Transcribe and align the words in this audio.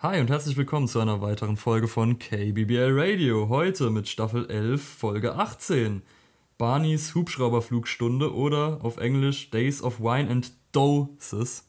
Hi 0.00 0.20
und 0.20 0.28
herzlich 0.28 0.58
willkommen 0.58 0.88
zu 0.88 1.00
einer 1.00 1.22
weiteren 1.22 1.56
Folge 1.56 1.88
von 1.88 2.18
KBBL 2.18 2.90
Radio. 2.92 3.48
Heute 3.48 3.88
mit 3.88 4.06
Staffel 4.08 4.44
11, 4.50 4.86
Folge 4.86 5.36
18. 5.36 6.02
Barneys 6.58 7.14
Hubschrauberflugstunde 7.14 8.34
oder 8.34 8.80
auf 8.82 8.98
Englisch 8.98 9.48
Days 9.50 9.82
of 9.82 9.98
Wine 9.98 10.28
and 10.28 10.52
Doses. 10.72 11.66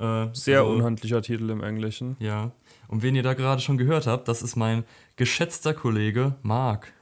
Äh, 0.00 0.26
Sehr 0.32 0.62
also, 0.62 0.72
unhandlicher 0.72 1.22
Titel 1.22 1.48
im 1.48 1.62
Englischen. 1.62 2.16
Ja. 2.18 2.50
Und 2.88 3.04
wen 3.04 3.14
ihr 3.14 3.22
da 3.22 3.34
gerade 3.34 3.62
schon 3.62 3.78
gehört 3.78 4.08
habt, 4.08 4.26
das 4.26 4.42
ist 4.42 4.56
mein 4.56 4.82
geschätzter 5.14 5.74
Kollege 5.74 6.34
Marc. 6.42 6.92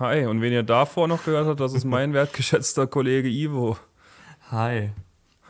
Hi, 0.00 0.26
und 0.26 0.42
wen 0.42 0.52
ihr 0.52 0.64
davor 0.64 1.06
noch 1.06 1.24
gehört 1.24 1.46
habt, 1.46 1.60
das 1.60 1.72
ist 1.72 1.84
mein 1.84 2.12
wertgeschätzter 2.14 2.88
Kollege 2.88 3.28
Ivo. 3.28 3.78
Hi. 4.50 4.90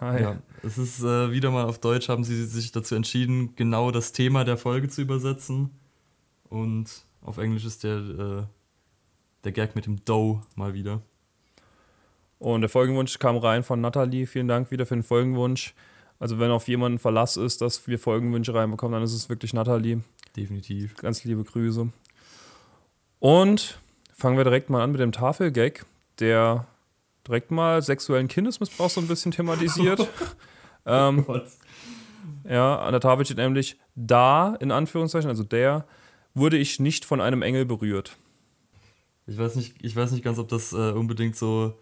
Hi. 0.00 0.22
Ja, 0.22 0.36
es 0.62 0.78
ist 0.78 1.02
äh, 1.02 1.32
wieder 1.32 1.50
mal 1.50 1.64
auf 1.64 1.80
Deutsch, 1.80 2.08
haben 2.08 2.22
sie 2.22 2.44
sich 2.44 2.70
dazu 2.70 2.94
entschieden, 2.94 3.56
genau 3.56 3.90
das 3.90 4.12
Thema 4.12 4.44
der 4.44 4.56
Folge 4.56 4.88
zu 4.88 5.02
übersetzen. 5.02 5.70
Und 6.48 7.04
auf 7.20 7.38
Englisch 7.38 7.64
ist 7.64 7.82
der, 7.82 7.96
äh, 7.96 8.42
der 9.44 9.52
Gag 9.52 9.74
mit 9.74 9.86
dem 9.86 10.04
Dough 10.04 10.42
mal 10.54 10.72
wieder. 10.72 11.02
Und 12.38 12.60
der 12.60 12.70
Folgenwunsch 12.70 13.18
kam 13.18 13.36
rein 13.38 13.64
von 13.64 13.80
Nathalie. 13.80 14.26
Vielen 14.26 14.46
Dank 14.46 14.70
wieder 14.70 14.86
für 14.86 14.94
den 14.94 15.02
Folgenwunsch. 15.02 15.74
Also 16.20 16.38
wenn 16.38 16.52
auf 16.52 16.68
jemanden 16.68 16.98
Verlass 16.98 17.36
ist, 17.36 17.60
dass 17.60 17.86
wir 17.88 17.98
Folgenwünsche 17.98 18.54
reinbekommen, 18.54 18.94
dann 18.94 19.02
ist 19.02 19.14
es 19.14 19.28
wirklich 19.28 19.52
Nathalie. 19.52 20.02
Definitiv. 20.36 20.96
Ganz 20.96 21.24
liebe 21.24 21.42
Grüße. 21.42 21.88
Und 23.18 23.80
fangen 24.14 24.36
wir 24.36 24.44
direkt 24.44 24.70
mal 24.70 24.82
an 24.82 24.92
mit 24.92 25.00
dem 25.00 25.10
Tafelgag, 25.10 25.84
der 26.20 26.66
direkt 27.28 27.50
mal 27.50 27.82
sexuellen 27.82 28.26
Kindesmissbrauch 28.26 28.90
so 28.90 29.00
ein 29.00 29.06
bisschen 29.06 29.32
thematisiert. 29.32 30.08
ähm, 30.86 31.24
oh 31.28 31.38
ja, 32.48 32.78
an 32.80 32.92
der 32.92 33.00
Tafel 33.00 33.24
steht 33.24 33.36
nämlich, 33.36 33.78
da, 33.94 34.54
in 34.60 34.72
Anführungszeichen, 34.72 35.28
also 35.28 35.44
der, 35.44 35.84
wurde 36.34 36.56
ich 36.56 36.80
nicht 36.80 37.04
von 37.04 37.20
einem 37.20 37.42
Engel 37.42 37.66
berührt. 37.66 38.16
Ich 39.26 39.36
weiß 39.36 39.56
nicht, 39.56 39.74
ich 39.82 39.94
weiß 39.94 40.12
nicht 40.12 40.24
ganz, 40.24 40.38
ob 40.38 40.48
das 40.48 40.72
äh, 40.72 40.92
unbedingt 40.92 41.36
so 41.36 41.74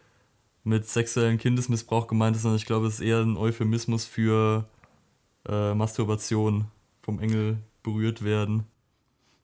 mit 0.64 0.88
sexuellem 0.88 1.38
Kindesmissbrauch 1.38 2.08
gemeint 2.08 2.34
ist, 2.34 2.42
sondern 2.42 2.56
ich 2.56 2.66
glaube, 2.66 2.88
es 2.88 2.94
ist 2.94 3.00
eher 3.00 3.20
ein 3.20 3.36
Euphemismus 3.36 4.04
für 4.04 4.68
äh, 5.48 5.74
Masturbation 5.74 6.66
vom 7.02 7.20
Engel 7.20 7.58
berührt 7.84 8.24
werden. 8.24 8.64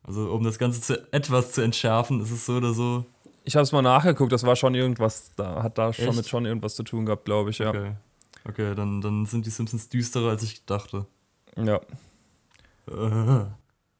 Also 0.02 0.32
um 0.32 0.42
das 0.42 0.58
Ganze 0.58 0.80
zu, 0.80 1.12
etwas 1.12 1.52
zu 1.52 1.60
entschärfen, 1.60 2.20
ist 2.20 2.32
es 2.32 2.44
so 2.44 2.54
oder 2.54 2.74
so. 2.74 3.06
Ich 3.44 3.56
habe 3.56 3.64
es 3.64 3.72
mal 3.72 3.82
nachgeguckt, 3.82 4.32
das 4.32 4.44
war 4.44 4.56
schon 4.56 4.74
irgendwas, 4.74 5.32
da 5.36 5.62
hat 5.62 5.78
da 5.78 5.92
schon 5.92 6.14
mit 6.14 6.28
schon 6.28 6.46
irgendwas 6.46 6.76
zu 6.76 6.82
tun 6.84 7.06
gehabt, 7.06 7.24
glaube 7.24 7.50
ich, 7.50 7.58
ja. 7.58 7.70
Okay, 7.70 7.92
okay 8.44 8.74
dann, 8.74 9.00
dann 9.00 9.26
sind 9.26 9.46
die 9.46 9.50
Simpsons 9.50 9.88
düsterer, 9.88 10.30
als 10.30 10.42
ich 10.42 10.64
dachte. 10.64 11.06
Ja. 11.56 11.80
Uh, 12.90 13.46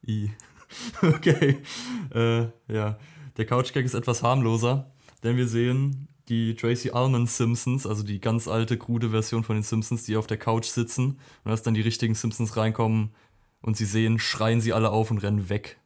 i. 0.07 0.31
okay. 1.01 1.57
Äh, 2.13 2.47
ja. 2.67 2.97
Der 3.37 3.45
Couchgag 3.45 3.83
ist 3.83 3.93
etwas 3.93 4.23
harmloser, 4.23 4.91
denn 5.23 5.37
wir 5.37 5.47
sehen 5.47 6.07
die 6.29 6.55
Tracy 6.55 6.91
Ullman 6.91 7.27
Simpsons, 7.27 7.85
also 7.85 8.03
die 8.03 8.19
ganz 8.19 8.47
alte, 8.47 8.77
krude 8.77 9.09
Version 9.09 9.43
von 9.43 9.55
den 9.55 9.63
Simpsons, 9.63 10.03
die 10.03 10.15
auf 10.15 10.27
der 10.27 10.37
Couch 10.37 10.65
sitzen 10.65 11.19
und 11.43 11.51
als 11.51 11.63
dann 11.63 11.73
die 11.73 11.81
richtigen 11.81 12.15
Simpsons 12.15 12.55
reinkommen 12.55 13.13
und 13.61 13.75
sie 13.75 13.85
sehen, 13.85 14.19
schreien 14.19 14.61
sie 14.61 14.73
alle 14.73 14.91
auf 14.91 15.11
und 15.11 15.17
rennen 15.19 15.49
weg. 15.49 15.79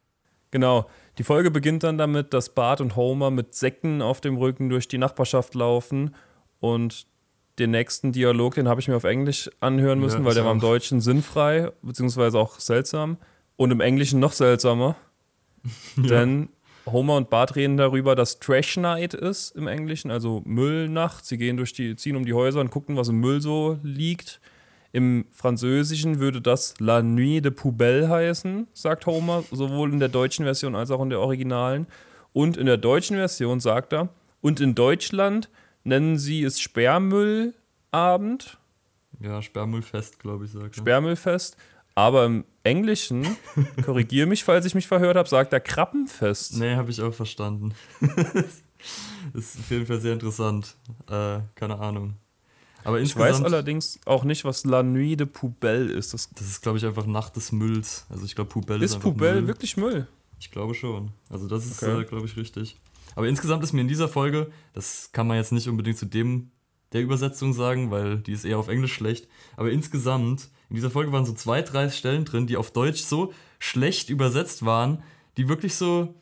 Genau. 0.50 0.88
Die 1.18 1.24
Folge 1.24 1.50
beginnt 1.50 1.82
dann 1.82 1.98
damit, 1.98 2.32
dass 2.32 2.54
Bart 2.54 2.80
und 2.80 2.94
Homer 2.94 3.30
mit 3.30 3.54
Säcken 3.54 4.02
auf 4.02 4.20
dem 4.20 4.36
Rücken 4.36 4.68
durch 4.68 4.86
die 4.86 4.98
Nachbarschaft 4.98 5.54
laufen 5.54 6.14
und 6.60 7.06
den 7.58 7.72
nächsten 7.72 8.12
Dialog, 8.12 8.54
den 8.54 8.68
habe 8.68 8.80
ich 8.80 8.86
mir 8.86 8.96
auf 8.96 9.04
Englisch 9.04 9.50
anhören 9.58 9.98
müssen, 9.98 10.20
ja, 10.20 10.24
weil 10.24 10.34
der 10.34 10.44
war 10.44 10.52
im 10.52 10.60
Deutschen 10.60 11.00
sinnfrei, 11.00 11.72
beziehungsweise 11.82 12.38
auch 12.38 12.60
seltsam 12.60 13.18
und 13.56 13.72
im 13.72 13.80
Englischen 13.80 14.20
noch 14.20 14.32
seltsamer. 14.32 14.96
ja. 15.96 16.02
Denn 16.02 16.50
Homer 16.86 17.16
und 17.16 17.30
Bart 17.30 17.56
reden 17.56 17.76
darüber, 17.76 18.14
dass 18.14 18.38
Trash 18.38 18.76
Night 18.76 19.12
ist 19.12 19.50
im 19.56 19.66
Englischen, 19.66 20.10
also 20.10 20.42
Müllnacht. 20.44 21.26
Sie 21.26 21.36
gehen 21.36 21.56
durch 21.56 21.72
die, 21.72 21.96
ziehen 21.96 22.16
um 22.16 22.24
die 22.24 22.32
Häuser 22.32 22.60
und 22.60 22.70
gucken, 22.70 22.96
was 22.96 23.08
im 23.08 23.18
Müll 23.18 23.40
so 23.40 23.78
liegt. 23.82 24.40
Im 24.92 25.26
Französischen 25.32 26.18
würde 26.18 26.40
das 26.40 26.74
La 26.78 27.02
Nuit 27.02 27.44
de 27.44 27.50
Poubelle 27.50 28.08
heißen, 28.08 28.68
sagt 28.72 29.06
Homer, 29.06 29.44
sowohl 29.50 29.92
in 29.92 30.00
der 30.00 30.08
deutschen 30.08 30.44
Version 30.44 30.74
als 30.74 30.90
auch 30.90 31.02
in 31.02 31.10
der 31.10 31.20
originalen. 31.20 31.86
Und 32.32 32.56
in 32.56 32.66
der 32.66 32.78
deutschen 32.78 33.16
Version 33.16 33.60
sagt 33.60 33.92
er, 33.92 34.08
und 34.40 34.60
in 34.60 34.74
Deutschland 34.74 35.50
nennen 35.84 36.18
sie 36.18 36.42
es 36.42 36.60
Sperrmüllabend. 36.60 38.58
Ja, 39.20 39.42
Sperrmüllfest, 39.42 40.20
glaube 40.20 40.44
ich, 40.44 40.52
sagt 40.52 40.76
er. 40.76 40.80
Sperrmüllfest. 40.80 41.56
Aber 41.94 42.26
im 42.26 42.44
Englischen, 42.62 43.26
korrigiere 43.84 44.26
mich, 44.26 44.44
falls 44.44 44.64
ich 44.64 44.74
mich 44.74 44.86
verhört 44.86 45.16
habe, 45.16 45.28
sagt 45.28 45.52
er 45.52 45.60
Krabbenfest. 45.60 46.56
Nee, 46.58 46.76
habe 46.76 46.90
ich 46.90 47.02
auch 47.02 47.12
verstanden. 47.12 47.74
ist 49.34 49.58
auf 49.58 49.70
jeden 49.70 49.86
Fall 49.86 50.00
sehr 50.00 50.12
interessant. 50.12 50.76
Äh, 51.10 51.40
keine 51.56 51.78
Ahnung. 51.80 52.14
Aber 52.84 53.00
ich 53.00 53.16
weiß 53.16 53.42
allerdings 53.42 54.00
auch 54.06 54.24
nicht, 54.24 54.44
was 54.44 54.64
La 54.64 54.82
Nuit 54.82 55.20
de 55.20 55.26
Poubelle 55.26 55.92
ist. 55.92 56.14
Das, 56.14 56.30
das 56.30 56.46
ist, 56.46 56.62
glaube 56.62 56.78
ich, 56.78 56.86
einfach 56.86 57.06
Nacht 57.06 57.36
des 57.36 57.52
Mülls. 57.52 58.06
Also 58.08 58.24
ich 58.24 58.34
glaube, 58.34 58.50
Poubelle 58.50 58.84
ist, 58.84 58.92
ist 58.92 59.00
Poubelle 59.00 59.40
Müll. 59.40 59.48
wirklich 59.48 59.76
Müll? 59.76 60.06
Ich 60.40 60.50
glaube 60.50 60.74
schon. 60.74 61.10
Also 61.28 61.48
das 61.48 61.66
ist, 61.66 61.82
okay. 61.82 62.00
äh, 62.00 62.04
glaube 62.04 62.26
ich, 62.26 62.36
richtig. 62.36 62.76
Aber 63.16 63.28
insgesamt 63.28 63.64
ist 63.64 63.72
mir 63.72 63.80
in 63.80 63.88
dieser 63.88 64.08
Folge, 64.08 64.50
das 64.74 65.10
kann 65.12 65.26
man 65.26 65.36
jetzt 65.36 65.52
nicht 65.52 65.68
unbedingt 65.68 65.98
zu 65.98 66.06
dem 66.06 66.50
der 66.92 67.02
Übersetzung 67.02 67.52
sagen, 67.52 67.90
weil 67.90 68.18
die 68.18 68.32
ist 68.32 68.44
eher 68.44 68.58
auf 68.58 68.68
Englisch 68.68 68.94
schlecht. 68.94 69.28
Aber 69.56 69.70
insgesamt, 69.70 70.48
in 70.70 70.76
dieser 70.76 70.90
Folge 70.90 71.12
waren 71.12 71.26
so 71.26 71.34
zwei, 71.34 71.62
drei 71.62 71.90
Stellen 71.90 72.24
drin, 72.24 72.46
die 72.46 72.56
auf 72.56 72.70
Deutsch 72.70 73.02
so 73.02 73.32
schlecht 73.58 74.08
übersetzt 74.08 74.64
waren, 74.64 75.02
die 75.36 75.48
wirklich 75.48 75.74
so, 75.74 76.14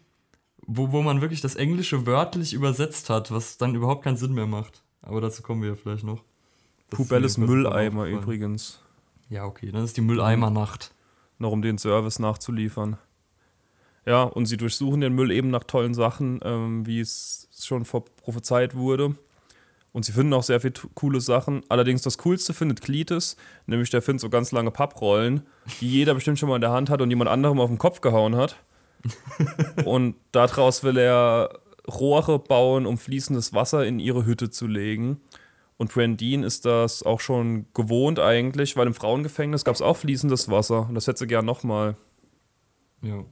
wo, 0.67 0.91
wo 0.93 1.03
man 1.03 1.21
wirklich 1.21 1.41
das 1.41 1.55
Englische 1.55 2.07
wörtlich 2.07 2.53
übersetzt 2.53 3.11
hat, 3.11 3.31
was 3.31 3.59
dann 3.59 3.75
überhaupt 3.75 4.03
keinen 4.03 4.17
Sinn 4.17 4.35
mehr 4.35 4.47
macht. 4.47 4.83
Aber 5.03 5.21
dazu 5.21 5.43
kommen 5.43 5.63
wir 5.63 5.71
ja 5.71 5.75
vielleicht 5.77 6.05
noch. 6.05 6.25
Pubelles 6.91 7.39
Mülleimer 7.39 8.07
übrigens. 8.07 8.81
Ja, 9.29 9.45
okay, 9.45 9.71
dann 9.73 9.85
ist 9.85 9.97
die 9.97 10.03
Mülleimernacht. 10.03 10.93
Noch 11.39 11.53
um 11.53 11.63
den 11.63 11.79
Service 11.79 12.19
nachzuliefern. 12.19 12.97
Ja, 14.07 14.23
und 14.23 14.47
sie 14.47 14.57
durchsuchen 14.57 15.01
den 15.01 15.15
Müll 15.15 15.31
eben 15.33 15.51
nach 15.51 15.65
tollen 15.65 15.93
Sachen, 15.93 16.41
ähm, 16.45 16.87
wie 16.87 17.01
es 17.01 17.49
schon 17.59 17.85
prophezeit 17.85 18.77
wurde. 18.77 19.17
Und 19.93 20.05
sie 20.05 20.13
finden 20.13 20.35
auch 20.35 20.43
sehr 20.43 20.61
viele 20.61 20.75
coole 20.95 21.21
Sachen. 21.21 21.63
Allerdings 21.69 22.03
das 22.03 22.19
Coolste 22.19 22.55
findet 22.55 22.83
Cletus, 22.83 23.37
nämlich 23.67 23.91
der 23.91 24.03
findet 24.03 24.21
so 24.21 24.29
ganz 24.29 24.53
lange 24.53 24.71
Papprollen, 24.71 25.43
die 25.81 25.91
jeder 25.91 26.15
bestimmt 26.15 26.39
schon 26.39 26.49
mal 26.49 26.57
in 26.57 26.61
der 26.61 26.71
Hand 26.71 26.91
hat 26.91 27.01
und 27.01 27.11
jemand 27.11 27.31
anderem 27.31 27.59
auf 27.59 27.69
den 27.69 27.79
Kopf 27.79 28.01
gehauen 28.01 28.37
hat. 28.37 28.57
und 29.85 30.15
daraus 30.33 30.85
will 30.85 30.99
er 30.99 31.61
Rohre 31.89 32.39
bauen, 32.39 32.87
um 32.87 32.99
fließendes 32.99 33.53
Wasser 33.53 33.87
in 33.87 33.99
ihre 33.99 34.27
Hütte 34.27 34.51
zu 34.51 34.67
legen. 34.67 35.21
Und 35.79 35.93
Brandine 35.93 36.47
ist 36.47 36.65
das 36.65 37.03
auch 37.03 37.21
schon 37.21 37.67
gewohnt 37.75 38.19
eigentlich, 38.19 38.77
weil 38.77 38.87
im 38.87 38.95
Frauengefängnis 38.95 39.65
gab 39.65 39.75
es 39.75 39.83
auch 39.83 39.97
fließendes 39.97 40.51
Wasser 40.51 40.89
und 40.89 40.95
das 40.95 41.07
hätte 41.07 41.21
sie 41.21 41.27
gern 41.27 41.45
nochmal. 41.45 41.97
Ja. 43.03 43.25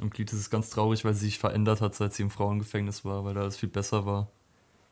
Und 0.00 0.12
Glied 0.12 0.32
ist 0.32 0.50
ganz 0.50 0.70
traurig, 0.70 1.04
weil 1.04 1.14
sie 1.14 1.26
sich 1.26 1.38
verändert 1.38 1.80
hat, 1.80 1.94
seit 1.94 2.12
sie 2.12 2.22
im 2.22 2.30
Frauengefängnis 2.30 3.04
war, 3.04 3.24
weil 3.24 3.34
da 3.34 3.42
alles 3.42 3.56
viel 3.56 3.68
besser 3.68 4.04
war. 4.04 4.30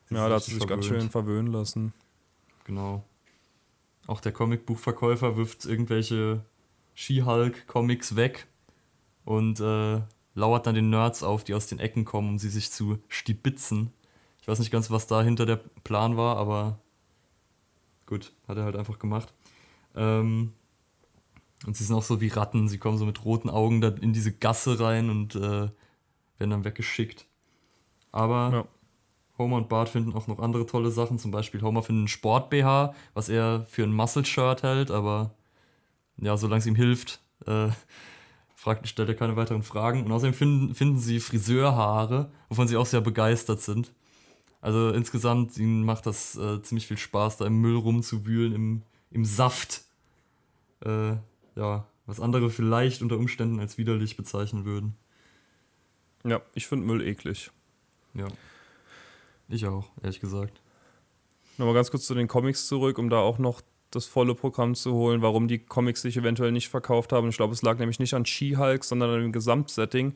Sie 0.05 0.15
ja, 0.15 0.27
da 0.27 0.35
hat 0.35 0.43
sie 0.43 0.51
sich 0.51 0.59
verwöhnt. 0.63 0.81
ganz 0.81 0.85
schön 0.85 1.09
verwöhnen 1.09 1.51
lassen. 1.51 1.93
Genau. 2.65 3.03
Auch 4.07 4.21
der 4.21 4.31
Comicbuchverkäufer 4.31 5.37
wirft 5.37 5.65
irgendwelche 5.65 6.43
She-Hulk-Comics 6.95 8.15
weg 8.15 8.47
und 9.25 9.59
äh, 9.59 10.01
lauert 10.33 10.65
dann 10.65 10.75
den 10.75 10.89
Nerds 10.89 11.23
auf, 11.23 11.43
die 11.43 11.53
aus 11.53 11.67
den 11.67 11.79
Ecken 11.79 12.05
kommen, 12.05 12.29
um 12.29 12.39
sie 12.39 12.49
sich 12.49 12.71
zu 12.71 12.99
stibitzen. 13.07 13.91
Ich 14.41 14.47
weiß 14.47 14.59
nicht 14.59 14.71
ganz, 14.71 14.89
was 14.91 15.07
da 15.07 15.21
hinter 15.21 15.45
der 15.45 15.59
Plan 15.83 16.17
war, 16.17 16.37
aber 16.37 16.79
gut, 18.07 18.33
hat 18.47 18.57
er 18.57 18.65
halt 18.65 18.75
einfach 18.75 18.99
gemacht. 18.99 19.33
Ähm, 19.95 20.53
und 21.65 21.77
sie 21.77 21.83
sind 21.83 21.95
auch 21.95 22.03
so 22.03 22.21
wie 22.21 22.27
Ratten, 22.27 22.67
sie 22.67 22.79
kommen 22.79 22.97
so 22.97 23.05
mit 23.05 23.23
roten 23.23 23.49
Augen 23.49 23.81
da 23.81 23.89
in 23.89 24.13
diese 24.13 24.33
Gasse 24.33 24.79
rein 24.79 25.09
und 25.09 25.35
äh, 25.35 25.39
werden 25.39 26.49
dann 26.49 26.65
weggeschickt. 26.65 27.27
Aber 28.11 28.51
ja. 28.51 28.67
Homer 29.37 29.57
und 29.57 29.69
Bart 29.69 29.89
finden 29.89 30.13
auch 30.13 30.27
noch 30.27 30.39
andere 30.39 30.65
tolle 30.65 30.91
Sachen. 30.91 31.19
Zum 31.19 31.31
Beispiel 31.31 31.61
Homer 31.61 31.83
findet 31.83 32.01
einen 32.01 32.07
Sport-BH, 32.07 32.95
was 33.13 33.29
er 33.29 33.65
für 33.69 33.83
ein 33.83 33.93
Muscle-Shirt 33.93 34.63
hält, 34.63 34.91
aber 34.91 35.35
ja, 36.17 36.35
solange 36.35 36.59
es 36.59 36.65
ihm 36.65 36.75
hilft, 36.75 37.19
äh, 37.45 37.69
fragt, 38.55 38.87
stellt 38.87 39.09
er 39.09 39.15
keine 39.15 39.35
weiteren 39.35 39.63
Fragen. 39.63 40.03
Und 40.03 40.11
außerdem 40.11 40.33
finden, 40.33 40.75
finden 40.75 40.99
sie 40.99 41.19
Friseurhaare, 41.19 42.31
wovon 42.49 42.67
sie 42.67 42.77
auch 42.77 42.85
sehr 42.85 43.01
begeistert 43.01 43.61
sind. 43.61 43.91
Also 44.61 44.91
insgesamt, 44.91 45.57
ihnen 45.57 45.83
macht 45.83 46.05
das 46.05 46.37
äh, 46.37 46.61
ziemlich 46.61 46.87
viel 46.87 46.97
Spaß, 46.97 47.37
da 47.37 47.47
im 47.47 47.59
Müll 47.59 47.75
rumzuwühlen, 47.75 48.53
im, 48.53 48.81
im 49.09 49.25
Saft. 49.25 49.81
Äh, 50.85 51.15
ja, 51.55 51.87
was 52.05 52.19
andere 52.19 52.49
vielleicht 52.49 53.01
unter 53.01 53.17
Umständen 53.17 53.59
als 53.59 53.77
widerlich 53.77 54.17
bezeichnen 54.17 54.65
würden. 54.65 54.95
Ja, 56.23 56.41
ich 56.53 56.67
finde 56.67 56.85
Müll 56.85 57.01
eklig. 57.01 57.51
Ja. 58.13 58.27
Ich 59.49 59.65
auch, 59.65 59.89
ehrlich 60.01 60.19
gesagt. 60.19 60.61
Nochmal 61.57 61.75
ganz 61.75 61.91
kurz 61.91 62.05
zu 62.05 62.15
den 62.15 62.27
Comics 62.27 62.67
zurück, 62.67 62.97
um 62.97 63.09
da 63.09 63.17
auch 63.17 63.37
noch 63.37 63.61
das 63.89 64.05
volle 64.05 64.35
Programm 64.35 64.73
zu 64.73 64.93
holen, 64.93 65.21
warum 65.21 65.47
die 65.47 65.59
Comics 65.59 66.01
sich 66.01 66.15
eventuell 66.15 66.51
nicht 66.51 66.69
verkauft 66.69 67.11
haben. 67.11 67.29
Ich 67.29 67.35
glaube, 67.35 67.53
es 67.53 67.61
lag 67.61 67.77
nämlich 67.77 67.99
nicht 67.99 68.13
an 68.13 68.25
She-Hulk, 68.25 68.83
sondern 68.83 69.09
an 69.09 69.21
dem 69.21 69.31
Gesamtsetting. 69.33 70.15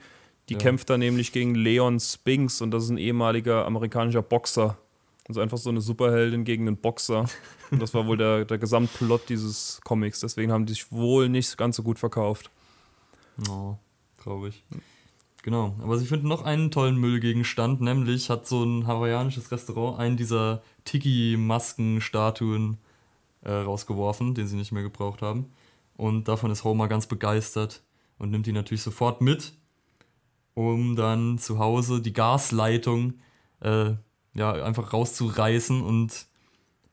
Die 0.50 0.54
ja. 0.54 0.60
kämpft 0.60 0.90
da 0.90 0.98
nämlich 0.98 1.32
gegen 1.32 1.56
Leon 1.56 2.00
Spinks 2.00 2.62
und 2.62 2.72
das 2.72 2.84
ist 2.84 2.90
ein 2.90 2.98
ehemaliger 2.98 3.66
amerikanischer 3.66 4.22
Boxer. 4.22 4.78
Also 5.28 5.42
einfach 5.42 5.58
so 5.58 5.72
eine 5.72 5.82
Superheldin 5.82 6.44
gegen 6.44 6.68
einen 6.68 6.78
Boxer. 6.78 7.26
Und 7.72 7.82
das 7.82 7.96
war 7.96 8.06
wohl 8.06 8.16
der, 8.16 8.46
der 8.46 8.60
Gesamtplot 8.60 9.28
dieses 9.28 9.82
Comics. 9.84 10.20
Deswegen 10.20 10.52
haben 10.52 10.68
die 10.68 10.74
sich 10.74 10.92
wohl 10.92 11.30
nicht 11.30 11.58
ganz 11.58 11.78
so 11.78 11.82
gut 11.82 11.98
verkauft. 11.98 12.52
Oh, 13.50 13.76
traurig. 14.22 14.64
Genau, 15.42 15.76
aber 15.82 15.98
ich 15.98 16.10
finde 16.10 16.28
noch 16.28 16.44
einen 16.44 16.72
tollen 16.72 16.98
Müllgegenstand, 16.98 17.80
nämlich 17.80 18.32
hat 18.32 18.48
so 18.48 18.64
ein 18.64 18.88
hawaiianisches 18.88 19.52
Restaurant 19.52 20.00
einen 20.00 20.18
dieser 20.18 20.64
Tiki-Masken-Statuen 20.86 22.78
äh, 23.42 23.52
rausgeworfen, 23.52 24.34
den 24.34 24.48
sie 24.48 24.56
nicht 24.56 24.72
mehr 24.72 24.82
gebraucht 24.82 25.22
haben. 25.22 25.52
Und 25.98 26.28
davon 26.28 26.50
ist 26.50 26.64
Homer 26.64 26.88
ganz 26.88 27.06
begeistert 27.06 27.84
und 28.18 28.32
nimmt 28.32 28.48
die 28.48 28.54
natürlich 28.54 28.82
sofort 28.82 29.22
mit, 29.22 29.54
um 30.56 30.96
dann 30.96 31.38
zu 31.38 31.60
Hause 31.60 32.02
die 32.02 32.13
Gasleitung 32.13 33.13
äh, 33.60 33.94
ja, 34.34 34.52
einfach 34.52 34.92
rauszureißen 34.92 35.81
und 35.81 36.25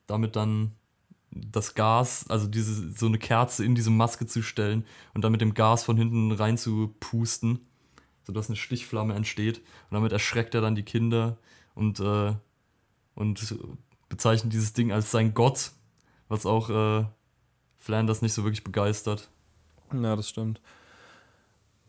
damit 0.06 0.36
dann 0.36 0.72
das 1.30 1.74
Gas, 1.74 2.26
also 2.28 2.46
diese, 2.46 2.90
so 2.92 3.06
eine 3.06 3.18
Kerze 3.18 3.64
in 3.64 3.74
diese 3.74 3.90
Maske 3.90 4.26
zu 4.26 4.42
stellen 4.42 4.84
und 5.14 5.24
dann 5.24 5.32
mit 5.32 5.40
dem 5.40 5.54
Gas 5.54 5.82
von 5.84 5.96
hinten 5.96 6.30
rein 6.32 6.58
zu 6.58 6.94
pusten 7.00 7.60
sodass 8.24 8.48
eine 8.48 8.56
Stichflamme 8.56 9.14
entsteht. 9.14 9.58
Und 9.58 9.94
damit 9.94 10.12
erschreckt 10.12 10.54
er 10.54 10.60
dann 10.60 10.74
die 10.74 10.84
Kinder 10.84 11.38
und, 11.74 12.00
äh, 12.00 12.34
und 13.14 13.56
bezeichnet 14.08 14.52
dieses 14.52 14.72
Ding 14.72 14.92
als 14.92 15.10
sein 15.10 15.34
Gott, 15.34 15.72
was 16.28 16.46
auch 16.46 16.70
äh, 16.70 17.04
Flanders 17.76 18.22
nicht 18.22 18.32
so 18.32 18.44
wirklich 18.44 18.64
begeistert. 18.64 19.30
Ja, 19.92 20.16
das 20.16 20.28
stimmt. 20.28 20.60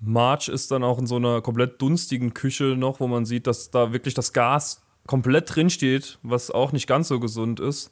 March 0.05 0.49
ist 0.49 0.71
dann 0.71 0.83
auch 0.83 0.99
in 0.99 1.07
so 1.07 1.15
einer 1.15 1.41
komplett 1.41 1.81
dunstigen 1.81 2.33
Küche 2.33 2.75
noch, 2.77 2.99
wo 2.99 3.07
man 3.07 3.25
sieht, 3.25 3.47
dass 3.47 3.71
da 3.71 3.93
wirklich 3.93 4.13
das 4.13 4.33
Gas 4.33 4.81
komplett 5.07 5.55
drin 5.55 5.69
steht, 5.69 6.19
was 6.23 6.51
auch 6.51 6.71
nicht 6.71 6.87
ganz 6.87 7.07
so 7.07 7.19
gesund 7.19 7.59
ist. 7.59 7.91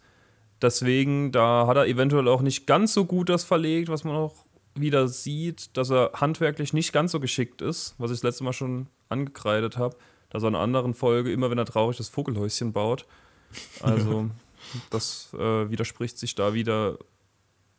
Deswegen, 0.62 1.31
da 1.31 1.66
hat 1.68 1.78
er 1.78 1.88
eventuell 1.88 2.28
auch 2.28 2.42
nicht 2.42 2.68
ganz 2.68 2.94
so 2.94 3.06
gut 3.06 3.30
das 3.30 3.44
verlegt, 3.44 3.90
was 3.90 4.04
man 4.04 4.16
auch 4.16 4.36
wieder 4.75 5.08
sieht, 5.08 5.75
dass 5.75 5.90
er 5.90 6.12
handwerklich 6.13 6.74
nicht 6.74 6.94
ganz 6.94 7.12
so 7.12 7.19
geschickt 7.19 7.62
ist, 7.62 7.96
was 7.98 8.12
ich 8.12 8.18
das 8.18 8.24
letzte 8.24 8.44
Mal 8.44 8.54
schon 8.54 8.88
angekreidet 9.10 9.78
habe, 9.78 9.98
dass 10.30 10.44
er 10.44 10.50
in 10.50 10.56
einer 10.56 10.63
anderen 10.63 10.94
Folge 10.94 11.31
immer, 11.31 11.50
wenn 11.50 11.58
er 11.58 11.66
traurig 11.66 11.98
das 11.98 12.10
Vogelhäuschen 12.10 12.72
baut. 12.74 13.06
Also, 13.81 14.30
das 14.90 15.30
äh, 15.34 15.69
widerspricht 15.69 16.18
sich 16.18 16.36
da 16.36 16.54
wieder 16.54 16.98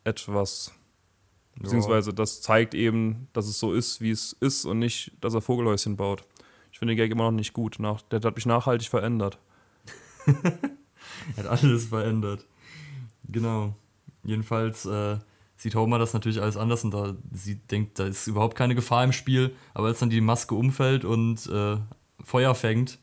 etwas. 0.04 0.72
Beziehungsweise 1.56 2.14
das 2.14 2.40
zeigt 2.40 2.74
eben, 2.74 3.28
dass 3.32 3.46
es 3.46 3.58
so 3.58 3.74
ist, 3.74 4.00
wie 4.00 4.10
es 4.10 4.32
ist 4.40 4.64
und 4.64 4.78
nicht, 4.78 5.12
dass 5.20 5.34
er 5.34 5.40
Vogelhäuschen 5.40 5.96
baut. 5.96 6.24
Ich 6.72 6.78
finde 6.78 6.92
den 6.92 6.96
Gag 6.96 7.10
immer 7.10 7.24
noch 7.24 7.36
nicht 7.36 7.52
gut. 7.52 7.78
Nach, 7.78 8.00
der 8.02 8.20
hat 8.20 8.34
mich 8.34 8.46
nachhaltig 8.46 8.88
verändert. 8.88 9.38
er 10.26 11.44
hat 11.44 11.46
alles 11.46 11.86
verändert. 11.86 12.46
Genau. 13.28 13.76
Jedenfalls 14.24 14.86
äh, 14.86 15.18
sieht 15.56 15.74
Homer 15.74 15.98
das 15.98 16.14
natürlich 16.14 16.40
alles 16.40 16.56
anders 16.56 16.84
und 16.84 16.92
da 16.92 17.14
sie 17.30 17.56
denkt, 17.56 17.98
da 17.98 18.06
ist 18.06 18.26
überhaupt 18.26 18.56
keine 18.56 18.74
Gefahr 18.74 19.04
im 19.04 19.12
Spiel. 19.12 19.54
Aber 19.74 19.88
als 19.88 19.98
dann 19.98 20.10
die 20.10 20.20
Maske 20.20 20.54
umfällt 20.54 21.04
und 21.04 21.46
äh, 21.46 21.76
Feuer 22.24 22.54
fängt, 22.54 22.98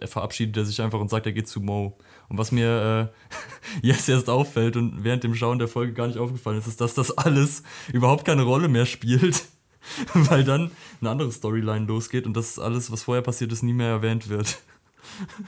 er 0.00 0.08
verabschiedet 0.08 0.56
er 0.56 0.64
sich 0.64 0.80
einfach 0.80 1.00
und 1.00 1.10
sagt, 1.10 1.26
er 1.26 1.32
geht 1.32 1.48
zu 1.48 1.60
Mo. 1.60 1.98
Und 2.28 2.38
was 2.38 2.52
mir 2.52 3.10
äh, 3.82 3.86
jetzt 3.86 4.08
erst 4.08 4.28
auffällt 4.28 4.76
und 4.76 5.04
während 5.04 5.24
dem 5.24 5.34
Schauen 5.34 5.58
der 5.58 5.68
Folge 5.68 5.92
gar 5.92 6.06
nicht 6.06 6.18
aufgefallen 6.18 6.58
ist, 6.58 6.66
ist, 6.66 6.80
dass 6.80 6.94
das 6.94 7.16
alles 7.16 7.62
überhaupt 7.92 8.24
keine 8.24 8.42
Rolle 8.42 8.68
mehr 8.68 8.86
spielt, 8.86 9.44
weil 10.14 10.44
dann 10.44 10.70
eine 11.00 11.10
andere 11.10 11.32
Storyline 11.32 11.86
losgeht 11.86 12.26
und 12.26 12.36
das 12.36 12.58
alles, 12.58 12.90
was 12.92 13.04
vorher 13.04 13.22
passiert 13.22 13.52
ist, 13.52 13.62
nie 13.62 13.72
mehr 13.72 13.88
erwähnt 13.88 14.28
wird. 14.28 14.58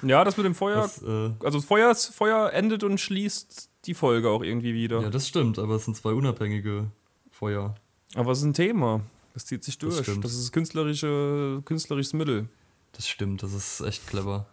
Ja, 0.03 0.25
das 0.25 0.39
mit 0.39 0.47
dem 0.47 0.55
Feuer, 0.55 0.83
das, 0.83 1.03
äh, 1.03 1.31
also 1.45 1.59
das 1.59 1.65
Feuer, 1.67 1.95
Feuer 1.95 2.51
endet 2.53 2.83
und 2.83 2.99
schließt 2.99 3.69
die 3.85 3.93
Folge 3.95 4.31
auch 4.31 4.43
irgendwie 4.43 4.73
wieder. 4.73 5.03
Ja, 5.03 5.11
das 5.11 5.29
stimmt, 5.29 5.59
aber 5.59 5.75
es 5.75 5.85
sind 5.85 5.97
zwei 5.97 6.13
unabhängige 6.13 6.91
Feuer. 7.31 7.75
Aber 8.15 8.33
es 8.33 8.39
ist 8.39 8.45
ein 8.45 8.55
Thema. 8.55 9.03
Das 9.35 9.47
zieht 9.47 9.63
sich 9.63 9.79
durch. 9.79 9.97
Das, 9.97 10.21
das 10.21 10.35
ist 10.35 10.53
künstlerische, 10.53 11.63
künstlerisches 11.65 12.15
Mittel. 12.15 12.49
Das 12.93 13.07
stimmt, 13.07 13.43
das 13.43 13.53
ist 13.53 13.81
echt 13.81 14.07
clever. 14.07 14.47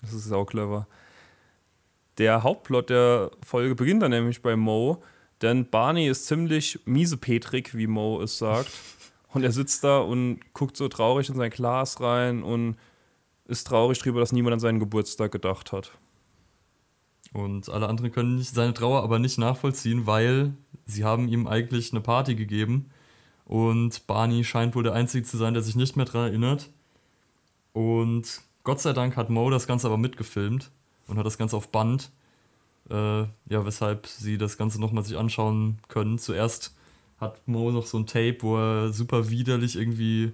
Das 0.00 0.12
ist 0.12 0.30
auch 0.32 0.44
clever. 0.44 0.86
Der 2.18 2.42
Hauptplot 2.42 2.90
der 2.90 3.30
Folge 3.42 3.74
beginnt 3.74 4.02
dann 4.02 4.10
nämlich 4.10 4.42
bei 4.42 4.56
Mo, 4.56 5.02
denn 5.40 5.68
Barney 5.70 6.08
ist 6.08 6.26
ziemlich 6.26 6.78
miesepetrig, 6.84 7.74
wie 7.74 7.86
Mo 7.86 8.20
es 8.20 8.38
sagt. 8.38 8.70
Und 9.32 9.42
er 9.44 9.52
sitzt 9.52 9.82
da 9.82 10.00
und 10.00 10.40
guckt 10.52 10.76
so 10.76 10.88
traurig 10.88 11.30
in 11.30 11.36
sein 11.36 11.48
Glas 11.48 12.02
rein 12.02 12.42
und 12.42 12.76
ist 13.46 13.66
traurig 13.66 13.98
darüber, 14.00 14.20
dass 14.20 14.30
niemand 14.30 14.52
an 14.52 14.60
seinen 14.60 14.78
Geburtstag 14.78 15.32
gedacht 15.32 15.72
hat. 15.72 15.92
Und 17.32 17.70
alle 17.70 17.88
anderen 17.88 18.12
können 18.12 18.36
nicht, 18.36 18.54
seine 18.54 18.74
Trauer 18.74 19.02
aber 19.02 19.18
nicht 19.18 19.38
nachvollziehen, 19.38 20.06
weil 20.06 20.52
sie 20.84 21.04
haben 21.04 21.28
ihm 21.28 21.46
eigentlich 21.46 21.92
eine 21.92 22.02
Party 22.02 22.34
gegeben. 22.34 22.90
Und 23.46 24.06
Barney 24.06 24.44
scheint 24.44 24.74
wohl 24.74 24.82
der 24.82 24.92
Einzige 24.92 25.26
zu 25.26 25.38
sein, 25.38 25.54
der 25.54 25.62
sich 25.62 25.76
nicht 25.76 25.96
mehr 25.96 26.04
daran 26.04 26.28
erinnert. 26.28 26.68
Und 27.72 28.42
Gott 28.64 28.82
sei 28.82 28.92
Dank 28.92 29.16
hat 29.16 29.30
Mo 29.30 29.48
das 29.48 29.66
Ganze 29.66 29.86
aber 29.86 29.96
mitgefilmt 29.96 30.70
und 31.06 31.18
hat 31.18 31.26
das 31.26 31.38
Ganze 31.38 31.56
auf 31.56 31.70
Band. 31.70 32.10
Äh, 32.90 33.22
ja, 33.22 33.64
weshalb 33.64 34.06
sie 34.06 34.38
das 34.38 34.58
Ganze 34.58 34.80
nochmal 34.80 35.04
sich 35.04 35.16
anschauen 35.16 35.78
können. 35.88 36.18
Zuerst 36.18 36.74
hat 37.18 37.46
Mo 37.46 37.70
noch 37.70 37.86
so 37.86 37.98
ein 37.98 38.06
Tape, 38.06 38.38
wo 38.40 38.56
er 38.56 38.92
super 38.92 39.30
widerlich 39.30 39.76
irgendwie 39.76 40.32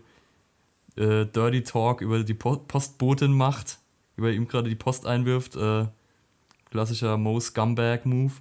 äh, 0.96 1.26
Dirty 1.26 1.62
Talk 1.62 2.00
über 2.00 2.24
die 2.24 2.34
Postbotin 2.34 3.32
macht, 3.32 3.78
über 4.16 4.30
ihm 4.30 4.48
gerade 4.48 4.68
die 4.68 4.74
Post 4.74 5.06
einwirft. 5.06 5.56
Äh, 5.56 5.86
klassischer 6.70 7.16
Mo 7.16 7.38
Scumbag 7.40 8.06
Move. 8.06 8.32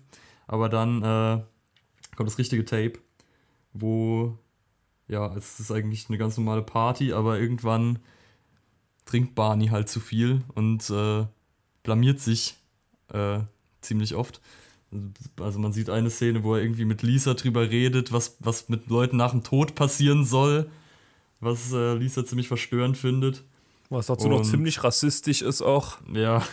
Aber 0.48 0.70
dann 0.70 1.04
äh, 1.04 1.42
kommt 2.16 2.30
das 2.30 2.38
richtige 2.38 2.66
Tape, 2.66 2.94
wo, 3.74 4.38
ja, 5.08 5.34
es 5.36 5.60
ist 5.60 5.72
eigentlich 5.72 6.08
eine 6.10 6.18
ganz 6.18 6.38
normale 6.38 6.62
Party, 6.62 7.14
aber 7.14 7.40
irgendwann 7.40 8.00
trinkt 9.06 9.36
Barney 9.36 9.68
halt 9.68 9.90
zu 9.90 10.00
viel 10.00 10.42
und 10.56 10.90
äh, 10.90 11.26
blamiert 11.88 12.20
sich 12.20 12.58
äh, 13.14 13.40
ziemlich 13.80 14.14
oft. 14.14 14.42
Also 15.40 15.58
man 15.58 15.72
sieht 15.72 15.90
eine 15.90 16.10
Szene, 16.10 16.44
wo 16.44 16.56
er 16.56 16.62
irgendwie 16.62 16.84
mit 16.84 17.02
Lisa 17.02 17.34
drüber 17.34 17.70
redet, 17.70 18.12
was, 18.12 18.36
was 18.42 18.68
mit 18.68 18.90
Leuten 18.90 19.16
nach 19.16 19.32
dem 19.32 19.44
Tod 19.44 19.74
passieren 19.74 20.26
soll, 20.26 20.70
was 21.40 21.72
äh, 21.72 21.94
Lisa 21.94 22.26
ziemlich 22.26 22.50
verstörend 22.50 22.98
findet. 22.98 23.46
Was 23.90 24.08
dazu 24.08 24.28
und, 24.28 24.34
noch 24.34 24.42
ziemlich 24.42 24.84
rassistisch 24.84 25.42
ist 25.42 25.62
auch. 25.62 25.98
Ja, 26.14 26.46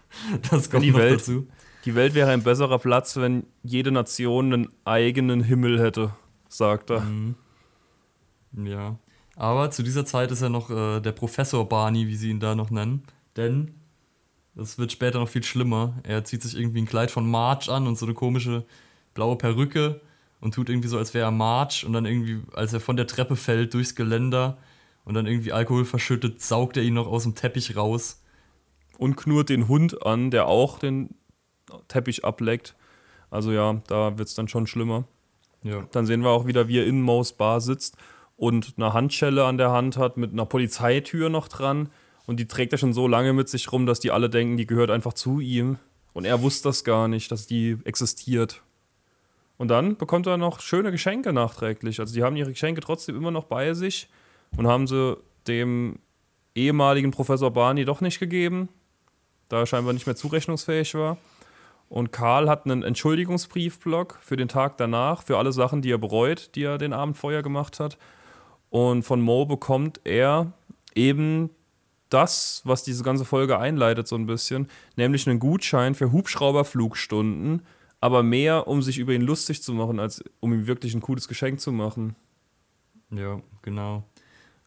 Das 0.50 0.68
kommt 0.68 0.84
die 0.84 0.92
Welt, 0.92 1.20
dazu. 1.20 1.46
Die 1.86 1.94
Welt 1.94 2.12
wäre 2.12 2.30
ein 2.30 2.42
besserer 2.42 2.78
Platz, 2.78 3.16
wenn 3.16 3.46
jede 3.62 3.92
Nation 3.92 4.52
einen 4.52 4.68
eigenen 4.84 5.42
Himmel 5.42 5.80
hätte, 5.80 6.12
sagt 6.50 6.90
er. 6.90 7.00
Mhm. 7.00 7.34
Ja. 8.62 8.98
Aber 9.36 9.70
zu 9.70 9.82
dieser 9.82 10.04
Zeit 10.04 10.30
ist 10.32 10.42
er 10.42 10.50
noch 10.50 10.68
äh, 10.68 11.00
der 11.00 11.12
Professor 11.12 11.66
Barney, 11.66 12.08
wie 12.08 12.16
sie 12.16 12.28
ihn 12.28 12.40
da 12.40 12.54
noch 12.54 12.70
nennen. 12.70 13.04
Denn 13.38 13.74
das 14.54 14.78
wird 14.78 14.92
später 14.92 15.18
noch 15.18 15.28
viel 15.28 15.42
schlimmer. 15.42 15.94
Er 16.02 16.24
zieht 16.24 16.42
sich 16.42 16.56
irgendwie 16.56 16.82
ein 16.82 16.86
Kleid 16.86 17.10
von 17.10 17.28
March 17.28 17.68
an 17.68 17.86
und 17.86 17.96
so 17.96 18.06
eine 18.06 18.14
komische 18.14 18.64
blaue 19.14 19.36
Perücke 19.36 20.00
und 20.40 20.54
tut 20.54 20.68
irgendwie 20.68 20.88
so, 20.88 20.98
als 20.98 21.14
wäre 21.14 21.26
er 21.26 21.30
March. 21.30 21.84
Und 21.84 21.92
dann 21.92 22.04
irgendwie, 22.04 22.42
als 22.52 22.72
er 22.72 22.80
von 22.80 22.96
der 22.96 23.06
Treppe 23.06 23.36
fällt, 23.36 23.74
durchs 23.74 23.94
Geländer 23.94 24.58
und 25.04 25.14
dann 25.14 25.26
irgendwie 25.26 25.52
Alkohol 25.52 25.84
verschüttet, 25.84 26.42
saugt 26.42 26.76
er 26.76 26.82
ihn 26.82 26.94
noch 26.94 27.06
aus 27.06 27.22
dem 27.22 27.34
Teppich 27.34 27.76
raus 27.76 28.22
und 28.98 29.16
knurrt 29.16 29.48
den 29.48 29.68
Hund 29.68 30.04
an, 30.04 30.30
der 30.30 30.46
auch 30.46 30.78
den 30.78 31.14
Teppich 31.88 32.24
ableckt. 32.24 32.76
Also 33.30 33.52
ja, 33.52 33.80
da 33.86 34.18
wird 34.18 34.28
es 34.28 34.34
dann 34.34 34.48
schon 34.48 34.66
schlimmer. 34.66 35.04
Ja. 35.62 35.86
Dann 35.92 36.06
sehen 36.06 36.22
wir 36.22 36.30
auch 36.30 36.46
wieder, 36.46 36.68
wie 36.68 36.78
er 36.78 36.86
in 36.86 37.00
Mo's 37.00 37.32
Bar 37.32 37.60
sitzt 37.60 37.96
und 38.36 38.74
eine 38.76 38.92
Handschelle 38.92 39.44
an 39.44 39.58
der 39.58 39.70
Hand 39.70 39.96
hat 39.96 40.16
mit 40.16 40.32
einer 40.32 40.46
Polizeitür 40.46 41.28
noch 41.30 41.48
dran. 41.48 41.88
Und 42.26 42.38
die 42.38 42.46
trägt 42.46 42.72
er 42.72 42.78
schon 42.78 42.92
so 42.92 43.08
lange 43.08 43.32
mit 43.32 43.48
sich 43.48 43.70
rum, 43.72 43.86
dass 43.86 44.00
die 44.00 44.10
alle 44.10 44.30
denken, 44.30 44.56
die 44.56 44.66
gehört 44.66 44.90
einfach 44.90 45.12
zu 45.12 45.40
ihm. 45.40 45.78
Und 46.12 46.24
er 46.24 46.42
wusste 46.42 46.68
das 46.68 46.84
gar 46.84 47.08
nicht, 47.08 47.30
dass 47.30 47.46
die 47.46 47.78
existiert. 47.84 48.62
Und 49.56 49.68
dann 49.68 49.96
bekommt 49.96 50.26
er 50.26 50.36
noch 50.36 50.60
schöne 50.60 50.90
Geschenke 50.90 51.32
nachträglich. 51.32 52.00
Also 52.00 52.14
die 52.14 52.22
haben 52.22 52.36
ihre 52.36 52.50
Geschenke 52.50 52.80
trotzdem 52.80 53.16
immer 53.16 53.30
noch 53.30 53.44
bei 53.44 53.74
sich 53.74 54.08
und 54.56 54.66
haben 54.66 54.86
sie 54.86 55.16
dem 55.46 55.98
ehemaligen 56.54 57.10
Professor 57.10 57.50
Barney 57.50 57.84
doch 57.84 58.00
nicht 58.00 58.18
gegeben 58.18 58.68
da 59.52 59.58
er 59.58 59.66
scheinbar 59.66 59.92
nicht 59.92 60.06
mehr 60.06 60.16
zurechnungsfähig 60.16 60.94
war. 60.94 61.18
Und 61.90 62.10
Karl 62.10 62.48
hat 62.48 62.64
einen 62.64 62.82
Entschuldigungsbriefblock 62.82 64.18
für 64.22 64.36
den 64.36 64.48
Tag 64.48 64.78
danach, 64.78 65.22
für 65.22 65.36
alle 65.36 65.52
Sachen, 65.52 65.82
die 65.82 65.92
er 65.92 65.98
bereut, 65.98 66.54
die 66.54 66.62
er 66.62 66.78
den 66.78 66.94
Abend 66.94 67.18
vorher 67.18 67.42
gemacht 67.42 67.78
hat. 67.78 67.98
Und 68.70 69.02
von 69.02 69.20
Mo 69.20 69.44
bekommt 69.44 70.00
er 70.04 70.54
eben 70.94 71.50
das, 72.12 72.62
was 72.64 72.82
diese 72.82 73.02
ganze 73.02 73.24
Folge 73.24 73.58
einleitet, 73.58 74.08
so 74.08 74.16
ein 74.16 74.26
bisschen, 74.26 74.68
nämlich 74.96 75.28
einen 75.28 75.38
Gutschein 75.38 75.94
für 75.94 76.12
Hubschrauberflugstunden 76.12 77.62
aber 78.02 78.24
mehr, 78.24 78.66
um 78.66 78.82
sich 78.82 78.98
über 78.98 79.12
ihn 79.12 79.22
lustig 79.22 79.62
zu 79.62 79.72
machen, 79.72 80.00
als 80.00 80.24
um 80.40 80.52
ihm 80.52 80.66
wirklich 80.66 80.92
ein 80.92 81.00
cooles 81.00 81.28
Geschenk 81.28 81.60
zu 81.60 81.70
machen. 81.70 82.16
Ja, 83.10 83.40
genau. 83.62 84.02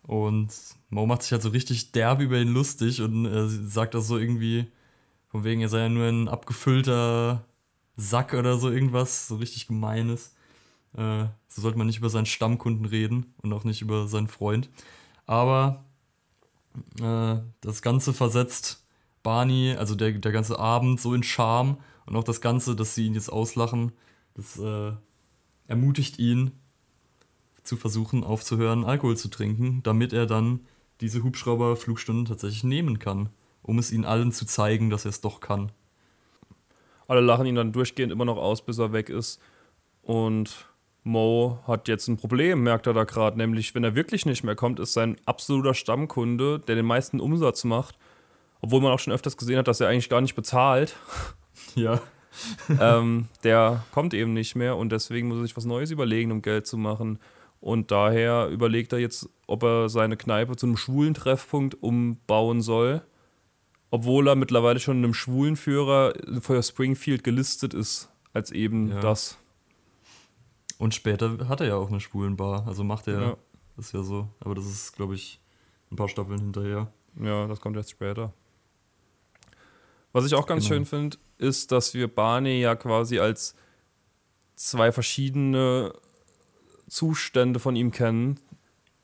Und 0.04 0.54
Mo 0.90 1.06
macht 1.06 1.24
sich 1.24 1.34
halt 1.34 1.42
so 1.42 1.50
richtig 1.50 1.92
derb 1.92 2.22
über 2.22 2.40
ihn 2.40 2.54
lustig 2.54 3.02
und 3.02 3.26
äh, 3.26 3.50
sagt 3.50 3.94
das 3.94 4.08
so 4.08 4.18
irgendwie, 4.18 4.72
von 5.28 5.44
wegen, 5.44 5.60
er 5.60 5.68
sei 5.68 5.80
ja 5.80 5.90
nur 5.90 6.08
ein 6.08 6.30
abgefüllter 6.30 7.44
Sack 7.98 8.34
oder 8.34 8.58
so 8.58 8.72
irgendwas, 8.72 9.28
so 9.28 9.36
richtig 9.36 9.68
gemeines. 9.68 10.34
Äh, 10.96 11.26
so 11.50 11.62
sollte 11.62 11.78
man 11.78 11.88
nicht 11.88 12.00
über 12.00 12.10
seinen 12.10 12.28
Stammkunden 12.28 12.86
reden 12.86 13.34
und 13.42 13.52
auch 13.52 13.66
nicht 13.66 13.82
über 13.82 14.08
seinen 14.08 14.30
Freund. 14.30 14.70
Aber 15.26 15.84
äh, 17.02 17.42
das 17.62 17.82
Ganze 17.82 18.14
versetzt 18.14 18.86
Barney, 19.24 19.76
also 19.78 19.96
der, 19.96 20.12
der 20.12 20.32
ganze 20.32 20.60
Abend, 20.60 21.02
so 21.02 21.14
in 21.14 21.24
Charme 21.24 21.78
und 22.06 22.16
auch 22.16 22.24
das 22.24 22.42
Ganze, 22.42 22.76
dass 22.76 22.96
sie 22.96 23.08
ihn 23.08 23.16
jetzt 23.16 23.32
auslachen, 23.32 23.92
das 24.36 24.60
äh, 24.60 24.92
ermutigt 25.68 26.20
ihn 26.20 26.52
zu 27.64 27.78
versuchen, 27.78 28.24
aufzuhören, 28.24 28.86
Alkohol 28.86 29.18
zu 29.18 29.30
trinken, 29.30 29.82
damit 29.84 30.14
er 30.14 30.28
dann 30.28 30.62
diese 31.02 31.24
Hubschrauber-Flugstunden 31.24 32.26
tatsächlich 32.26 32.64
nehmen 32.64 33.00
kann, 33.00 33.30
um 33.62 33.80
es 33.80 33.92
ihnen 33.92 34.06
allen 34.06 34.32
zu 34.32 34.46
zeigen, 34.46 34.90
dass 34.90 35.06
er 35.06 35.10
es 35.10 35.22
doch 35.22 35.40
kann. 35.40 35.72
Alle 37.08 37.22
lachen 37.22 37.46
ihn 37.46 37.56
dann 37.56 37.74
durchgehend 37.74 38.12
immer 38.12 38.26
noch 38.26 38.38
aus, 38.38 38.64
bis 38.64 38.78
er 38.78 38.94
weg 38.94 39.10
ist. 39.10 39.42
Und 40.02 40.68
Mo 41.06 41.60
hat 41.68 41.88
jetzt 41.88 42.08
ein 42.08 42.18
Problem, 42.18 42.64
merkt 42.64 42.88
er 42.88 42.94
da 42.94 43.04
gerade. 43.04 43.38
Nämlich, 43.38 43.74
wenn 43.76 43.84
er 43.84 43.96
wirklich 43.96 44.26
nicht 44.26 44.44
mehr 44.44 44.56
kommt, 44.56 44.80
ist 44.80 44.94
sein 44.94 45.18
absoluter 45.26 45.74
Stammkunde, 45.74 46.60
der 46.60 46.76
den 46.76 46.86
meisten 46.86 47.20
Umsatz 47.20 47.64
macht. 47.64 47.98
Obwohl 48.62 48.82
man 48.82 48.92
auch 48.92 49.00
schon 49.00 49.14
öfters 49.14 49.38
gesehen 49.38 49.58
hat, 49.58 49.68
dass 49.68 49.80
er 49.80 49.88
eigentlich 49.88 50.10
gar 50.10 50.22
nicht 50.22 50.36
bezahlt. 50.36 50.96
Ja. 51.74 52.02
ähm, 52.82 53.28
der 53.46 53.86
kommt 53.94 54.14
eben 54.14 54.34
nicht 54.34 54.56
mehr 54.56 54.76
und 54.76 54.92
deswegen 54.92 55.30
muss 55.30 55.38
er 55.38 55.44
sich 55.44 55.56
was 55.56 55.64
Neues 55.64 55.92
überlegen, 55.92 56.34
um 56.34 56.42
Geld 56.42 56.68
zu 56.68 56.78
machen. 56.78 57.20
Und 57.62 57.92
daher 57.92 58.50
überlegt 58.50 58.92
er 58.92 59.00
jetzt, 59.00 59.30
ob 59.48 59.64
er 59.64 59.88
seine 59.88 60.18
Kneipe 60.18 60.58
zu 60.58 60.66
einem 60.66 60.76
schwulen 60.76 61.14
Treffpunkt 61.14 61.82
umbauen 61.82 62.62
soll 62.62 63.02
obwohl 63.96 64.28
er 64.28 64.36
mittlerweile 64.36 64.80
schon 64.80 64.98
in 64.98 65.06
einem 65.06 65.14
schwulen 65.14 65.56
Führer 65.56 66.14
für 66.42 66.62
Springfield 66.62 67.24
gelistet 67.24 67.74
ist, 67.74 68.10
als 68.34 68.52
eben 68.52 68.90
ja. 68.90 69.00
das. 69.00 69.38
Und 70.78 70.94
später 70.94 71.48
hat 71.48 71.62
er 71.62 71.68
ja 71.68 71.76
auch 71.76 71.90
eine 71.90 72.00
schwulen 72.00 72.36
Bar, 72.36 72.68
also 72.68 72.84
macht 72.84 73.08
er 73.08 73.22
ja. 73.22 73.38
das 73.78 73.92
ja 73.92 74.04
so. 74.04 74.28
Aber 74.40 74.56
das 74.56 74.66
ist, 74.66 74.94
glaube 74.94 75.16
ich, 75.16 75.40
ein 75.92 75.96
paar 75.96 76.10
Staffeln 76.10 76.40
hinterher. 76.40 76.92
Ja, 77.22 77.48
das 77.48 77.62
kommt 77.62 77.78
jetzt 77.78 77.92
später. 77.92 78.34
Was 80.12 80.26
ich 80.26 80.34
auch 80.34 80.46
ganz 80.46 80.64
genau. 80.64 80.76
schön 80.76 80.86
finde, 80.86 81.18
ist, 81.38 81.72
dass 81.72 81.94
wir 81.94 82.08
Barney 82.08 82.60
ja 82.62 82.76
quasi 82.76 83.20
als 83.20 83.56
zwei 84.56 84.92
verschiedene 84.92 85.94
Zustände 86.88 87.60
von 87.60 87.76
ihm 87.76 87.92
kennen. 87.92 88.40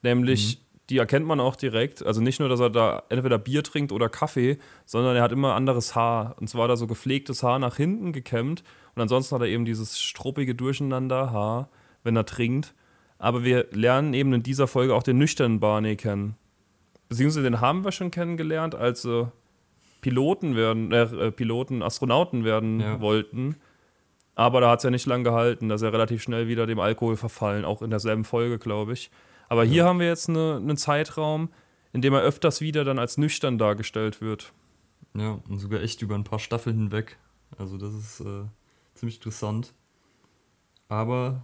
Nämlich 0.01 0.57
mhm 0.57 0.70
die 0.91 0.97
erkennt 0.97 1.25
man 1.25 1.39
auch 1.39 1.55
direkt. 1.55 2.05
Also 2.05 2.19
nicht 2.19 2.41
nur, 2.41 2.49
dass 2.49 2.59
er 2.59 2.69
da 2.69 3.03
entweder 3.07 3.37
Bier 3.37 3.63
trinkt 3.63 3.93
oder 3.93 4.09
Kaffee, 4.09 4.57
sondern 4.85 5.15
er 5.15 5.23
hat 5.23 5.31
immer 5.31 5.55
anderes 5.55 5.95
Haar. 5.95 6.35
Und 6.39 6.49
zwar 6.49 6.63
hat 6.63 6.71
er 6.71 6.77
so 6.77 6.85
gepflegtes 6.85 7.43
Haar 7.43 7.59
nach 7.59 7.77
hinten 7.77 8.11
gekämmt. 8.11 8.61
Und 8.93 9.01
ansonsten 9.01 9.33
hat 9.33 9.41
er 9.41 9.47
eben 9.47 9.63
dieses 9.63 10.01
struppige 10.01 10.53
Durcheinander-Haar, 10.53 11.69
wenn 12.03 12.17
er 12.17 12.25
trinkt. 12.25 12.75
Aber 13.19 13.45
wir 13.45 13.67
lernen 13.71 14.13
eben 14.13 14.33
in 14.33 14.43
dieser 14.43 14.67
Folge 14.67 14.93
auch 14.93 15.03
den 15.03 15.17
nüchternen 15.17 15.61
Barney 15.61 15.95
kennen. 15.95 16.35
Beziehungsweise 17.07 17.43
den 17.43 17.61
haben 17.61 17.85
wir 17.85 17.93
schon 17.93 18.11
kennengelernt, 18.11 18.75
als 18.75 19.03
sie 19.03 19.31
Piloten 20.01 20.57
werden, 20.57 20.91
äh, 20.91 21.03
äh, 21.03 21.31
Piloten, 21.31 21.83
Astronauten 21.83 22.43
werden 22.43 22.81
ja. 22.81 22.99
wollten. 22.99 23.55
Aber 24.35 24.59
da 24.59 24.71
hat 24.71 24.79
es 24.79 24.83
ja 24.83 24.89
nicht 24.89 25.05
lange 25.05 25.23
gehalten. 25.23 25.69
Da 25.69 25.75
ist 25.75 25.83
er 25.83 25.93
relativ 25.93 26.21
schnell 26.21 26.49
wieder 26.49 26.67
dem 26.67 26.79
Alkohol 26.79 27.15
verfallen, 27.15 27.63
auch 27.63 27.81
in 27.81 27.91
derselben 27.91 28.25
Folge, 28.25 28.59
glaube 28.59 28.91
ich. 28.91 29.09
Aber 29.51 29.65
hier 29.65 29.83
ja. 29.83 29.85
haben 29.85 29.99
wir 29.99 30.07
jetzt 30.07 30.29
eine, 30.29 30.55
einen 30.55 30.77
Zeitraum, 30.77 31.49
in 31.91 32.01
dem 32.01 32.13
er 32.13 32.21
öfters 32.21 32.61
wieder 32.61 32.85
dann 32.85 32.97
als 32.97 33.17
nüchtern 33.17 33.57
dargestellt 33.57 34.21
wird. 34.21 34.53
Ja, 35.13 35.41
und 35.49 35.59
sogar 35.59 35.81
echt 35.81 36.01
über 36.01 36.15
ein 36.15 36.23
paar 36.23 36.39
Staffeln 36.39 36.77
hinweg. 36.77 37.17
Also 37.57 37.77
das 37.77 37.93
ist 37.93 38.21
äh, 38.21 38.45
ziemlich 38.93 39.17
interessant. 39.17 39.73
Aber 40.87 41.41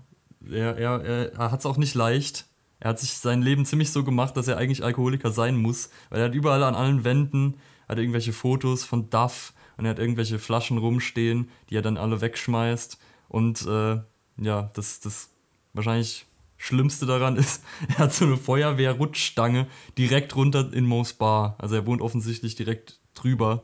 er, 0.49 0.77
er, 0.77 1.33
er 1.33 1.51
hat 1.51 1.59
es 1.59 1.65
auch 1.65 1.75
nicht 1.75 1.95
leicht. 1.95 2.45
Er 2.79 2.91
hat 2.91 2.99
sich 3.01 3.11
sein 3.11 3.41
Leben 3.41 3.65
ziemlich 3.65 3.91
so 3.91 4.05
gemacht, 4.05 4.37
dass 4.37 4.47
er 4.47 4.55
eigentlich 4.55 4.85
Alkoholiker 4.85 5.31
sein 5.31 5.57
muss. 5.57 5.89
Weil 6.09 6.21
er 6.21 6.27
hat 6.27 6.33
überall 6.33 6.63
an 6.63 6.75
allen 6.75 7.03
Wänden 7.03 7.55
hat 7.89 7.97
irgendwelche 7.97 8.31
Fotos 8.31 8.85
von 8.85 9.09
Duff 9.09 9.53
und 9.75 9.83
er 9.83 9.91
hat 9.91 9.99
irgendwelche 9.99 10.39
Flaschen 10.39 10.77
rumstehen, 10.77 11.49
die 11.69 11.75
er 11.75 11.81
dann 11.81 11.97
alle 11.97 12.21
wegschmeißt. 12.21 12.97
Und 13.27 13.67
äh, 13.67 13.99
ja, 14.37 14.71
das, 14.75 15.01
das 15.01 15.29
wahrscheinlich 15.73 16.25
Schlimmste 16.57 17.05
daran 17.05 17.35
ist, 17.35 17.63
er 17.87 17.99
hat 17.99 18.13
so 18.13 18.25
eine 18.25 18.37
Feuerwehr-Rutschstange 18.37 19.67
direkt 19.97 20.35
runter 20.35 20.71
in 20.73 20.85
Mo's 20.85 21.13
Bar. 21.13 21.55
Also 21.59 21.75
er 21.75 21.85
wohnt 21.85 22.01
offensichtlich 22.01 22.55
direkt 22.55 22.99
drüber. 23.13 23.63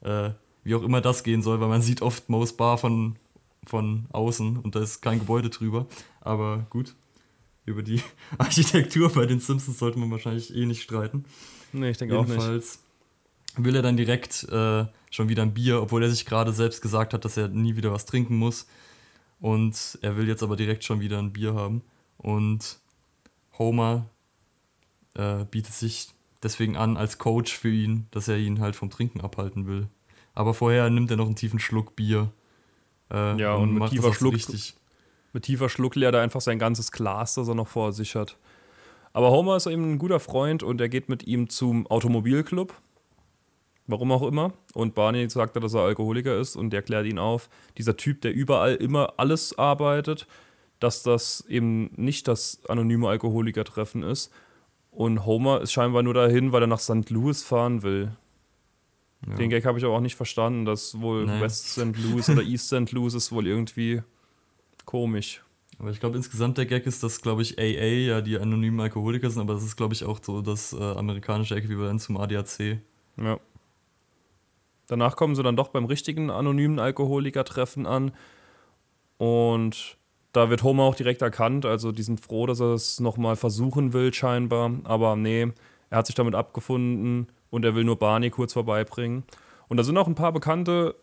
Äh, 0.00 0.30
wie 0.64 0.74
auch 0.74 0.82
immer 0.82 1.00
das 1.00 1.22
gehen 1.22 1.42
soll, 1.42 1.60
weil 1.60 1.68
man 1.68 1.82
sieht 1.82 2.02
oft 2.02 2.28
Mo's 2.28 2.56
Bar 2.56 2.78
von, 2.78 3.16
von 3.64 4.06
außen 4.10 4.58
und 4.58 4.74
da 4.74 4.80
ist 4.80 5.00
kein 5.00 5.18
Gebäude 5.18 5.50
drüber. 5.50 5.86
Aber 6.20 6.66
gut, 6.70 6.94
über 7.64 7.82
die 7.82 8.00
Architektur 8.38 9.12
bei 9.12 9.26
den 9.26 9.40
Simpsons 9.40 9.78
sollte 9.78 9.98
man 9.98 10.10
wahrscheinlich 10.10 10.54
eh 10.54 10.66
nicht 10.66 10.82
streiten. 10.82 11.24
Nee, 11.72 11.90
ich 11.90 11.98
denke 11.98 12.18
auch 12.18 12.22
nicht. 12.22 12.30
Jedenfalls 12.30 12.80
will 13.56 13.74
er 13.74 13.82
dann 13.82 13.96
direkt 13.96 14.44
äh, 14.44 14.86
schon 15.10 15.28
wieder 15.28 15.42
ein 15.42 15.54
Bier, 15.54 15.82
obwohl 15.82 16.02
er 16.02 16.10
sich 16.10 16.26
gerade 16.26 16.52
selbst 16.52 16.82
gesagt 16.82 17.14
hat, 17.14 17.24
dass 17.24 17.36
er 17.36 17.48
nie 17.48 17.76
wieder 17.76 17.92
was 17.92 18.06
trinken 18.06 18.36
muss. 18.36 18.66
Und 19.40 19.98
er 20.02 20.16
will 20.16 20.28
jetzt 20.28 20.42
aber 20.42 20.56
direkt 20.56 20.84
schon 20.84 21.00
wieder 21.00 21.18
ein 21.18 21.32
Bier 21.32 21.54
haben. 21.54 21.82
Und 22.18 22.78
Homer 23.58 24.06
äh, 25.14 25.44
bietet 25.44 25.72
sich 25.72 26.08
deswegen 26.42 26.76
an 26.76 26.96
als 26.96 27.18
Coach 27.18 27.56
für 27.56 27.70
ihn, 27.70 28.06
dass 28.10 28.28
er 28.28 28.36
ihn 28.36 28.60
halt 28.60 28.76
vom 28.76 28.90
Trinken 28.90 29.20
abhalten 29.20 29.66
will. 29.66 29.88
Aber 30.34 30.54
vorher 30.54 30.90
nimmt 30.90 31.10
er 31.10 31.16
noch 31.16 31.26
einen 31.26 31.36
tiefen 31.36 31.58
Schluck 31.58 31.96
Bier. 31.96 32.30
Äh, 33.10 33.40
ja, 33.40 33.54
und, 33.54 33.70
und 33.70 33.78
mit, 33.78 33.90
tiefer 33.90 34.12
Schluck, 34.12 34.34
mit 35.32 35.44
tiefer 35.44 35.68
Schluck 35.68 35.94
leert 35.96 36.14
er 36.14 36.20
einfach 36.20 36.40
sein 36.40 36.58
ganzes 36.58 36.92
Glas, 36.92 37.34
das 37.34 37.48
er 37.48 37.54
noch 37.54 37.68
vor 37.68 37.92
sich 37.92 38.14
hat. 38.14 38.36
Aber 39.12 39.30
Homer 39.30 39.56
ist 39.56 39.66
eben 39.66 39.92
ein 39.92 39.98
guter 39.98 40.20
Freund 40.20 40.62
und 40.62 40.80
er 40.80 40.90
geht 40.90 41.08
mit 41.08 41.26
ihm 41.26 41.48
zum 41.48 41.86
Automobilclub. 41.86 42.74
Warum 43.86 44.12
auch 44.12 44.22
immer. 44.22 44.52
Und 44.74 44.94
Barney 44.94 45.30
sagt, 45.30 45.56
dass 45.56 45.74
er 45.74 45.82
Alkoholiker 45.82 46.36
ist 46.36 46.56
und 46.56 46.70
der 46.70 46.82
klärt 46.82 47.06
ihn 47.06 47.18
auf. 47.18 47.48
Dieser 47.78 47.96
Typ, 47.96 48.20
der 48.20 48.34
überall 48.34 48.74
immer 48.74 49.14
alles 49.16 49.56
arbeitet, 49.56 50.26
dass 50.80 51.02
das 51.02 51.44
eben 51.48 51.90
nicht 51.96 52.28
das 52.28 52.60
anonyme 52.68 53.08
Alkoholikertreffen 53.08 54.02
ist. 54.02 54.32
Und 54.90 55.26
Homer 55.26 55.60
ist 55.60 55.72
scheinbar 55.72 56.02
nur 56.02 56.14
dahin, 56.14 56.52
weil 56.52 56.62
er 56.62 56.66
nach 56.66 56.80
St. 56.80 57.10
Louis 57.10 57.42
fahren 57.42 57.82
will. 57.82 58.16
Ja. 59.26 59.34
Den 59.34 59.50
Gag 59.50 59.64
habe 59.64 59.78
ich 59.78 59.84
aber 59.84 59.94
auch 59.94 60.00
nicht 60.00 60.16
verstanden, 60.16 60.64
dass 60.64 61.00
wohl 61.00 61.26
nee. 61.26 61.40
West 61.40 61.72
St. 61.72 61.96
Louis 61.96 62.28
oder 62.30 62.42
East 62.42 62.68
St. 62.68 62.92
Louis 62.92 63.14
ist 63.14 63.32
wohl 63.32 63.46
irgendwie 63.46 64.02
komisch. 64.84 65.42
Aber 65.78 65.90
ich 65.90 66.00
glaube, 66.00 66.16
insgesamt 66.16 66.56
der 66.56 66.66
Gag 66.66 66.86
ist, 66.86 67.02
dass, 67.02 67.20
glaube 67.20 67.42
ich, 67.42 67.58
AA 67.58 68.06
ja 68.06 68.20
die 68.22 68.38
anonymen 68.38 68.80
Alkoholiker 68.80 69.28
sind, 69.28 69.42
aber 69.42 69.54
das 69.54 69.64
ist, 69.64 69.76
glaube 69.76 69.92
ich, 69.92 70.04
auch 70.04 70.20
so 70.22 70.40
das 70.40 70.72
äh, 70.72 70.76
amerikanische 70.82 71.54
Äquivalent 71.54 72.00
zum 72.00 72.16
ADAC. 72.16 72.78
Ja. 73.18 73.38
Danach 74.86 75.16
kommen 75.16 75.34
sie 75.34 75.42
dann 75.42 75.56
doch 75.56 75.68
beim 75.68 75.84
richtigen 75.84 76.30
anonymen 76.30 76.78
Alkoholiker-Treffen 76.78 77.86
an. 77.86 78.12
Und 79.18 79.98
da 80.32 80.50
wird 80.50 80.62
Homer 80.62 80.84
auch 80.84 80.94
direkt 80.94 81.22
erkannt. 81.22 81.64
Also 81.64 81.92
die 81.92 82.02
sind 82.02 82.20
froh, 82.20 82.46
dass 82.46 82.60
er 82.60 82.74
es 82.74 83.00
nochmal 83.00 83.36
versuchen 83.36 83.92
will, 83.92 84.12
scheinbar. 84.12 84.70
Aber 84.84 85.16
nee, 85.16 85.48
er 85.90 85.98
hat 85.98 86.06
sich 86.06 86.14
damit 86.14 86.34
abgefunden 86.34 87.28
und 87.50 87.64
er 87.64 87.74
will 87.74 87.84
nur 87.84 87.98
Barney 87.98 88.30
kurz 88.30 88.52
vorbeibringen. 88.52 89.24
Und 89.68 89.76
da 89.78 89.82
sind 89.82 89.96
auch 89.96 90.06
ein 90.06 90.14
paar 90.14 90.32
bekannte 90.32 90.94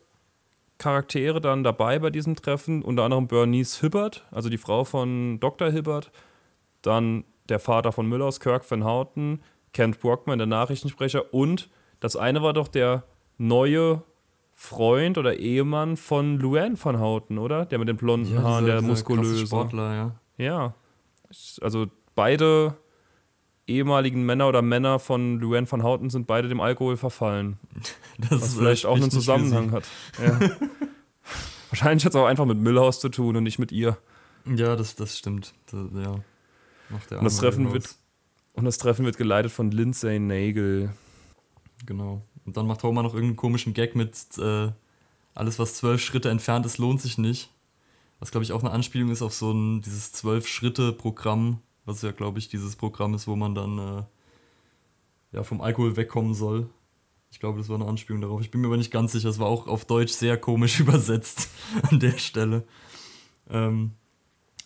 Charaktere 0.78 1.42
dann 1.42 1.64
dabei 1.64 2.00
bei 2.00 2.10
diesem 2.10 2.36
Treffen. 2.36 2.82
Unter 2.82 3.04
anderem 3.04 3.28
Bernice 3.28 3.80
Hibbert, 3.82 4.26
also 4.32 4.50
die 4.50 4.58
Frau 4.58 4.84
von 4.84 5.40
Dr. 5.40 5.72
Hibbert. 5.72 6.12
Dann 6.82 7.24
der 7.50 7.60
Vater 7.60 7.92
von 7.92 8.08
Müllers, 8.08 8.40
Kirk 8.40 8.70
Van 8.70 8.84
Houten. 8.84 9.42
Kent 9.74 10.00
Brockman, 10.00 10.38
der 10.38 10.48
Nachrichtensprecher. 10.48 11.34
Und 11.34 11.70
das 12.00 12.16
eine 12.16 12.42
war 12.42 12.54
doch 12.54 12.68
der 12.68 13.04
neue 13.38 14.04
Freund 14.56 15.18
oder 15.18 15.38
Ehemann 15.38 15.98
von 15.98 16.40
Luann 16.40 16.78
von 16.78 17.00
Houten, 17.00 17.38
oder? 17.38 17.66
Der 17.66 17.80
mit 17.80 17.88
den 17.88 17.98
blonden 17.98 18.34
ja, 18.34 18.44
Haaren, 18.44 18.66
der 18.66 18.82
muskulöse. 18.82 19.46
Sportler, 19.46 19.94
ja. 19.94 20.16
Ja. 20.38 20.76
Also 21.62 21.88
beide 22.16 22.78
ehemaligen 23.68 24.26
Männer 24.26 24.48
oder 24.48 24.62
Männer 24.62 25.00
von 25.00 25.40
Luann 25.40 25.68
von 25.68 25.84
Houten 25.84 26.10
sind 26.10 26.28
beide 26.28 26.50
dem 26.50 26.60
Alkohol 26.60 26.98
verfallen. 26.98 27.58
Das 28.18 28.42
was 28.42 28.54
vielleicht 28.54 28.86
auch 28.86 28.96
einen 28.96 29.10
Zusammenhang 29.10 29.72
hat. 29.72 29.86
Ja. 30.24 30.40
Wahrscheinlich 31.72 32.06
hat 32.06 32.14
es 32.14 32.16
auch 32.16 32.28
einfach 32.28 32.46
mit 32.46 32.60
Müllhaus 32.60 33.00
zu 33.00 33.10
tun 33.10 33.36
und 33.36 33.44
nicht 33.44 33.58
mit 33.58 33.72
ihr. 33.72 33.98
Ja, 34.46 34.76
das, 34.76 34.96
das 34.96 35.18
stimmt. 35.18 35.56
Das, 35.72 35.80
ja. 35.96 36.12
und, 36.12 37.26
das 37.26 37.38
Treffen 37.38 37.74
wird, 37.74 37.96
und 38.54 38.66
das 38.66 38.78
Treffen 38.78 39.06
wird 39.06 39.18
geleitet 39.18 39.52
von 39.52 39.72
Lindsay 39.72 40.20
Nagel. 40.20 40.94
Genau. 41.86 42.24
Und 42.46 42.58
dann 42.58 42.68
macht 42.68 42.84
Homer 42.84 43.04
noch 43.04 43.14
irgendeinen 43.14 43.38
komischen 43.38 43.74
Gag 43.74 43.96
mit 43.96 44.16
äh, 44.38 44.72
alles, 45.34 45.60
was 45.60 45.76
zwölf 45.76 46.02
Schritte 46.02 46.30
entfernt 46.30 46.66
ist, 46.66 46.78
lohnt 46.78 47.02
sich 47.02 47.18
nicht. 47.18 47.50
Was, 48.20 48.32
glaube 48.32 48.44
ich, 48.44 48.52
auch 48.52 48.62
eine 48.62 48.72
Anspielung 48.72 49.12
ist 49.12 49.22
auf 49.22 49.34
so 49.34 49.52
ein, 49.52 49.82
dieses 49.82 50.14
Zwölf-Schritte-Programm, 50.14 51.60
was 51.86 52.02
ja, 52.02 52.12
glaube 52.12 52.40
ich, 52.40 52.48
dieses 52.48 52.76
Programm 52.76 53.14
ist, 53.14 53.28
wo 53.28 53.36
man 53.36 53.56
dann 53.56 53.80
äh, 53.80 54.04
ja, 55.34 55.44
vom 55.44 55.62
Alkohol 55.62 55.98
wegkommen 55.98 56.34
soll. 56.34 56.70
Ich 57.32 57.40
glaube, 57.40 57.58
das 57.58 57.68
war 57.68 57.76
eine 57.76 57.88
Anspielung 57.88 58.22
darauf. 58.22 58.42
Ich 58.42 58.52
bin 58.52 58.62
mir 58.62 58.68
aber 58.68 58.78
nicht 58.78 58.92
ganz 58.92 59.12
sicher. 59.12 59.28
Es 59.28 59.40
war 59.40 59.48
auch 59.48 59.68
auf 59.68 59.86
Deutsch 59.86 60.14
sehr 60.14 60.38
komisch 60.38 60.80
übersetzt 60.80 61.50
an 61.90 62.00
der 62.00 62.18
Stelle. 62.18 62.64
Ähm, 63.50 63.92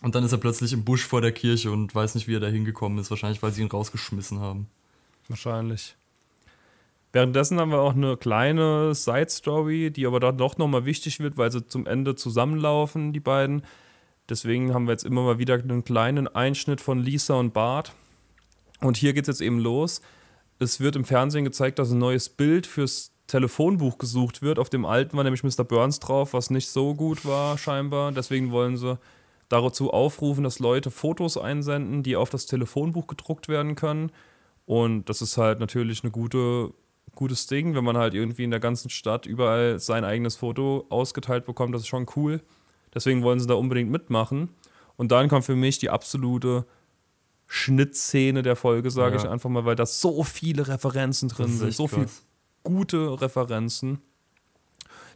und 0.01 0.13
dann 0.13 0.23
ist 0.23 0.33
er 0.33 0.37
plötzlich 0.37 0.73
im 0.73 0.83
Busch 0.83 1.05
vor 1.05 1.21
der 1.21 1.31
Kirche 1.31 1.71
und 1.71 1.95
weiß 1.95 2.15
nicht, 2.15 2.27
wie 2.27 2.35
er 2.35 2.39
da 2.39 2.47
hingekommen 2.47 2.99
ist. 2.99 3.09
Wahrscheinlich, 3.09 3.41
weil 3.41 3.53
sie 3.53 3.61
ihn 3.61 3.71
rausgeschmissen 3.71 4.39
haben. 4.39 4.69
Wahrscheinlich. 5.29 5.95
Währenddessen 7.13 7.59
haben 7.59 7.71
wir 7.71 7.79
auch 7.79 7.95
eine 7.95 8.17
kleine 8.17 8.93
Side-Story, 8.93 9.91
die 9.91 10.05
aber 10.05 10.19
dann 10.19 10.37
doch 10.37 10.57
nochmal 10.57 10.85
wichtig 10.85 11.19
wird, 11.19 11.37
weil 11.37 11.51
sie 11.51 11.65
zum 11.65 11.85
Ende 11.85 12.15
zusammenlaufen, 12.15 13.13
die 13.13 13.19
beiden. 13.19 13.63
Deswegen 14.29 14.73
haben 14.73 14.87
wir 14.87 14.91
jetzt 14.91 15.05
immer 15.05 15.23
mal 15.23 15.39
wieder 15.39 15.55
einen 15.55 15.83
kleinen 15.83 16.27
Einschnitt 16.27 16.81
von 16.81 16.99
Lisa 16.99 17.35
und 17.35 17.53
Bart. 17.53 17.93
Und 18.81 18.97
hier 18.97 19.13
geht 19.13 19.23
es 19.23 19.39
jetzt 19.39 19.41
eben 19.41 19.59
los. 19.59 20.01
Es 20.59 20.79
wird 20.79 20.95
im 20.95 21.05
Fernsehen 21.05 21.45
gezeigt, 21.45 21.79
dass 21.79 21.91
ein 21.91 21.99
neues 21.99 22.29
Bild 22.29 22.67
fürs 22.67 23.11
Telefonbuch 23.27 23.97
gesucht 23.97 24.41
wird. 24.41 24.59
Auf 24.59 24.69
dem 24.69 24.85
alten 24.85 25.15
war 25.15 25.23
nämlich 25.23 25.43
Mr. 25.43 25.63
Burns 25.63 25.99
drauf, 25.99 26.33
was 26.33 26.49
nicht 26.49 26.69
so 26.69 26.93
gut 26.93 27.25
war, 27.25 27.57
scheinbar. 27.57 28.11
Deswegen 28.11 28.51
wollen 28.51 28.77
sie 28.77 28.99
dazu 29.49 29.91
aufrufen, 29.91 30.43
dass 30.43 30.59
Leute 30.59 30.91
Fotos 30.91 31.37
einsenden, 31.37 32.03
die 32.03 32.15
auf 32.15 32.29
das 32.29 32.45
Telefonbuch 32.47 33.07
gedruckt 33.07 33.47
werden 33.47 33.75
können. 33.75 34.11
Und 34.65 35.09
das 35.09 35.21
ist 35.21 35.37
halt 35.37 35.59
natürlich 35.59 36.03
eine 36.03 36.11
gute 36.11 36.73
gutes 37.17 37.47
Ding, 37.47 37.75
wenn 37.75 37.83
man 37.83 37.97
halt 37.97 38.13
irgendwie 38.13 38.45
in 38.45 38.51
der 38.51 38.61
ganzen 38.61 38.89
Stadt 38.89 39.25
überall 39.25 39.79
sein 39.79 40.05
eigenes 40.05 40.37
Foto 40.37 40.85
ausgeteilt 40.89 41.45
bekommt. 41.45 41.75
Das 41.75 41.81
ist 41.81 41.87
schon 41.87 42.05
cool. 42.15 42.41
Deswegen 42.93 43.23
wollen 43.23 43.39
sie 43.39 43.47
da 43.47 43.55
unbedingt 43.55 43.91
mitmachen. 43.91 44.49
Und 44.95 45.11
dann 45.11 45.27
kommt 45.27 45.43
für 45.43 45.55
mich 45.55 45.79
die 45.79 45.89
absolute 45.89 46.65
Schnittszene 47.47 48.41
der 48.41 48.55
Folge, 48.55 48.91
sage 48.91 49.15
ja. 49.15 49.23
ich 49.23 49.29
einfach 49.29 49.49
mal, 49.49 49.65
weil 49.65 49.75
da 49.75 49.85
so 49.85 50.23
viele 50.23 50.67
Referenzen 50.67 51.29
drin 51.29 51.57
sind, 51.57 51.73
so 51.73 51.87
viele 51.87 52.07
gute 52.63 53.21
Referenzen. 53.21 53.99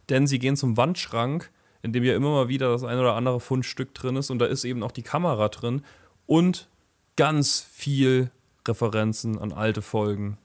Denn 0.08 0.26
sie 0.26 0.38
gehen 0.38 0.56
zum 0.56 0.76
Wandschrank, 0.76 1.50
in 1.82 1.92
dem 1.92 2.04
ja 2.04 2.14
immer 2.14 2.30
mal 2.30 2.48
wieder 2.48 2.70
das 2.70 2.84
ein 2.84 2.98
oder 2.98 3.14
andere 3.14 3.40
Fundstück 3.40 3.94
drin 3.94 4.16
ist 4.16 4.30
und 4.30 4.38
da 4.38 4.46
ist 4.46 4.64
eben 4.64 4.82
auch 4.82 4.92
die 4.92 5.02
Kamera 5.02 5.48
drin 5.48 5.82
und 6.26 6.68
ganz 7.16 7.60
viel 7.60 8.30
Referenzen 8.66 9.38
an 9.38 9.52
alte 9.52 9.82
Folgen. 9.82 10.38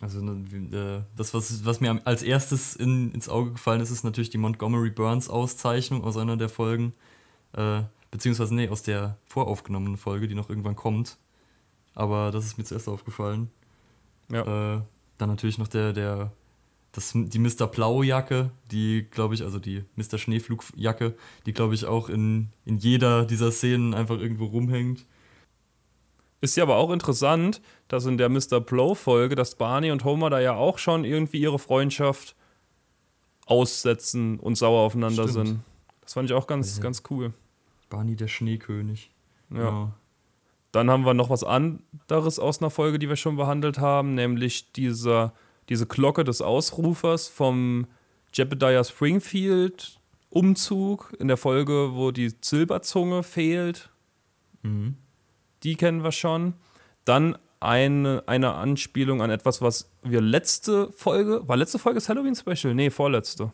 Also 0.00 0.20
ne, 0.20 0.44
äh, 0.76 1.02
das, 1.16 1.32
was, 1.32 1.64
was 1.64 1.80
mir 1.80 2.00
als 2.04 2.22
erstes 2.22 2.76
in, 2.76 3.12
ins 3.12 3.28
Auge 3.28 3.52
gefallen 3.52 3.80
ist, 3.80 3.90
ist 3.90 4.04
natürlich 4.04 4.30
die 4.30 4.38
Montgomery 4.38 4.90
Burns 4.90 5.28
Auszeichnung 5.28 6.04
aus 6.04 6.16
einer 6.16 6.36
der 6.36 6.48
Folgen. 6.48 6.92
Äh, 7.52 7.82
beziehungsweise, 8.10 8.54
nee, 8.54 8.68
aus 8.68 8.82
der 8.82 9.16
voraufgenommenen 9.26 9.96
Folge, 9.96 10.28
die 10.28 10.34
noch 10.34 10.50
irgendwann 10.50 10.76
kommt. 10.76 11.16
Aber 11.94 12.30
das 12.30 12.44
ist 12.44 12.58
mir 12.58 12.64
zuerst 12.64 12.88
aufgefallen. 12.88 13.50
Ja. 14.30 14.76
Äh, 14.76 14.82
dann 15.18 15.30
natürlich 15.30 15.56
noch 15.56 15.68
der, 15.68 15.94
der, 15.94 16.32
das, 16.92 17.12
die 17.14 17.38
Mr. 17.38 17.66
Blau-Jacke, 17.66 18.50
die, 18.70 19.06
glaube 19.10 19.34
ich, 19.34 19.42
also 19.42 19.58
die 19.58 19.84
Mr. 19.96 20.18
Schneeflugjacke, 20.18 21.14
die, 21.46 21.52
glaube 21.54 21.74
ich, 21.74 21.86
auch 21.86 22.10
in, 22.10 22.48
in 22.66 22.76
jeder 22.76 23.24
dieser 23.24 23.50
Szenen 23.50 23.94
einfach 23.94 24.18
irgendwo 24.18 24.44
rumhängt. 24.44 25.06
Ist 26.40 26.56
ja 26.56 26.64
aber 26.64 26.76
auch 26.76 26.90
interessant, 26.90 27.62
dass 27.88 28.04
in 28.04 28.18
der 28.18 28.28
Mr. 28.28 28.60
Blow-Folge, 28.60 29.34
dass 29.34 29.54
Barney 29.54 29.90
und 29.90 30.04
Homer 30.04 30.30
da 30.30 30.40
ja 30.40 30.54
auch 30.54 30.78
schon 30.78 31.04
irgendwie 31.04 31.40
ihre 31.40 31.58
Freundschaft 31.58 32.36
aussetzen 33.46 34.38
und 34.38 34.56
sauer 34.56 34.80
aufeinander 34.80 35.28
Stimmt. 35.28 35.48
sind. 35.48 35.60
Das 36.02 36.12
fand 36.12 36.28
ich 36.28 36.36
auch 36.36 36.46
ganz, 36.46 36.76
ja. 36.76 36.82
ganz 36.82 37.02
cool. 37.10 37.32
Barney 37.88 38.16
der 38.16 38.28
Schneekönig. 38.28 39.10
Ja. 39.50 39.58
ja. 39.58 39.92
Dann 40.72 40.90
haben 40.90 41.06
wir 41.06 41.14
noch 41.14 41.30
was 41.30 41.42
anderes 41.42 42.38
aus 42.38 42.60
einer 42.60 42.70
Folge, 42.70 42.98
die 42.98 43.08
wir 43.08 43.16
schon 43.16 43.36
behandelt 43.36 43.78
haben, 43.78 44.14
nämlich 44.14 44.72
diese, 44.72 45.32
diese 45.70 45.86
Glocke 45.86 46.22
des 46.22 46.42
Ausrufers 46.42 47.28
vom 47.28 47.86
Jebediah 48.34 48.84
Springfield 48.84 50.00
Umzug 50.28 51.14
in 51.18 51.28
der 51.28 51.38
Folge, 51.38 51.94
wo 51.94 52.10
die 52.10 52.34
Silberzunge 52.42 53.22
fehlt. 53.22 53.90
Mhm 54.62 54.96
die 55.62 55.76
kennen 55.76 56.02
wir 56.02 56.12
schon. 56.12 56.54
Dann 57.04 57.36
eine, 57.60 58.24
eine 58.26 58.54
Anspielung 58.54 59.22
an 59.22 59.30
etwas, 59.30 59.62
was 59.62 59.90
wir 60.02 60.20
letzte 60.20 60.92
Folge, 60.92 61.42
war 61.46 61.56
letzte 61.56 61.78
Folge 61.78 61.96
das 61.96 62.08
Halloween-Special? 62.08 62.74
Nee, 62.74 62.90
vorletzte. 62.90 63.52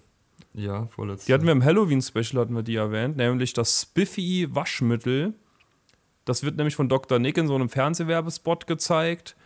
Ja, 0.54 0.86
vorletzte. 0.88 1.26
Die 1.26 1.34
hatten 1.34 1.44
wir 1.44 1.52
im 1.52 1.64
Halloween-Special, 1.64 2.40
hatten 2.40 2.54
wir 2.54 2.62
die 2.62 2.76
erwähnt, 2.76 3.16
nämlich 3.16 3.52
das 3.52 3.82
Spiffy 3.82 4.48
Waschmittel. 4.50 5.34
Das 6.24 6.42
wird 6.42 6.56
nämlich 6.56 6.76
von 6.76 6.88
Dr. 6.88 7.18
Nick 7.18 7.38
in 7.38 7.48
so 7.48 7.54
einem 7.54 7.68
Fernsehwerbespot 7.68 8.66
gezeigt, 8.66 9.36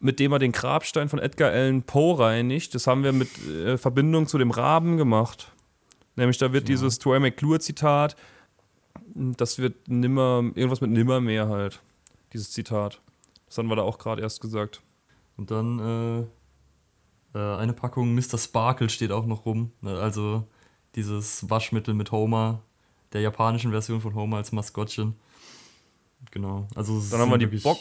mit 0.00 0.18
dem 0.18 0.32
er 0.32 0.38
den 0.38 0.52
Grabstein 0.52 1.08
von 1.08 1.18
Edgar 1.18 1.50
Allan 1.50 1.82
Poe 1.82 2.18
reinigt. 2.18 2.74
Das 2.74 2.86
haben 2.86 3.04
wir 3.04 3.12
mit 3.12 3.28
äh, 3.48 3.78
Verbindung 3.78 4.26
zu 4.26 4.38
dem 4.38 4.50
Raben 4.50 4.96
gemacht. 4.96 5.52
Nämlich 6.16 6.38
da 6.38 6.52
wird 6.52 6.68
ja. 6.68 6.74
dieses 6.74 6.98
Troy 6.98 7.20
McClure-Zitat, 7.20 8.16
das 9.14 9.58
wird 9.58 9.88
nimmer, 9.88 10.42
irgendwas 10.54 10.80
mit 10.80 10.90
nimmer 10.90 11.20
mehr 11.20 11.48
halt, 11.48 11.80
dieses 12.32 12.50
Zitat. 12.50 13.00
Das 13.46 13.58
haben 13.58 13.68
wir 13.68 13.76
da 13.76 13.82
auch 13.82 13.98
gerade 13.98 14.22
erst 14.22 14.40
gesagt. 14.40 14.82
Und 15.36 15.50
dann 15.50 16.26
äh, 17.34 17.38
äh, 17.38 17.56
eine 17.56 17.72
Packung 17.72 18.14
Mr. 18.14 18.38
Sparkle 18.38 18.88
steht 18.88 19.12
auch 19.12 19.26
noch 19.26 19.46
rum. 19.46 19.72
Ne, 19.80 19.98
also 19.98 20.46
dieses 20.94 21.48
Waschmittel 21.50 21.94
mit 21.94 22.12
Homer, 22.12 22.62
der 23.12 23.20
japanischen 23.20 23.70
Version 23.72 24.00
von 24.00 24.14
Homer 24.14 24.38
als 24.38 24.52
Maskottchen. 24.52 25.14
Genau. 26.30 26.66
Also 26.74 27.02
dann 27.10 27.20
haben 27.20 27.30
wir 27.30 27.38
die 27.38 27.46
Bock. 27.46 27.78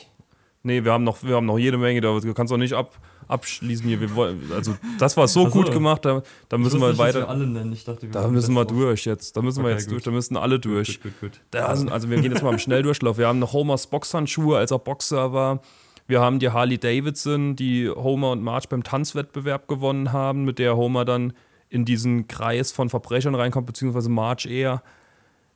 Nee, 0.65 0.85
wir 0.85 0.93
haben 0.93 1.03
noch, 1.03 1.21
wir 1.23 1.35
haben 1.35 1.45
noch 1.45 1.57
jede 1.57 1.77
Menge, 1.77 1.99
da 1.99 2.17
du 2.17 2.33
kannst 2.33 2.53
auch 2.53 2.57
nicht 2.57 2.71
ab, 2.71 2.97
abschließen 3.27 3.85
hier. 3.85 3.99
Wir 3.99 4.15
wollen, 4.15 4.49
also 4.55 4.75
das 4.97 5.17
war 5.17 5.27
so, 5.27 5.43
so 5.43 5.49
gut 5.49 5.73
gemacht, 5.73 6.05
da, 6.05 6.23
da 6.47 6.57
müssen 6.57 6.79
wir 6.79 6.97
weiter. 6.97 7.27
Alle 7.27 7.45
nennen. 7.45 7.73
Ich 7.73 7.83
dachte, 7.83 8.03
wir 8.03 8.11
da 8.11 8.29
müssen 8.29 8.53
wir 8.53 8.63
durch 8.63 9.03
jetzt. 9.03 9.35
Da 9.35 9.41
müssen 9.41 9.59
okay, 9.59 9.67
wir 9.67 9.73
jetzt 9.73 9.85
gut. 9.85 9.91
durch. 9.91 10.03
Da 10.03 10.11
müssen 10.11 10.37
alle 10.37 10.59
durch. 10.59 11.01
Gut, 11.01 11.19
gut, 11.19 11.41
sind, 11.51 11.91
also 11.91 12.09
wir 12.09 12.21
gehen 12.21 12.31
jetzt 12.31 12.43
mal 12.43 12.53
im 12.53 12.59
Schnelldurchlauf. 12.59 13.17
Wir 13.17 13.27
haben 13.27 13.39
noch 13.39 13.51
Homers 13.51 13.87
Boxhandschuhe, 13.87 14.57
als 14.57 14.71
er 14.71 14.79
Boxer 14.79 15.33
war. 15.33 15.59
Wir 16.07 16.21
haben 16.21 16.39
die 16.39 16.49
Harley 16.49 16.77
Davidson, 16.77 17.57
die 17.57 17.89
Homer 17.89 18.31
und 18.31 18.41
Marge 18.41 18.67
beim 18.69 18.83
Tanzwettbewerb 18.83 19.67
gewonnen 19.67 20.13
haben, 20.13 20.45
mit 20.45 20.59
der 20.59 20.77
Homer 20.77 21.03
dann 21.03 21.33
in 21.69 21.83
diesen 21.83 22.27
Kreis 22.27 22.71
von 22.71 22.89
Verbrechern 22.89 23.35
reinkommt, 23.35 23.67
beziehungsweise 23.67 24.09
Marge 24.09 24.47
eher. 24.47 24.81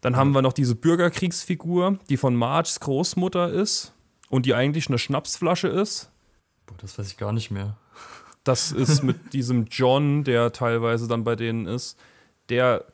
Dann 0.02 0.18
haben 0.18 0.32
wir 0.32 0.42
noch 0.42 0.54
diese 0.54 0.76
Bürgerkriegsfigur, 0.76 1.98
die 2.10 2.18
von 2.18 2.36
Marges 2.36 2.82
Großmutter 2.82 3.50
ist 3.50 3.94
und 4.30 4.46
die 4.46 4.54
eigentlich 4.54 4.88
eine 4.88 4.98
Schnapsflasche 4.98 5.68
ist. 5.68 6.12
Boah, 6.66 6.76
das 6.80 6.98
weiß 6.98 7.08
ich 7.08 7.18
gar 7.18 7.32
nicht 7.32 7.52
mehr. 7.52 7.78
Das 8.44 8.72
ist 8.72 9.04
mit 9.04 9.34
diesem 9.34 9.66
John, 9.66 10.24
der 10.24 10.52
teilweise 10.52 11.08
dann 11.08 11.24
bei 11.24 11.36
denen 11.36 11.66
ist. 11.66 11.98
Der 12.50 12.86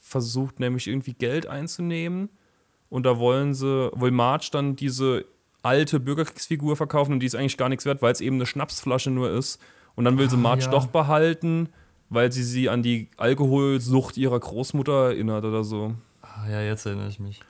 versucht 0.00 0.60
nämlich 0.60 0.88
irgendwie 0.88 1.14
Geld 1.14 1.46
einzunehmen. 1.46 2.28
Und 2.88 3.06
da 3.06 3.18
wollen 3.18 3.54
sie, 3.54 3.90
will 3.94 4.10
Marge 4.10 4.48
dann 4.50 4.74
diese 4.74 5.24
alte 5.62 6.00
Bürgerkriegsfigur 6.00 6.76
verkaufen 6.76 7.12
und 7.12 7.20
die 7.20 7.26
ist 7.26 7.36
eigentlich 7.36 7.56
gar 7.56 7.68
nichts 7.68 7.84
wert, 7.84 8.02
weil 8.02 8.12
es 8.12 8.20
eben 8.20 8.36
eine 8.36 8.46
Schnapsflasche 8.46 9.10
nur 9.10 9.30
ist. 9.30 9.60
Und 9.94 10.04
dann 10.04 10.18
will 10.18 10.28
sie 10.30 10.36
ah, 10.36 10.40
Marge 10.40 10.64
ja. 10.64 10.70
doch 10.70 10.86
behalten, 10.86 11.68
weil 12.08 12.32
sie 12.32 12.42
sie 12.42 12.68
an 12.68 12.82
die 12.82 13.08
Alkoholsucht 13.16 14.16
ihrer 14.16 14.40
Großmutter 14.40 15.10
erinnert 15.10 15.44
oder 15.44 15.62
so. 15.62 15.94
Ah, 16.22 16.48
ja, 16.48 16.62
jetzt 16.62 16.86
erinnere 16.86 17.08
ich 17.08 17.20
mich. 17.20 17.40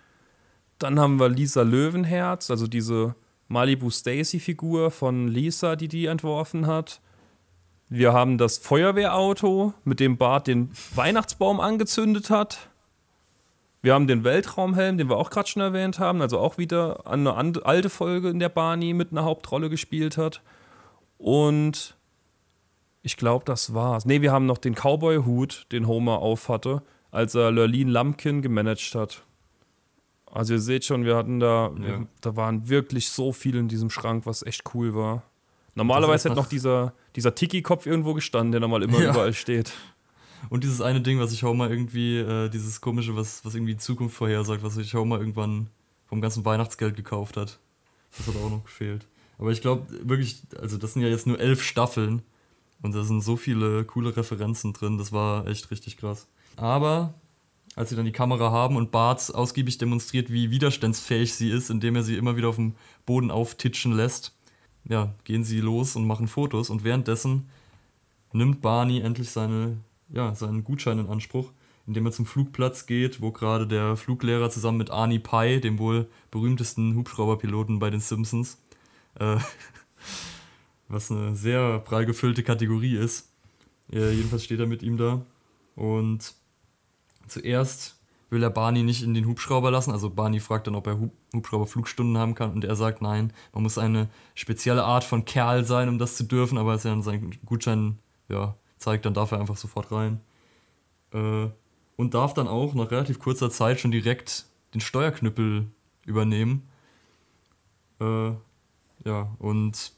Dann 0.78 0.98
haben 0.98 1.18
wir 1.20 1.28
Lisa 1.28 1.62
Löwenherz, 1.62 2.50
also 2.50 2.66
diese 2.66 3.14
Malibu 3.50 3.90
Stacy-Figur 3.90 4.92
von 4.92 5.26
Lisa, 5.26 5.74
die 5.74 5.88
die 5.88 6.06
entworfen 6.06 6.68
hat. 6.68 7.00
Wir 7.88 8.12
haben 8.12 8.38
das 8.38 8.58
Feuerwehrauto, 8.58 9.74
mit 9.82 9.98
dem 9.98 10.16
Bart 10.16 10.46
den 10.46 10.70
Weihnachtsbaum 10.94 11.58
angezündet 11.58 12.30
hat. 12.30 12.70
Wir 13.82 13.94
haben 13.94 14.06
den 14.06 14.22
Weltraumhelm, 14.22 14.98
den 14.98 15.08
wir 15.08 15.16
auch 15.16 15.30
gerade 15.30 15.48
schon 15.48 15.62
erwähnt 15.62 15.98
haben, 15.98 16.22
also 16.22 16.38
auch 16.38 16.58
wieder 16.58 17.08
eine 17.08 17.34
alte 17.34 17.90
Folge, 17.90 18.28
in 18.28 18.38
der 18.38 18.50
Barney 18.50 18.94
mit 18.94 19.10
einer 19.10 19.24
Hauptrolle 19.24 19.68
gespielt 19.68 20.16
hat. 20.16 20.42
Und 21.18 21.96
ich 23.02 23.16
glaube, 23.16 23.44
das 23.46 23.74
war's. 23.74 24.06
Ne, 24.06 24.22
wir 24.22 24.30
haben 24.30 24.46
noch 24.46 24.58
den 24.58 24.76
Cowboy-Hut, 24.76 25.66
den 25.72 25.88
Homer 25.88 26.20
aufhatte, 26.20 26.82
als 27.10 27.34
er 27.34 27.50
Lurleen 27.50 27.88
Lumpkin 27.88 28.42
gemanagt 28.42 28.94
hat. 28.94 29.24
Also 30.32 30.54
ihr 30.54 30.60
seht 30.60 30.84
schon, 30.84 31.04
wir 31.04 31.16
hatten 31.16 31.40
da, 31.40 31.72
ja. 31.80 32.06
da 32.20 32.36
waren 32.36 32.68
wirklich 32.68 33.10
so 33.10 33.32
viel 33.32 33.56
in 33.56 33.68
diesem 33.68 33.90
Schrank, 33.90 34.26
was 34.26 34.42
echt 34.42 34.62
cool 34.74 34.94
war. 34.94 35.24
Normalerweise 35.74 36.28
hätte 36.28 36.40
noch 36.40 36.48
dieser, 36.48 36.94
dieser 37.16 37.34
Tiki-Kopf 37.34 37.86
irgendwo 37.86 38.14
gestanden, 38.14 38.52
der 38.52 38.60
normal 38.60 38.82
immer 38.82 39.00
ja. 39.00 39.10
überall 39.10 39.32
steht. 39.32 39.72
Und 40.48 40.64
dieses 40.64 40.80
eine 40.80 41.00
Ding, 41.00 41.18
was 41.18 41.32
ich 41.32 41.44
auch 41.44 41.54
mal 41.54 41.70
irgendwie, 41.70 42.18
äh, 42.18 42.48
dieses 42.48 42.80
komische, 42.80 43.14
was, 43.16 43.44
was 43.44 43.54
irgendwie 43.54 43.74
die 43.74 43.78
Zukunft 43.78 44.16
vorhersagt, 44.16 44.62
was 44.62 44.76
ich 44.76 44.96
auch 44.96 45.04
mal 45.04 45.18
irgendwann 45.18 45.68
vom 46.06 46.20
ganzen 46.20 46.44
Weihnachtsgeld 46.44 46.96
gekauft 46.96 47.36
hat. 47.36 47.58
Das 48.16 48.26
hat 48.26 48.36
auch 48.36 48.50
noch 48.50 48.64
gefehlt. 48.64 49.06
Aber 49.38 49.52
ich 49.52 49.60
glaube 49.60 49.86
wirklich, 50.02 50.42
also 50.60 50.76
das 50.76 50.94
sind 50.94 51.02
ja 51.02 51.08
jetzt 51.08 51.26
nur 51.26 51.38
elf 51.38 51.62
Staffeln. 51.62 52.22
Und 52.82 52.94
da 52.94 53.02
sind 53.04 53.20
so 53.20 53.36
viele 53.36 53.84
coole 53.84 54.16
Referenzen 54.16 54.72
drin, 54.72 54.96
das 54.96 55.12
war 55.12 55.46
echt 55.46 55.70
richtig 55.70 55.98
krass. 55.98 56.26
Aber 56.56 57.14
als 57.76 57.90
sie 57.90 57.96
dann 57.96 58.04
die 58.04 58.12
Kamera 58.12 58.50
haben 58.50 58.76
und 58.76 58.90
Bart 58.90 59.34
ausgiebig 59.34 59.78
demonstriert, 59.78 60.30
wie 60.30 60.50
widerstandsfähig 60.50 61.34
sie 61.34 61.50
ist, 61.50 61.70
indem 61.70 61.96
er 61.96 62.02
sie 62.02 62.16
immer 62.16 62.36
wieder 62.36 62.48
auf 62.48 62.56
dem 62.56 62.74
Boden 63.06 63.30
auftitschen 63.30 63.92
lässt, 63.92 64.34
ja, 64.84 65.14
gehen 65.24 65.44
sie 65.44 65.60
los 65.60 65.96
und 65.96 66.06
machen 66.06 66.28
Fotos 66.28 66.70
und 66.70 66.84
währenddessen 66.84 67.48
nimmt 68.32 68.60
Barney 68.60 69.00
endlich 69.00 69.30
seine, 69.30 69.78
ja, 70.08 70.34
seinen 70.34 70.64
Gutschein 70.64 70.98
in 70.98 71.08
Anspruch, 71.08 71.52
indem 71.86 72.06
er 72.06 72.12
zum 72.12 72.26
Flugplatz 72.26 72.86
geht, 72.86 73.20
wo 73.20 73.32
gerade 73.32 73.66
der 73.66 73.96
Fluglehrer 73.96 74.50
zusammen 74.50 74.78
mit 74.78 74.90
Arnie 74.90 75.18
Pye, 75.18 75.60
dem 75.60 75.78
wohl 75.78 76.08
berühmtesten 76.30 76.94
Hubschrauberpiloten 76.94 77.78
bei 77.78 77.90
den 77.90 78.00
Simpsons, 78.00 78.58
äh, 79.18 79.36
was 80.88 81.10
eine 81.10 81.36
sehr 81.36 81.78
prall 81.80 82.06
gefüllte 82.06 82.42
Kategorie 82.42 82.96
ist. 82.96 83.28
Äh, 83.92 84.12
jedenfalls 84.12 84.44
steht 84.44 84.60
er 84.60 84.66
mit 84.66 84.82
ihm 84.82 84.96
da 84.96 85.24
und 85.76 86.34
zuerst 87.26 88.00
will 88.30 88.42
er 88.42 88.50
Barney 88.50 88.82
nicht 88.82 89.02
in 89.02 89.12
den 89.12 89.26
Hubschrauber 89.26 89.70
lassen. 89.70 89.90
Also 89.90 90.08
Barney 90.08 90.40
fragt 90.40 90.66
dann, 90.66 90.76
ob 90.76 90.86
er 90.86 90.98
Hub 90.98 91.12
Hubschrauberflugstunden 91.34 92.18
haben 92.18 92.34
kann 92.34 92.52
und 92.52 92.64
er 92.64 92.74
sagt 92.74 93.02
nein, 93.02 93.32
man 93.52 93.62
muss 93.62 93.78
eine 93.78 94.08
spezielle 94.34 94.82
Art 94.82 95.04
von 95.04 95.24
Kerl 95.24 95.64
sein, 95.64 95.88
um 95.88 95.98
das 95.98 96.16
zu 96.16 96.24
dürfen, 96.24 96.58
aber 96.58 96.72
als 96.72 96.84
er 96.84 96.90
dann 96.90 97.02
seinen 97.02 97.38
Gutschein 97.46 97.98
ja, 98.28 98.56
zeigt, 98.78 99.04
dann 99.04 99.14
darf 99.14 99.30
er 99.30 99.38
einfach 99.38 99.56
sofort 99.56 99.92
rein. 99.92 100.20
Äh, 101.12 101.48
und 101.96 102.14
darf 102.14 102.34
dann 102.34 102.48
auch 102.48 102.74
nach 102.74 102.90
relativ 102.90 103.20
kurzer 103.20 103.48
Zeit 103.50 103.78
schon 103.78 103.92
direkt 103.92 104.46
den 104.74 104.80
Steuerknüppel 104.80 105.66
übernehmen. 106.04 106.68
Äh, 108.00 108.30
ja, 109.04 109.36
und 109.38 109.92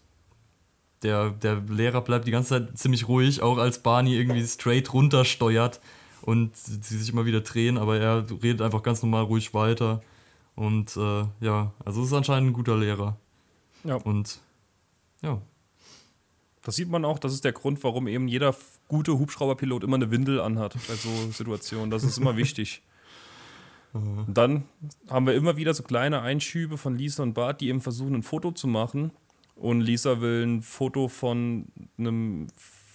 der, 1.02 1.30
der 1.30 1.62
Lehrer 1.68 2.02
bleibt 2.02 2.26
die 2.26 2.30
ganze 2.30 2.50
Zeit 2.50 2.78
ziemlich 2.78 3.08
ruhig, 3.08 3.40
auch 3.40 3.56
als 3.56 3.82
Barney 3.82 4.14
irgendwie 4.14 4.44
straight 4.46 4.92
runter 4.92 5.24
steuert 5.24 5.80
und 6.22 6.56
sie 6.56 6.98
sich 6.98 7.10
immer 7.10 7.26
wieder 7.26 7.40
drehen, 7.40 7.78
aber 7.78 7.98
er 7.98 8.26
redet 8.42 8.62
einfach 8.62 8.82
ganz 8.82 9.02
normal 9.02 9.24
ruhig 9.24 9.54
weiter. 9.54 10.02
Und 10.54 10.96
äh, 10.96 11.24
ja, 11.40 11.72
also 11.84 12.04
ist 12.04 12.12
anscheinend 12.12 12.50
ein 12.50 12.52
guter 12.52 12.76
Lehrer. 12.76 13.16
Ja. 13.84 13.96
Und 13.96 14.40
ja. 15.22 15.40
Das 16.64 16.76
sieht 16.76 16.88
man 16.88 17.04
auch, 17.04 17.18
das 17.18 17.32
ist 17.32 17.44
der 17.44 17.52
Grund, 17.52 17.82
warum 17.82 18.06
eben 18.06 18.28
jeder 18.28 18.54
gute 18.86 19.18
Hubschrauberpilot 19.18 19.82
immer 19.82 19.96
eine 19.96 20.10
Windel 20.10 20.40
anhat 20.40 20.74
bei 20.86 20.94
so 20.94 21.08
Situationen. 21.32 21.90
Das 21.90 22.04
ist 22.04 22.18
immer 22.18 22.36
wichtig. 22.36 22.82
Und 23.92 24.32
dann 24.32 24.64
haben 25.10 25.26
wir 25.26 25.34
immer 25.34 25.56
wieder 25.56 25.74
so 25.74 25.82
kleine 25.82 26.22
Einschübe 26.22 26.78
von 26.78 26.96
Lisa 26.96 27.22
und 27.22 27.34
Bart, 27.34 27.60
die 27.60 27.68
eben 27.68 27.82
versuchen, 27.82 28.14
ein 28.14 28.22
Foto 28.22 28.52
zu 28.52 28.66
machen. 28.66 29.10
Und 29.54 29.82
Lisa 29.82 30.22
will 30.22 30.46
ein 30.46 30.62
Foto 30.62 31.08
von 31.08 31.66
einem 31.98 32.46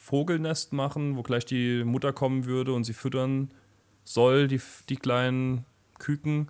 Vogelnest 0.08 0.72
machen, 0.72 1.18
wo 1.18 1.22
gleich 1.22 1.44
die 1.44 1.84
Mutter 1.84 2.14
kommen 2.14 2.46
würde 2.46 2.72
und 2.72 2.86
sie 2.86 2.94
füttern 2.94 3.52
soll, 4.06 4.48
die, 4.48 4.62
die 4.88 4.96
kleinen 4.96 5.66
Küken. 6.00 6.48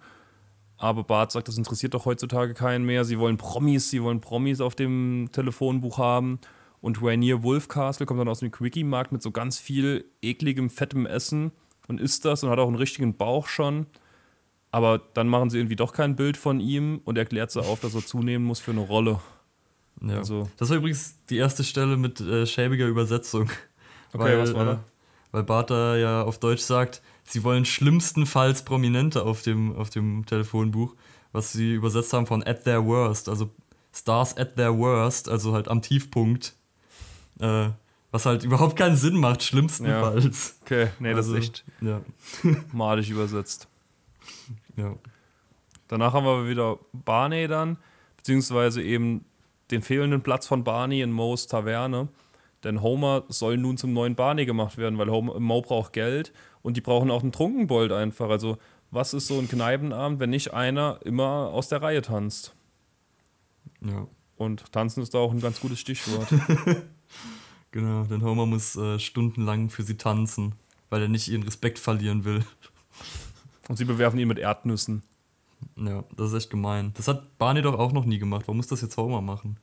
Aber 0.77 1.03
Bart 1.03 1.31
sagt, 1.31 1.47
das 1.47 1.57
interessiert 1.57 1.95
doch 1.95 2.05
heutzutage 2.05 2.53
keinen 2.53 2.85
mehr. 2.85 3.03
Sie 3.03 3.17
wollen 3.17 3.37
Promis, 3.37 3.89
sie 3.89 4.03
wollen 4.03 4.21
Promis 4.21 4.61
auf 4.61 4.75
dem 4.75 5.29
Telefonbuch 5.31 5.97
haben. 5.97 6.39
Und 6.81 7.01
Rainier 7.01 7.41
Wolfcastle 7.41 8.05
kommt 8.05 8.19
dann 8.19 8.27
aus 8.27 8.41
dem 8.41 8.51
Quickie-Markt 8.51 9.11
mit 9.11 9.23
so 9.23 9.31
ganz 9.31 9.57
viel 9.57 10.05
ekligem, 10.21 10.69
fettem 10.69 11.07
Essen 11.07 11.51
und 11.87 11.99
isst 11.99 12.25
das 12.25 12.43
und 12.43 12.51
hat 12.51 12.59
auch 12.59 12.67
einen 12.67 12.75
richtigen 12.75 13.17
Bauch 13.17 13.47
schon. 13.47 13.87
Aber 14.69 14.99
dann 15.15 15.27
machen 15.27 15.49
sie 15.49 15.57
irgendwie 15.57 15.75
doch 15.75 15.93
kein 15.93 16.15
Bild 16.15 16.37
von 16.37 16.59
ihm 16.59 17.01
und 17.05 17.17
erklärt 17.17 17.49
sie 17.49 17.61
auf, 17.61 17.79
dass 17.79 17.95
er 17.95 18.05
zunehmen 18.05 18.45
muss 18.45 18.59
für 18.59 18.69
eine 18.69 18.81
Rolle. 18.81 19.19
Ja. 20.01 20.17
Also, 20.17 20.49
das 20.57 20.69
war 20.69 20.77
übrigens 20.77 21.15
die 21.29 21.37
erste 21.37 21.63
Stelle 21.63 21.97
mit 21.97 22.19
äh, 22.21 22.45
schäbiger 22.45 22.87
Übersetzung. 22.87 23.49
Okay, 24.13 24.23
weil, 24.23 24.39
was 24.39 24.53
war 24.53 24.63
da? 24.65 24.71
Äh, 24.71 24.77
weil 25.33 25.43
Bartha 25.43 25.97
ja 25.97 26.23
auf 26.23 26.39
Deutsch 26.39 26.61
sagt, 26.61 27.01
sie 27.25 27.43
wollen 27.43 27.65
schlimmstenfalls 27.65 28.63
Prominente 28.63 29.23
auf 29.23 29.41
dem, 29.41 29.75
auf 29.75 29.89
dem 29.89 30.25
Telefonbuch, 30.25 30.95
was 31.33 31.51
sie 31.51 31.73
übersetzt 31.73 32.13
haben 32.13 32.25
von 32.25 32.41
at 32.41 32.63
their 32.63 32.85
worst, 32.85 33.27
also 33.27 33.49
Stars 33.93 34.37
at 34.37 34.55
their 34.55 34.77
worst, 34.77 35.27
also 35.27 35.53
halt 35.53 35.67
am 35.67 35.81
Tiefpunkt. 35.81 36.55
Äh, 37.41 37.69
was 38.11 38.25
halt 38.25 38.43
überhaupt 38.43 38.77
keinen 38.77 38.95
Sinn 38.95 39.17
macht, 39.17 39.43
schlimmstenfalls. 39.43 40.23
Ja. 40.23 40.61
Okay, 40.61 40.87
nee, 40.99 41.09
das 41.09 41.27
also, 41.27 41.35
ist 41.35 41.43
echt 41.43 41.65
ja. 41.81 42.01
malig 42.71 43.09
übersetzt. 43.09 43.67
Ja. 44.77 44.95
Danach 45.87 46.13
haben 46.13 46.25
wir 46.25 46.47
wieder 46.47 46.79
Barney 46.93 47.47
dann, 47.47 47.77
beziehungsweise 48.15 48.81
eben 48.81 49.25
den 49.71 49.81
fehlenden 49.81 50.21
Platz 50.21 50.47
von 50.47 50.63
Barney 50.63 51.01
in 51.01 51.11
Moes 51.11 51.47
Taverne. 51.47 52.09
Denn 52.63 52.81
Homer 52.81 53.23
soll 53.27 53.57
nun 53.57 53.77
zum 53.77 53.93
neuen 53.93 54.15
Barney 54.15 54.45
gemacht 54.45 54.77
werden, 54.77 54.97
weil 54.97 55.11
Homer, 55.11 55.39
Mo 55.39 55.61
braucht 55.61 55.93
Geld 55.93 56.33
und 56.63 56.75
die 56.75 56.81
brauchen 56.81 57.11
auch 57.11 57.21
einen 57.21 57.31
Trunkenbold 57.31 57.91
einfach. 57.91 58.29
Also, 58.29 58.57
was 58.89 59.13
ist 59.13 59.27
so 59.27 59.37
ein 59.37 59.47
Kneipenabend, 59.47 60.19
wenn 60.19 60.29
nicht 60.29 60.53
einer 60.53 60.99
immer 61.03 61.49
aus 61.51 61.69
der 61.69 61.81
Reihe 61.81 62.01
tanzt? 62.01 62.55
Ja. 63.81 64.07
Und 64.37 64.71
tanzen 64.71 65.03
ist 65.03 65.13
da 65.13 65.19
auch 65.19 65.31
ein 65.31 65.41
ganz 65.41 65.59
gutes 65.59 65.79
Stichwort. 65.79 66.27
genau, 67.71 68.03
denn 68.03 68.23
Homer 68.23 68.45
muss 68.45 68.75
äh, 68.75 68.99
stundenlang 68.99 69.69
für 69.69 69.83
sie 69.83 69.97
tanzen, 69.97 70.55
weil 70.89 71.01
er 71.01 71.07
nicht 71.09 71.27
ihren 71.27 71.43
Respekt 71.43 71.79
verlieren 71.79 72.23
will. 72.23 72.43
Und 73.67 73.77
sie 73.77 73.85
bewerfen 73.85 74.19
ihn 74.19 74.27
mit 74.27 74.39
Erdnüssen. 74.39 75.03
Ja, 75.75 76.03
das 76.15 76.31
ist 76.31 76.43
echt 76.43 76.49
gemein. 76.49 76.91
Das 76.95 77.07
hat 77.07 77.37
Barney 77.37 77.61
doch 77.61 77.77
auch 77.77 77.91
noch 77.91 78.05
nie 78.05 78.19
gemacht. 78.19 78.43
Warum 78.47 78.57
muss 78.57 78.67
das 78.67 78.81
jetzt 78.81 78.97
Homer 78.97 79.21
machen? 79.21 79.59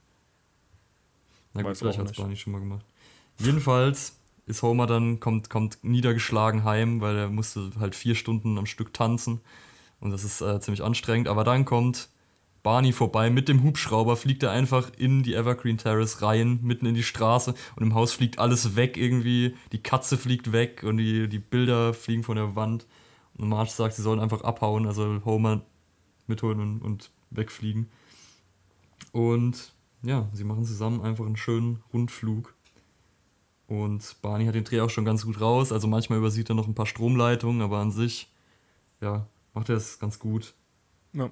Na 1.53 1.63
gut, 1.63 1.71
Weiß 1.71 1.79
vielleicht 1.79 1.99
hat 1.99 2.11
es 2.11 2.17
Barney 2.17 2.37
schon 2.37 2.53
mal 2.53 2.61
gemacht. 2.61 2.85
Jedenfalls 3.39 4.19
ist 4.47 4.63
Homer 4.63 4.87
dann, 4.87 5.21
kommt, 5.21 5.51
kommt 5.51 5.79
niedergeschlagen 5.83 6.65
heim, 6.65 7.01
weil 7.01 7.17
er 7.17 7.29
musste 7.29 7.71
halt 7.79 7.95
vier 7.95 8.15
Stunden 8.15 8.59
am 8.59 8.67
Stück 8.67 8.93
tanzen. 8.93 9.41
Und 10.01 10.11
das 10.11 10.25
ist 10.25 10.41
äh, 10.41 10.61
ziemlich 10.61 10.83
anstrengend. 10.83 11.29
Aber 11.29 11.45
dann 11.45 11.65
kommt 11.65 12.11
Barney 12.63 12.93
vorbei 12.93 13.31
mit 13.31 13.49
dem 13.49 13.63
Hubschrauber, 13.63 14.17
fliegt 14.17 14.43
er 14.43 14.51
einfach 14.51 14.91
in 14.97 15.23
die 15.23 15.35
Evergreen 15.35 15.79
Terrace 15.79 16.23
rein, 16.23 16.61
mitten 16.63 16.87
in 16.87 16.95
die 16.95 17.03
Straße. 17.03 17.55
Und 17.77 17.83
im 17.83 17.95
Haus 17.95 18.13
fliegt 18.13 18.39
alles 18.39 18.77
weg 18.77 18.97
irgendwie. 18.97 19.55
Die 19.73 19.83
Katze 19.83 20.19
fliegt 20.19 20.53
weg 20.53 20.83
und 20.85 20.99
die, 20.99 21.29
die 21.29 21.39
Bilder 21.39 21.95
fliegen 21.95 22.23
von 22.23 22.37
der 22.37 22.55
Wand. 22.57 22.87
Und 23.37 23.49
Marge 23.49 23.71
sagt, 23.71 23.95
sie 23.95 24.03
sollen 24.03 24.21
einfach 24.21 24.43
abhauen. 24.43 24.87
Also 24.87 25.23
Homer 25.25 25.63
mitholen 26.27 26.61
und, 26.61 26.83
und 26.83 27.11
wegfliegen. 27.31 27.89
Und 29.13 29.73
ja, 30.03 30.29
sie 30.33 30.45
machen 30.45 30.65
zusammen 30.65 31.01
einfach 31.03 31.25
einen 31.25 31.37
schönen 31.37 31.83
Rundflug. 31.93 32.55
Und 33.67 34.17
Barney 34.21 34.47
hat 34.47 34.55
den 34.55 34.65
Dreh 34.65 34.81
auch 34.81 34.91
schon 34.91 35.05
ganz 35.05 35.25
gut 35.25 35.41
raus. 35.41 35.73
Also 35.73 35.89
manchmal 35.89 36.19
übersieht 36.19 36.49
er 36.51 36.55
noch 36.55 36.69
ein 36.69 36.75
paar 36.75 36.87
Stromleitungen, 36.87 37.63
aber 37.63 37.79
an 37.79 37.91
sich, 37.91 38.31
ja, 39.01 39.27
macht 39.55 39.69
er 39.69 39.77
es 39.77 39.99
ganz 39.99 40.19
gut. 40.19 40.55
Ja. 41.13 41.31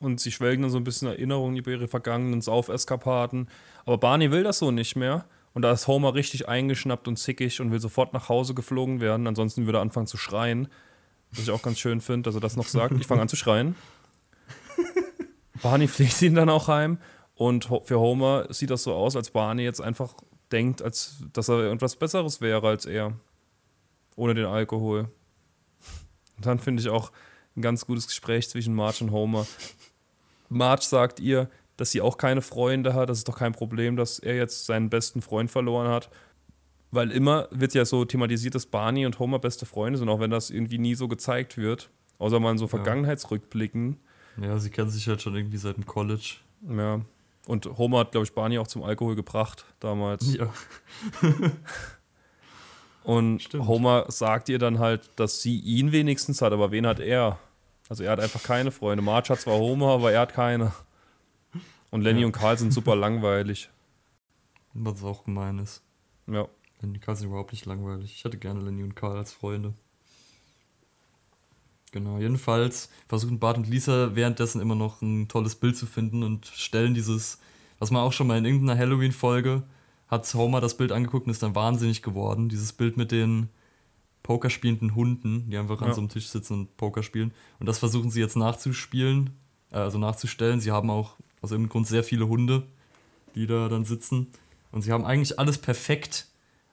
Und 0.00 0.20
sie 0.20 0.30
schwelgen 0.30 0.62
dann 0.62 0.70
so 0.70 0.78
ein 0.78 0.84
bisschen 0.84 1.08
Erinnerungen 1.08 1.56
über 1.56 1.72
ihre 1.72 1.88
vergangenen 1.88 2.40
Saufeskapaden. 2.40 3.48
Aber 3.84 3.98
Barney 3.98 4.30
will 4.30 4.44
das 4.44 4.58
so 4.58 4.70
nicht 4.70 4.96
mehr. 4.96 5.26
Und 5.54 5.62
da 5.62 5.72
ist 5.72 5.88
Homer 5.88 6.14
richtig 6.14 6.48
eingeschnappt 6.48 7.08
und 7.08 7.16
zickig 7.16 7.60
und 7.60 7.72
will 7.72 7.80
sofort 7.80 8.12
nach 8.12 8.28
Hause 8.28 8.54
geflogen 8.54 9.00
werden. 9.00 9.26
Ansonsten 9.26 9.66
würde 9.66 9.78
er 9.78 9.82
anfangen 9.82 10.06
zu 10.06 10.16
schreien. 10.16 10.68
Was 11.32 11.40
ich 11.40 11.50
auch 11.50 11.62
ganz 11.62 11.78
schön 11.78 12.00
finde, 12.00 12.28
dass 12.28 12.36
er 12.36 12.40
das 12.40 12.56
noch 12.56 12.68
sagt. 12.68 12.94
Ich 12.98 13.06
fange 13.06 13.22
an 13.22 13.28
zu 13.28 13.36
schreien. 13.36 13.74
Barney 15.62 15.88
pflegt 15.88 16.20
ihn 16.22 16.34
dann 16.34 16.48
auch 16.48 16.68
heim. 16.68 16.98
Und 17.34 17.68
für 17.84 18.00
Homer 18.00 18.52
sieht 18.52 18.70
das 18.70 18.82
so 18.82 18.94
aus, 18.94 19.14
als 19.14 19.30
Barney 19.30 19.62
jetzt 19.62 19.80
einfach 19.80 20.14
denkt, 20.50 20.82
als 20.82 21.22
dass 21.32 21.48
er 21.48 21.60
irgendwas 21.60 21.96
Besseres 21.96 22.40
wäre 22.40 22.66
als 22.66 22.84
er. 22.84 23.12
Ohne 24.16 24.34
den 24.34 24.46
Alkohol. 24.46 25.08
Und 26.36 26.46
dann 26.46 26.58
finde 26.58 26.82
ich 26.82 26.88
auch 26.88 27.12
ein 27.56 27.62
ganz 27.62 27.86
gutes 27.86 28.06
Gespräch 28.06 28.48
zwischen 28.48 28.74
Marge 28.74 29.04
und 29.04 29.12
Homer. 29.12 29.46
Marge 30.48 30.84
sagt 30.84 31.20
ihr, 31.20 31.48
dass 31.76 31.92
sie 31.92 32.00
auch 32.00 32.16
keine 32.16 32.42
Freunde 32.42 32.94
hat. 32.94 33.08
Das 33.08 33.18
ist 33.18 33.28
doch 33.28 33.38
kein 33.38 33.52
Problem, 33.52 33.96
dass 33.96 34.18
er 34.18 34.36
jetzt 34.36 34.66
seinen 34.66 34.90
besten 34.90 35.22
Freund 35.22 35.50
verloren 35.50 35.88
hat. 35.88 36.10
Weil 36.90 37.10
immer 37.12 37.48
wird 37.50 37.74
ja 37.74 37.84
so 37.84 38.04
thematisiert, 38.04 38.54
dass 38.54 38.66
Barney 38.66 39.06
und 39.06 39.18
Homer 39.18 39.38
beste 39.38 39.66
Freunde 39.66 39.98
sind, 39.98 40.08
auch 40.08 40.20
wenn 40.20 40.30
das 40.30 40.50
irgendwie 40.50 40.78
nie 40.78 40.94
so 40.94 41.06
gezeigt 41.06 41.56
wird. 41.56 41.90
Außer 42.18 42.40
mal 42.40 42.52
in 42.52 42.58
so 42.58 42.66
Vergangenheitsrückblicken. 42.66 43.98
Ja, 44.40 44.58
sie 44.58 44.70
kennen 44.70 44.90
sich 44.90 45.06
halt 45.08 45.20
schon 45.20 45.34
irgendwie 45.34 45.56
seit 45.56 45.76
dem 45.76 45.86
College. 45.86 46.36
Ja. 46.68 47.00
Und 47.46 47.66
Homer 47.78 48.00
hat, 48.00 48.12
glaube 48.12 48.26
ich, 48.26 48.34
Barney 48.34 48.58
auch 48.58 48.66
zum 48.66 48.82
Alkohol 48.82 49.16
gebracht 49.16 49.64
damals. 49.80 50.34
Ja. 50.34 50.52
Und 53.04 53.42
Stimmt. 53.42 53.66
Homer 53.66 54.04
sagt 54.08 54.50
ihr 54.50 54.58
dann 54.58 54.78
halt, 54.78 55.08
dass 55.16 55.40
sie 55.40 55.58
ihn 55.60 55.92
wenigstens 55.92 56.42
hat, 56.42 56.52
aber 56.52 56.70
wen 56.72 56.86
hat 56.86 57.00
er? 57.00 57.38
Also 57.88 58.04
er 58.04 58.12
hat 58.12 58.20
einfach 58.20 58.42
keine 58.42 58.70
Freunde. 58.70 59.02
Marge 59.02 59.30
hat 59.30 59.40
zwar 59.40 59.54
Homer, 59.54 59.94
aber 59.94 60.12
er 60.12 60.20
hat 60.20 60.34
keine. 60.34 60.72
Und 61.90 62.02
Lenny 62.02 62.20
ja. 62.20 62.26
und 62.26 62.32
Karl 62.32 62.58
sind 62.58 62.72
super 62.72 62.94
langweilig. 62.94 63.70
Was 64.74 65.02
auch 65.02 65.24
gemein 65.24 65.58
ist. 65.58 65.82
Ja. 66.26 66.46
Lenny 66.82 66.96
und 66.96 67.00
Karl 67.00 67.16
sind 67.16 67.28
überhaupt 67.28 67.52
nicht 67.52 67.64
langweilig. 67.64 68.12
Ich 68.14 68.24
hätte 68.24 68.36
gerne 68.36 68.60
Lenny 68.60 68.82
und 68.82 68.94
Karl 68.94 69.16
als 69.16 69.32
Freunde. 69.32 69.72
Genau, 71.92 72.18
jedenfalls 72.18 72.90
versuchen 73.06 73.38
Bart 73.38 73.56
und 73.56 73.68
Lisa 73.68 74.14
währenddessen 74.14 74.60
immer 74.60 74.74
noch 74.74 75.00
ein 75.00 75.28
tolles 75.28 75.54
Bild 75.54 75.76
zu 75.76 75.86
finden 75.86 76.22
und 76.22 76.46
stellen 76.46 76.94
dieses, 76.94 77.38
was 77.78 77.90
man 77.90 78.02
auch 78.02 78.12
schon 78.12 78.26
mal 78.26 78.38
in 78.38 78.44
irgendeiner 78.44 78.78
Halloween-Folge 78.78 79.62
hat 80.08 80.34
Homer 80.34 80.60
das 80.60 80.76
Bild 80.76 80.90
angeguckt 80.90 81.26
und 81.26 81.32
ist 81.32 81.42
dann 81.42 81.54
wahnsinnig 81.54 82.02
geworden. 82.02 82.48
Dieses 82.48 82.72
Bild 82.72 82.96
mit 82.96 83.12
den 83.12 83.50
pokerspielenden 84.22 84.94
Hunden, 84.94 85.48
die 85.50 85.56
einfach 85.56 85.80
ja. 85.80 85.86
an 85.86 85.94
so 85.94 86.00
einem 86.00 86.08
Tisch 86.08 86.28
sitzen 86.28 86.54
und 86.54 86.76
Poker 86.76 87.02
spielen. 87.02 87.32
Und 87.60 87.66
das 87.66 87.78
versuchen 87.78 88.10
sie 88.10 88.20
jetzt 88.20 88.36
nachzuspielen, 88.36 89.30
äh, 89.70 89.76
also 89.76 89.98
nachzustellen. 89.98 90.60
Sie 90.60 90.72
haben 90.72 90.90
auch 90.90 91.16
aus 91.40 91.50
irgendeinem 91.50 91.70
Grund 91.70 91.86
sehr 91.86 92.04
viele 92.04 92.28
Hunde, 92.28 92.64
die 93.34 93.46
da 93.46 93.68
dann 93.68 93.84
sitzen. 93.84 94.28
Und 94.72 94.82
sie 94.82 94.92
haben 94.92 95.04
eigentlich 95.04 95.38
alles 95.38 95.58
perfekt 95.58 96.26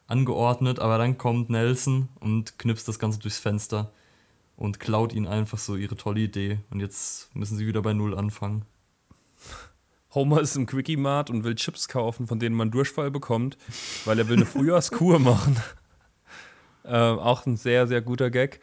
angeordnet, 0.08 0.80
aber 0.80 0.97
dann 0.97 1.17
kommt 1.17 1.49
Nelson 1.49 2.10
und 2.19 2.58
knipst 2.60 2.88
das 2.88 2.99
Ganze 2.99 3.19
durchs 3.19 3.39
Fenster 3.39 3.91
und 4.58 4.80
klaut 4.80 5.13
ihnen 5.13 5.28
einfach 5.28 5.58
so 5.58 5.76
ihre 5.76 5.96
tolle 5.96 6.22
Idee. 6.22 6.60
Und 6.70 6.80
jetzt 6.80 7.34
müssen 7.36 7.58
sie 7.58 7.68
wieder 7.68 7.82
bei 7.82 7.94
Null 7.94 8.18
anfangen. 8.18 8.65
Homer 10.13 10.39
ist 10.39 10.56
im 10.56 10.65
Quickie 10.65 10.96
Mart 10.96 11.30
und 11.30 11.44
will 11.44 11.56
Chips 11.56 11.89
kaufen, 11.89 12.26
von 12.26 12.39
denen 12.39 12.56
man 12.56 12.72
Durchfall 12.72 13.12
bekommt, 13.12 13.58
weil 14.06 14.18
er 14.18 14.30
will 14.30 14.38
eine 14.38 14.46
Frühjahrskur 14.46 15.20
machen. 15.20 15.58
äh, 16.86 16.96
auch 16.96 17.46
ein 17.46 17.58
sehr, 17.58 17.86
sehr 17.86 18.02
guter 18.02 18.30
Gag. 18.30 18.62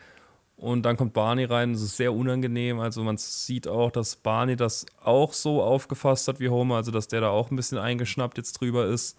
Und 0.57 0.83
dann 0.85 0.97
kommt 0.97 1.13
Barney 1.13 1.45
rein, 1.45 1.73
das 1.73 1.83
ist 1.83 1.97
sehr 1.97 2.13
unangenehm. 2.13 2.79
Also 2.79 3.03
man 3.03 3.19
sieht 3.19 3.67
auch, 3.67 3.91
dass 3.91 4.17
Barney 4.17 4.57
das 4.57 4.87
auch 5.03 5.33
so 5.33 5.63
aufgefasst 5.63 6.29
hat 6.29 6.41
wie 6.41 6.49
Homer, 6.49 6.77
also 6.77 6.91
dass 6.91 7.09
der 7.09 7.21
da 7.21 7.31
auch 7.31 7.51
ein 7.51 7.57
bisschen 7.57 7.79
eingeschnappt 7.79 8.39
jetzt 8.39 8.53
drüber 8.55 8.87
ist. 8.87 9.19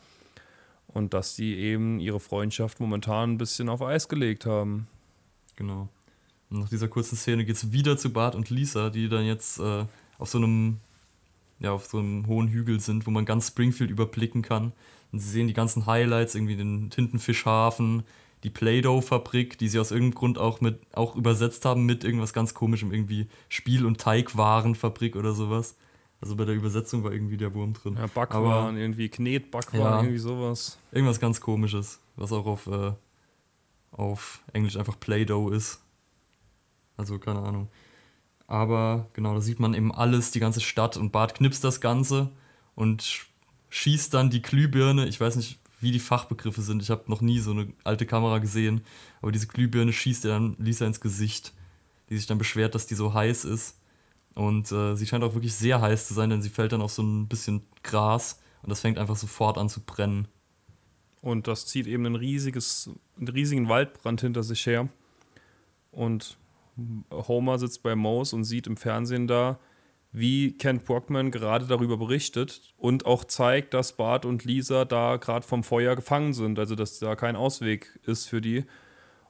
Und 0.88 1.14
dass 1.14 1.36
die 1.36 1.58
eben 1.58 2.00
ihre 2.00 2.20
Freundschaft 2.20 2.80
momentan 2.80 3.34
ein 3.34 3.38
bisschen 3.38 3.68
auf 3.68 3.82
Eis 3.82 4.08
gelegt 4.08 4.46
haben. 4.46 4.88
Genau. 5.56 5.90
Und 6.54 6.62
nach 6.62 6.70
dieser 6.70 6.88
kurzen 6.88 7.18
Szene 7.18 7.46
geht 7.46 7.56
es 7.56 7.72
wieder 7.72 7.98
zu 7.98 8.14
Bart 8.14 8.36
und 8.36 8.50
Lisa, 8.50 8.90
die 8.90 9.10
dann 9.10 9.26
jetzt 9.26 9.60
äh, 9.60 9.86
auf 10.20 10.30
so 10.30 10.38
einem 10.38 10.80
ja, 11.60 11.72
auf 11.72 11.86
so 11.86 11.98
einem 11.98 12.28
hohen 12.28 12.50
Hügel 12.50 12.80
sind, 12.80 13.08
wo 13.08 13.12
man 13.12 13.26
ganz 13.26 13.48
Springfield 13.48 13.90
überblicken 13.90 14.42
kann. 14.42 14.74
Und 15.12 15.20
sie 15.20 15.30
sehen 15.30 15.48
die 15.48 15.54
ganzen 15.54 15.86
Highlights, 15.86 16.36
irgendwie 16.36 16.58
den 16.58 16.90
Tintenfischhafen, 16.90 18.04
die 18.44 18.50
Play-Doh-Fabrik, 18.50 19.58
die 19.58 19.70
sie 19.70 19.80
aus 19.80 19.92
irgendeinem 19.92 20.16
Grund 20.16 20.38
auch 20.38 20.60
mit 20.60 20.80
auch 20.94 21.16
übersetzt 21.16 21.64
haben 21.66 21.86
mit 21.86 22.04
irgendwas 22.04 22.34
ganz 22.34 22.54
komischem, 22.54 22.92
irgendwie 22.92 23.28
Spiel- 23.48 23.86
und 23.86 24.02
Teigwarenfabrik 24.02 25.16
oder 25.16 25.34
sowas. 25.34 25.78
Also 26.20 26.36
bei 26.36 26.46
der 26.46 26.56
Übersetzung 26.56 27.04
war 27.04 27.12
irgendwie 27.12 27.38
der 27.38 27.54
Wurm 27.54 27.74
drin. 27.74 27.96
Ja, 27.98 28.08
Backwaren, 28.08 28.70
Aber, 28.70 28.78
irgendwie 28.78 29.10
Knetbackwaren, 29.10 29.92
ja, 29.92 30.02
irgendwie 30.02 30.20
sowas. 30.20 30.78
Irgendwas 30.92 31.20
ganz 31.20 31.40
komisches, 31.40 32.00
was 32.16 32.32
auch 32.32 32.46
auf, 32.46 32.68
äh, 32.68 32.92
auf 33.92 34.42
Englisch 34.52 34.78
einfach 34.78 35.00
Play-Doh 35.00 35.50
ist. 35.50 35.83
Also 36.98 37.20
keine 37.20 37.40
Ahnung. 37.42 37.70
Aber 38.48 39.10
genau, 39.14 39.34
da 39.34 39.42
sieht 39.42 39.60
man 39.60 39.74
eben 39.74 39.94
alles, 39.94 40.32
die 40.32 40.40
ganze 40.40 40.62
Stadt 40.62 40.98
und 40.98 41.12
Bart 41.12 41.36
knipst 41.36 41.64
das 41.64 41.82
Ganze 41.82 42.30
und 42.76 43.28
schießt 43.70 44.14
dann 44.14 44.30
die 44.30 44.42
Glühbirne. 44.42 45.08
Ich 45.08 45.20
weiß 45.20 45.36
nicht, 45.36 45.60
wie 45.80 45.92
die 45.92 46.00
Fachbegriffe 46.00 46.62
sind. 46.62 46.82
Ich 46.82 46.90
habe 46.90 47.04
noch 47.08 47.22
nie 47.22 47.40
so 47.40 47.52
eine 47.52 47.74
alte 47.84 48.06
Kamera 48.06 48.40
gesehen, 48.40 48.82
aber 49.22 49.32
diese 49.32 49.48
Glühbirne 49.48 49.94
schießt 49.94 50.26
er 50.26 50.32
dann 50.32 50.56
Lisa 50.60 50.86
ins 50.86 51.02
Gesicht, 51.02 51.54
die 52.10 52.18
sich 52.18 52.26
dann 52.26 52.38
beschwert, 52.38 52.76
dass 52.76 52.88
die 52.88 52.96
so 52.96 53.14
heiß 53.14 53.46
ist. 53.46 53.80
Und 54.36 54.72
äh, 54.72 54.96
sie 54.96 55.06
scheint 55.06 55.24
auch 55.24 55.36
wirklich 55.36 55.54
sehr 55.54 55.82
heiß 55.82 56.08
zu 56.08 56.14
sein, 56.14 56.30
denn 56.30 56.42
sie 56.42 56.50
fällt 56.50 56.72
dann 56.72 56.82
auf 56.82 56.92
so 56.92 57.04
ein 57.04 57.28
bisschen 57.28 57.64
Gras 57.84 58.40
und 58.62 58.70
das 58.70 58.82
fängt 58.82 58.98
einfach 58.98 59.16
sofort 59.16 59.58
an 59.58 59.70
zu 59.70 59.82
brennen. 59.82 60.28
Und 61.22 61.48
das 61.48 61.66
zieht 61.66 61.88
eben 61.88 62.06
ein 62.06 62.16
riesiges, 62.16 62.90
einen 63.18 63.28
riesigen 63.28 63.70
Waldbrand 63.70 64.22
hinter 64.22 64.44
sich 64.44 64.66
her. 64.66 64.90
Und 65.92 66.38
Homer 67.12 67.60
sitzt 67.60 67.84
bei 67.84 67.96
Mouse 67.96 68.34
und 68.34 68.44
sieht 68.44 68.68
im 68.68 68.78
Fernsehen 68.78 69.28
da, 69.28 69.60
wie 70.12 70.56
Kent 70.58 70.86
Brockman 70.86 71.32
gerade 71.32 71.66
darüber 71.66 71.98
berichtet 71.98 72.74
und 72.78 73.06
auch 73.06 73.24
zeigt, 73.24 73.74
dass 73.74 73.98
Bart 73.98 74.26
und 74.26 74.46
Lisa 74.46 74.86
da 74.86 75.18
gerade 75.18 75.46
vom 75.46 75.64
Feuer 75.64 75.96
gefangen 75.96 76.34
sind, 76.34 76.60
also 76.60 76.76
dass 76.76 77.00
da 77.00 77.16
kein 77.16 77.36
Ausweg 77.36 78.00
ist 78.04 78.28
für 78.28 78.40
die. 78.40 78.66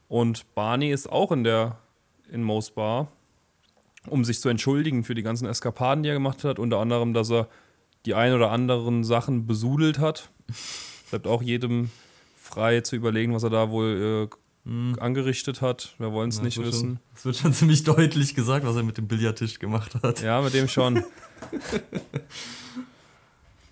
Und 0.09 0.53
Barney 0.55 0.91
ist 0.91 1.09
auch 1.09 1.31
in 1.31 1.43
der 1.43 1.79
in 2.29 2.43
Mo's 2.43 2.71
Bar, 2.71 3.11
um 4.07 4.25
sich 4.25 4.39
zu 4.39 4.49
entschuldigen 4.49 5.03
für 5.03 5.15
die 5.15 5.23
ganzen 5.23 5.47
Eskapaden, 5.47 6.03
die 6.03 6.09
er 6.09 6.15
gemacht 6.15 6.43
hat, 6.43 6.59
unter 6.59 6.79
anderem, 6.79 7.13
dass 7.13 7.31
er 7.31 7.47
die 8.05 8.13
ein 8.13 8.33
oder 8.33 8.51
anderen 8.51 9.03
Sachen 9.05 9.47
besudelt 9.47 9.99
hat. 9.99 10.29
Bleibt 11.09 11.27
auch 11.27 11.41
jedem 11.41 11.91
frei 12.35 12.81
zu 12.81 12.97
überlegen, 12.97 13.33
was 13.33 13.43
er 13.43 13.49
da 13.49 13.69
wohl 13.69 14.29
äh, 14.29 14.35
mhm. 14.63 14.97
angerichtet 14.99 15.61
hat. 15.61 15.95
Wir 15.97 16.11
wollen 16.11 16.29
es 16.29 16.41
nicht 16.41 16.61
wissen. 16.61 16.99
Es 17.15 17.25
wird 17.25 17.37
schon 17.37 17.53
ziemlich 17.53 17.83
deutlich 17.83 18.35
gesagt, 18.35 18.65
was 18.65 18.75
er 18.75 18.83
mit 18.83 18.97
dem 18.97 19.07
Billardtisch 19.07 19.59
gemacht 19.59 19.95
hat. 20.01 20.21
Ja, 20.21 20.41
mit 20.41 20.53
dem 20.53 20.67
schon. 20.67 21.03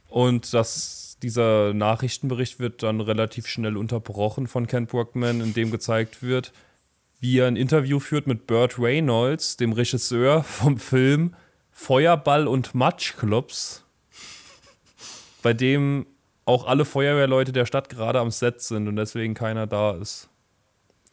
Und 0.09 0.53
das, 0.53 1.17
dieser 1.21 1.73
Nachrichtenbericht 1.73 2.59
wird 2.59 2.83
dann 2.83 2.99
relativ 2.99 3.47
schnell 3.47 3.77
unterbrochen 3.77 4.47
von 4.47 4.67
Ken 4.67 4.87
Brockman, 4.87 5.39
in 5.41 5.53
dem 5.53 5.71
gezeigt 5.71 6.21
wird, 6.21 6.51
wie 7.21 7.39
er 7.39 7.47
ein 7.47 7.55
Interview 7.55 7.99
führt 7.99 8.27
mit 8.27 8.47
Burt 8.47 8.77
Reynolds, 8.77 9.55
dem 9.57 9.71
Regisseur 9.71 10.43
vom 10.43 10.77
Film 10.77 11.35
Feuerball 11.71 12.47
und 12.47 12.75
Matschklops, 12.75 13.85
bei 15.41 15.53
dem 15.53 16.05
auch 16.43 16.67
alle 16.67 16.83
Feuerwehrleute 16.83 17.53
der 17.53 17.65
Stadt 17.65 17.87
gerade 17.87 18.19
am 18.19 18.31
Set 18.31 18.61
sind 18.61 18.87
und 18.87 18.97
deswegen 18.97 19.33
keiner 19.33 19.67
da 19.67 19.91
ist 19.91 20.30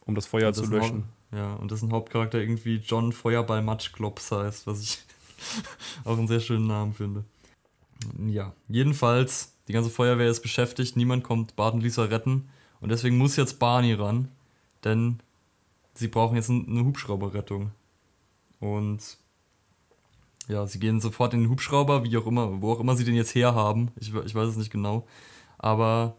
um 0.08 0.14
das 0.14 0.26
Feuer 0.26 0.50
das 0.50 0.56
zu 0.56 0.66
löschen. 0.66 1.04
Ja, 1.30 1.54
und 1.54 1.70
das 1.70 1.80
ist 1.80 1.88
ein 1.88 1.92
Hauptcharakter 1.92 2.40
irgendwie 2.40 2.76
John 2.76 3.12
Feuerball 3.12 3.62
Matschklops 3.62 4.32
heißt, 4.32 4.66
was 4.66 4.82
ich 4.82 4.98
auch 6.04 6.16
einen 6.16 6.26
sehr 6.26 6.40
schönen 6.40 6.66
Namen 6.66 6.94
finde. 6.94 7.24
Ja, 8.26 8.54
jedenfalls, 8.68 9.52
die 9.68 9.72
ganze 9.74 9.90
Feuerwehr 9.90 10.30
ist 10.30 10.40
beschäftigt, 10.40 10.96
niemand 10.96 11.24
kommt 11.24 11.54
Bart 11.56 11.74
und 11.74 11.82
Lisa 11.82 12.04
retten 12.04 12.48
und 12.80 12.88
deswegen 12.88 13.18
muss 13.18 13.36
jetzt 13.36 13.58
Barney 13.58 13.92
ran, 13.92 14.28
denn 14.82 15.20
sie 15.94 16.08
brauchen 16.08 16.36
jetzt 16.36 16.48
eine 16.48 16.84
Hubschrauberrettung. 16.84 17.72
Und 18.60 19.18
ja, 20.48 20.66
sie 20.66 20.78
gehen 20.78 21.00
sofort 21.00 21.34
in 21.34 21.42
den 21.42 21.50
Hubschrauber, 21.50 22.04
wie 22.04 22.16
auch 22.16 22.26
immer, 22.26 22.62
wo 22.62 22.72
auch 22.72 22.80
immer 22.80 22.96
sie 22.96 23.04
den 23.04 23.14
jetzt 23.14 23.34
herhaben. 23.34 23.90
Ich, 24.00 24.14
ich 24.14 24.34
weiß 24.34 24.48
es 24.48 24.56
nicht 24.56 24.70
genau. 24.70 25.06
Aber 25.58 26.16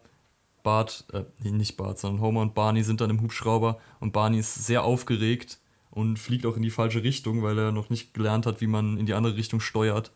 Bart, 0.63 1.05
äh, 1.13 1.49
nicht 1.49 1.77
Bart, 1.77 1.99
sondern 1.99 2.21
Homer 2.21 2.41
und 2.41 2.53
Barney 2.53 2.83
sind 2.83 3.01
dann 3.01 3.09
im 3.09 3.21
Hubschrauber 3.21 3.79
und 3.99 4.13
Barney 4.13 4.39
ist 4.39 4.55
sehr 4.65 4.83
aufgeregt 4.83 5.59
und 5.91 6.17
fliegt 6.17 6.45
auch 6.45 6.55
in 6.55 6.61
die 6.61 6.69
falsche 6.69 7.03
Richtung, 7.03 7.43
weil 7.43 7.57
er 7.57 7.71
noch 7.71 7.89
nicht 7.89 8.13
gelernt 8.13 8.45
hat, 8.45 8.61
wie 8.61 8.67
man 8.67 8.97
in 8.97 9.05
die 9.05 9.13
andere 9.13 9.35
Richtung 9.35 9.59
steuert. 9.59 10.11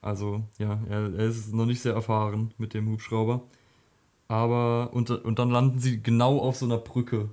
Also, 0.00 0.44
ja, 0.58 0.80
er, 0.88 1.12
er 1.14 1.26
ist 1.26 1.52
noch 1.52 1.66
nicht 1.66 1.82
sehr 1.82 1.94
erfahren 1.94 2.54
mit 2.56 2.74
dem 2.74 2.88
Hubschrauber. 2.88 3.42
Aber, 4.28 4.90
und, 4.92 5.10
und 5.10 5.38
dann 5.38 5.50
landen 5.50 5.78
sie 5.78 6.02
genau 6.02 6.38
auf 6.38 6.56
so 6.56 6.66
einer 6.66 6.78
Brücke 6.78 7.30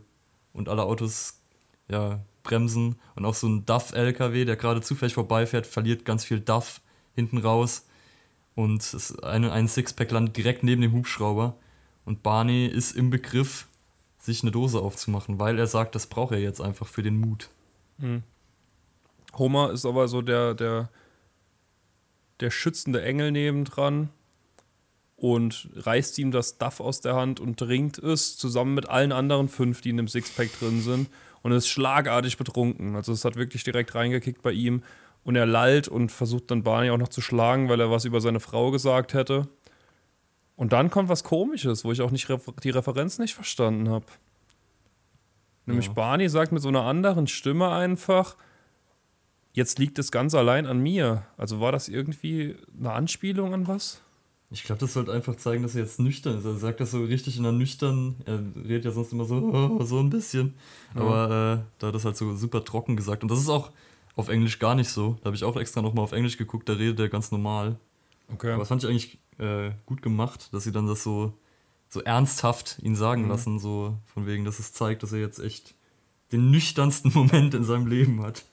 und 0.54 0.70
alle 0.70 0.84
Autos, 0.84 1.42
ja, 1.90 2.22
bremsen 2.44 2.96
und 3.16 3.26
auch 3.26 3.34
so 3.34 3.48
ein 3.48 3.66
DAF-LKW, 3.66 4.46
der 4.46 4.56
gerade 4.56 4.82
zufällig 4.82 5.14
vorbeifährt, 5.14 5.68
verliert 5.68 6.06
ganz 6.06 6.24
viel 6.24 6.40
DAF 6.40 6.82
hinten 7.14 7.40
raus 7.40 7.88
und 8.56 8.96
ein, 9.24 9.46
ein 9.46 9.68
Sixpack 9.68 10.12
landet 10.12 10.38
direkt 10.38 10.64
neben 10.64 10.82
dem 10.82 10.94
Hubschrauber 10.94 11.58
und 12.06 12.24
Barney 12.24 12.68
ist 12.68 12.96
im 12.96 13.10
Begriff, 13.10 13.68
sich 14.20 14.42
eine 14.44 14.52
Dose 14.52 14.80
aufzumachen, 14.80 15.40
weil 15.40 15.60
er 15.60 15.68
sagt, 15.68 15.96
das 15.96 16.08
braucht 16.08 16.34
er 16.34 16.40
jetzt 16.40 16.62
einfach 16.62 16.88
für 16.88 17.04
den 17.04 17.20
Mut. 17.20 17.50
Mhm. 17.98 18.24
Homer 19.38 19.72
ist 19.72 19.86
aber 19.86 20.08
so 20.08 20.22
der, 20.22 20.54
der, 20.54 20.90
der 22.40 22.50
schützende 22.50 23.04
Engel 23.04 23.32
nebendran 23.32 24.10
und 25.18 25.70
reißt 25.76 26.18
ihm 26.20 26.32
das 26.32 26.58
Duff 26.58 26.80
aus 26.80 27.02
der 27.02 27.16
Hand 27.16 27.40
und 27.40 27.58
trinkt 27.58 28.00
es 28.00 28.38
zusammen 28.38 28.74
mit 28.74 28.90
allen 28.90 29.12
anderen 29.12 29.50
fünf, 29.50 29.82
die 29.82 29.90
in 29.90 29.98
dem 29.98 30.08
Sixpack 30.08 30.58
drin 30.60 30.82
sind 30.82 31.10
und 31.42 31.52
ist 31.52 31.68
schlagartig 31.68 32.38
betrunken. 32.38 32.96
Also 32.96 33.14
es 33.14 33.26
hat 33.26 33.36
wirklich 33.36 33.64
direkt 33.64 33.96
reingekickt 33.96 34.42
bei 34.42 34.52
ihm 34.52 34.84
und 35.24 35.36
er 35.36 35.46
lallt 35.46 35.88
und 35.88 36.12
versucht 36.12 36.52
dann 36.52 36.64
Barney 36.64 36.90
auch 36.90 36.98
noch 36.98 37.10
zu 37.10 37.22
schlagen, 37.22 37.70
weil 37.70 37.80
er 37.80 37.92
was 37.92 38.06
über 38.06 38.22
seine 38.22 38.40
Frau 38.40 38.72
gesagt 38.72 39.14
hätte. 39.14 39.48
Und 40.56 40.72
dann 40.74 40.90
kommt 40.90 41.10
was 41.10 41.24
Komisches, 41.24 41.84
wo 41.84 41.92
ich 41.92 42.02
auch 42.02 42.12
nicht 42.12 42.28
die 42.64 42.70
Referenz 42.70 43.20
nicht 43.20 43.34
verstanden 43.34 43.90
habe. 43.90 44.06
Nämlich 45.66 45.88
ja. 45.88 45.94
Barney 45.94 46.30
sagt 46.30 46.52
mit 46.52 46.62
so 46.62 46.70
einer 46.70 46.84
anderen 46.84 47.28
Stimme 47.28 47.70
einfach, 47.72 48.36
jetzt 49.54 49.80
liegt 49.80 50.00
es 50.00 50.12
ganz 50.12 50.34
allein 50.34 50.66
an 50.66 50.80
mir. 50.80 51.26
Also 51.38 51.60
war 51.60 51.72
das 51.72 51.88
irgendwie 51.88 52.56
eine 52.78 52.92
Anspielung 52.94 53.54
an 53.54 53.68
was? 53.68 54.02
Ich 54.52 54.64
glaube, 54.64 54.80
das 54.80 54.94
sollte 54.94 55.12
einfach 55.12 55.36
zeigen, 55.36 55.64
dass 55.64 55.76
er 55.76 55.82
jetzt 55.82 56.00
nüchtern 56.00 56.38
ist. 56.38 56.46
Er 56.46 56.56
sagt 56.56 56.80
das 56.80 56.92
so 56.92 57.04
richtig 57.04 57.38
in 57.38 57.46
einer 57.46 57.58
nüchtern, 57.58 58.16
er 58.26 58.40
redet 58.64 58.86
ja 58.86 58.92
sonst 58.92 59.12
immer 59.12 59.26
so, 59.26 59.80
so 59.84 60.00
ein 60.00 60.10
bisschen. 60.10 60.54
Ja. 60.94 61.02
Aber 61.02 61.26
äh, 61.26 61.72
da 61.80 61.88
hat 61.88 61.96
das 61.96 62.06
halt 62.06 62.16
so 62.16 62.36
super 62.36 62.64
trocken 62.64 62.96
gesagt. 62.96 63.24
Und 63.24 63.32
das 63.32 63.40
ist 63.40 63.50
auch 63.50 63.72
auf 64.16 64.30
Englisch 64.30 64.60
gar 64.60 64.76
nicht 64.76 64.90
so. 64.90 65.18
Da 65.22 65.26
habe 65.26 65.36
ich 65.36 65.44
auch 65.44 65.58
extra 65.58 65.82
nochmal 65.82 66.04
auf 66.04 66.12
Englisch 66.12 66.38
geguckt, 66.38 66.70
da 66.70 66.74
redet 66.74 67.00
er 67.00 67.10
ganz 67.10 67.32
normal. 67.32 67.78
Okay. 68.32 68.52
Aber 68.52 68.60
das 68.60 68.68
fand 68.68 68.84
ich 68.84 68.90
eigentlich 68.90 69.18
äh, 69.38 69.72
gut 69.86 70.02
gemacht, 70.02 70.54
dass 70.54 70.64
sie 70.64 70.72
dann 70.72 70.88
das 70.88 71.04
so, 71.04 71.34
so 71.90 72.02
ernsthaft 72.02 72.80
ihn 72.82 72.96
sagen 72.96 73.24
mhm. 73.24 73.30
lassen, 73.30 73.60
so 73.60 73.98
von 74.06 74.26
wegen, 74.26 74.46
dass 74.46 74.60
es 74.60 74.74
zeigt, 74.74 75.04
dass 75.04 75.12
er 75.12 75.20
jetzt 75.20 75.40
echt 75.40 75.76
den 76.32 76.52
nüchternsten 76.52 77.12
Moment 77.16 77.54
in 77.54 77.64
seinem 77.64 77.88
Leben 77.88 78.22
hat. 78.22 78.46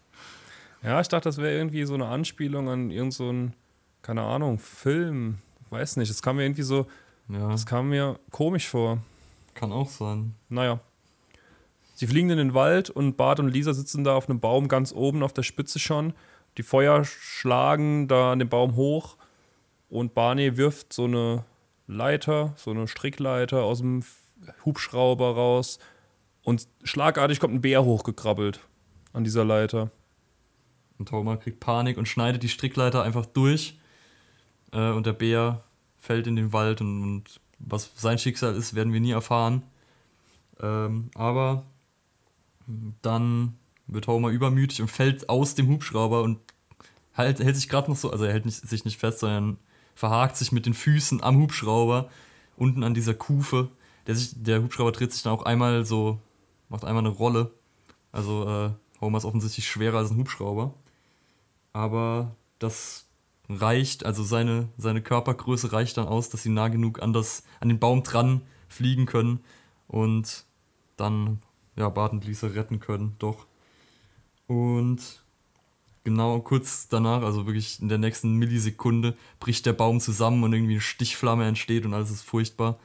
Ja, 0.83 1.01
ich 1.01 1.09
dachte, 1.09 1.29
das 1.29 1.39
wäre 1.39 1.57
irgendwie 1.57 1.85
so 1.85 1.95
eine 1.95 2.07
Anspielung 2.07 2.69
an 2.69 2.91
irgendeinen, 2.91 3.49
so 3.49 3.55
keine 4.03 4.23
Ahnung, 4.23 4.59
Film. 4.59 5.39
Weiß 5.71 5.97
nicht. 5.97 6.11
Es 6.11 6.23
kam 6.23 6.37
mir 6.37 6.45
irgendwie 6.45 6.63
so 6.63 6.87
Ja. 7.29 7.49
Das 7.51 7.67
kam 7.67 7.89
mir 7.89 8.19
komisch 8.31 8.69
vor. 8.69 8.99
Kann 9.55 9.73
auch 9.73 9.89
sein. 9.89 10.35
Naja. 10.49 10.81
Sie 11.95 12.07
fliegen 12.07 12.31
in 12.31 12.39
den 12.39 12.55
Wald 12.55 12.91
und 12.91 13.17
Bart 13.17 13.39
und 13.39 13.49
Lisa 13.49 13.73
sitzen 13.73 14.03
da 14.03 14.17
auf 14.17 14.29
einem 14.29 14.41
Baum 14.41 14.67
ganz 14.67 14.93
oben 14.93 15.23
auf 15.23 15.33
der 15.33 15.45
Spitze 15.45 15.79
schon. 15.79 16.15
Die 16.57 16.63
Feuer 16.63 17.05
schlagen 17.05 18.09
da 18.09 18.33
an 18.33 18.41
dem 18.41 18.49
Baum 18.49 18.75
hoch 18.75 19.17
und 19.93 20.15
Barney 20.15 20.57
wirft 20.57 20.95
so 20.95 21.05
eine 21.05 21.45
Leiter, 21.87 22.55
so 22.57 22.71
eine 22.71 22.89
Strickleiter 22.89 23.63
aus 23.63 23.81
dem 23.81 24.03
Hubschrauber 24.65 25.35
raus 25.35 25.79
und 26.43 26.67
schlagartig 26.83 27.41
kommt 27.41 27.53
ein 27.53 27.61
Bär 27.61 27.85
hochgekrabbelt 27.85 28.61
an 29.13 29.23
dieser 29.23 29.45
Leiter. 29.45 29.91
Und 30.99 31.13
Homer 31.13 31.37
kriegt 31.37 31.61
Panik 31.61 31.99
und 31.99 32.09
schneidet 32.09 32.43
die 32.43 32.49
Strickleiter 32.49 33.03
einfach 33.03 33.27
durch. 33.27 33.79
Äh, 34.73 34.93
und 34.93 35.05
der 35.05 35.13
Bär 35.13 35.63
fällt 35.99 36.27
in 36.27 36.37
den 36.37 36.55
Wald 36.55 36.81
und, 36.81 37.03
und, 37.03 37.41
was 37.59 37.93
sein 37.95 38.19
Schicksal 38.19 38.55
ist, 38.57 38.75
werden 38.75 38.95
wir 38.95 39.01
nie 39.01 39.13
erfahren. 39.13 39.63
Ähm, 40.61 41.11
aber 41.15 41.65
dann 43.03 43.59
wird 43.87 44.07
Homer 44.07 44.31
übermütig 44.31 44.81
und 44.81 44.89
fällt 44.89 45.29
aus 45.29 45.55
dem 45.55 45.69
Hubschrauber 45.69 46.23
und 46.23 46.39
halt, 47.15 47.41
hält 47.41 47.57
sich 47.57 47.69
gerade 47.69 47.91
noch 47.91 47.97
so, 47.99 48.11
also 48.11 48.25
er 48.25 48.33
hält 48.33 48.47
nicht, 48.47 48.67
sich 48.67 48.85
nicht 48.87 48.99
fest, 48.99 49.19
sondern 49.19 49.59
verhakt 49.95 50.37
sich 50.37 50.53
mit 50.53 50.67
den 50.67 50.75
Füßen 50.75 51.23
am 51.23 51.39
Hubschrauber, 51.39 52.09
unten 52.57 52.83
an 52.83 52.95
dieser 52.95 53.15
Kufe. 53.15 53.69
Der, 54.07 54.17
sich, 54.17 54.33
der 54.35 54.63
Hubschrauber 54.63 54.93
dreht 54.93 55.13
sich 55.13 55.23
dann 55.23 55.33
auch 55.33 55.45
einmal 55.45 55.85
so, 55.85 56.19
macht 56.69 56.85
einmal 56.85 57.05
eine 57.05 57.15
Rolle. 57.15 57.53
Also 58.11 58.49
äh, 58.49 58.71
Homer 59.01 59.19
ist 59.19 59.25
offensichtlich 59.25 59.69
schwerer 59.69 59.99
als 59.99 60.11
ein 60.11 60.19
Hubschrauber. 60.19 60.75
Aber 61.73 62.35
das 62.59 63.07
reicht, 63.49 64.05
also 64.05 64.23
seine, 64.23 64.69
seine 64.77 65.03
Körpergröße 65.03 65.73
reicht 65.73 65.97
dann 65.97 66.07
aus, 66.07 66.29
dass 66.29 66.43
sie 66.43 66.51
nah 66.51 66.69
genug 66.69 67.03
an, 67.03 67.13
das, 67.13 67.43
an 67.61 67.69
den 67.69 67.79
Baum 67.79 68.03
dran 68.03 68.43
fliegen 68.69 69.07
können 69.07 69.41
und 69.89 70.45
dann 70.97 71.41
ja, 71.77 71.89
Bart 71.89 72.13
und 72.13 72.25
Lisa 72.25 72.49
retten 72.49 72.81
können, 72.81 73.17
doch. 73.19 73.47
Und 74.47 75.22
genau 76.05 76.41
kurz 76.41 76.89
danach, 76.89 77.23
also 77.23 77.47
wirklich 77.47 77.81
in 77.81 77.89
der 77.89 77.99
nächsten 77.99 78.35
Millisekunde, 78.35 79.17
bricht 79.41 79.67
der 79.67 79.73
Baum 79.73 80.01
zusammen 80.01 80.43
und 80.45 80.53
irgendwie 80.53 80.75
eine 80.75 80.81
Stichflamme 80.81 81.47
entsteht 81.47 81.87
und 81.87 81.95
alles 81.95 82.11
ist 82.11 82.23
furchtbar. 82.23 82.79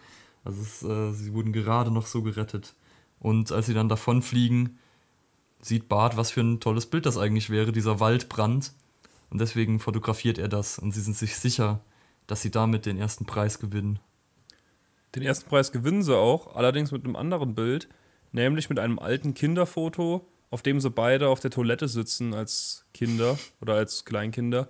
Also 0.43 0.61
es, 0.61 0.83
äh, 0.83 1.11
sie 1.13 1.33
wurden 1.33 1.53
gerade 1.53 1.91
noch 1.91 2.05
so 2.05 2.21
gerettet. 2.21 2.73
Und 3.19 3.51
als 3.51 3.65
sie 3.65 3.73
dann 3.73 3.89
davonfliegen, 3.89 4.77
sieht 5.61 5.89
Bart, 5.89 6.17
was 6.17 6.31
für 6.31 6.41
ein 6.41 6.59
tolles 6.59 6.85
Bild 6.85 7.05
das 7.05 7.17
eigentlich 7.17 7.49
wäre, 7.49 7.71
dieser 7.71 7.99
Waldbrand. 7.99 8.73
Und 9.29 9.41
deswegen 9.41 9.79
fotografiert 9.79 10.37
er 10.37 10.47
das 10.47 10.79
und 10.79 10.91
sie 10.93 11.01
sind 11.01 11.17
sich 11.17 11.35
sicher, 11.35 11.81
dass 12.27 12.41
sie 12.41 12.51
damit 12.51 12.85
den 12.85 12.97
ersten 12.97 13.25
Preis 13.25 13.59
gewinnen. 13.59 13.99
Den 15.15 15.23
ersten 15.23 15.49
Preis 15.49 15.71
gewinnen 15.71 16.03
sie 16.03 16.15
auch, 16.15 16.55
allerdings 16.55 16.91
mit 16.91 17.03
einem 17.03 17.15
anderen 17.15 17.55
Bild, 17.55 17.89
nämlich 18.31 18.69
mit 18.69 18.79
einem 18.79 18.99
alten 18.99 19.33
Kinderfoto, 19.33 20.25
auf 20.49 20.61
dem 20.61 20.79
sie 20.79 20.89
beide 20.89 21.27
auf 21.29 21.39
der 21.39 21.51
Toilette 21.51 21.87
sitzen 21.87 22.33
als 22.33 22.85
Kinder 22.93 23.37
oder 23.61 23.75
als 23.75 24.05
Kleinkinder. 24.05 24.67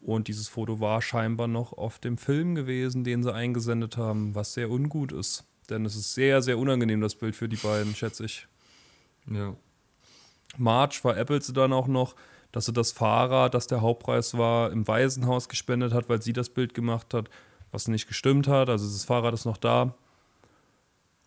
Und 0.00 0.28
dieses 0.28 0.48
Foto 0.48 0.80
war 0.80 1.02
scheinbar 1.02 1.48
noch 1.48 1.72
auf 1.72 1.98
dem 1.98 2.18
Film 2.18 2.54
gewesen, 2.54 3.02
den 3.02 3.22
sie 3.22 3.32
eingesendet 3.32 3.96
haben, 3.96 4.34
was 4.34 4.54
sehr 4.54 4.70
ungut 4.70 5.12
ist. 5.12 5.44
Denn 5.70 5.84
es 5.84 5.96
ist 5.96 6.14
sehr, 6.14 6.42
sehr 6.42 6.58
unangenehm, 6.58 7.00
das 7.00 7.16
Bild 7.16 7.34
für 7.34 7.48
die 7.48 7.56
beiden, 7.56 7.94
schätze 7.94 8.24
ich. 8.24 8.46
Ja. 9.28 9.56
March 10.58 11.00
veräppelt 11.00 11.42
sie 11.42 11.52
dann 11.52 11.72
auch 11.72 11.88
noch, 11.88 12.14
dass 12.52 12.66
sie 12.66 12.72
das 12.72 12.92
Fahrrad, 12.92 13.54
das 13.54 13.66
der 13.66 13.80
Hauptpreis 13.80 14.38
war, 14.38 14.70
im 14.70 14.86
Waisenhaus 14.86 15.48
gespendet 15.48 15.92
hat, 15.92 16.08
weil 16.08 16.22
sie 16.22 16.32
das 16.32 16.50
Bild 16.50 16.72
gemacht 16.72 17.12
hat, 17.12 17.28
was 17.72 17.88
nicht 17.88 18.06
gestimmt 18.06 18.46
hat. 18.46 18.68
Also 18.68 18.86
das 18.86 19.04
Fahrrad 19.04 19.34
ist 19.34 19.44
noch 19.44 19.56
da. 19.56 19.94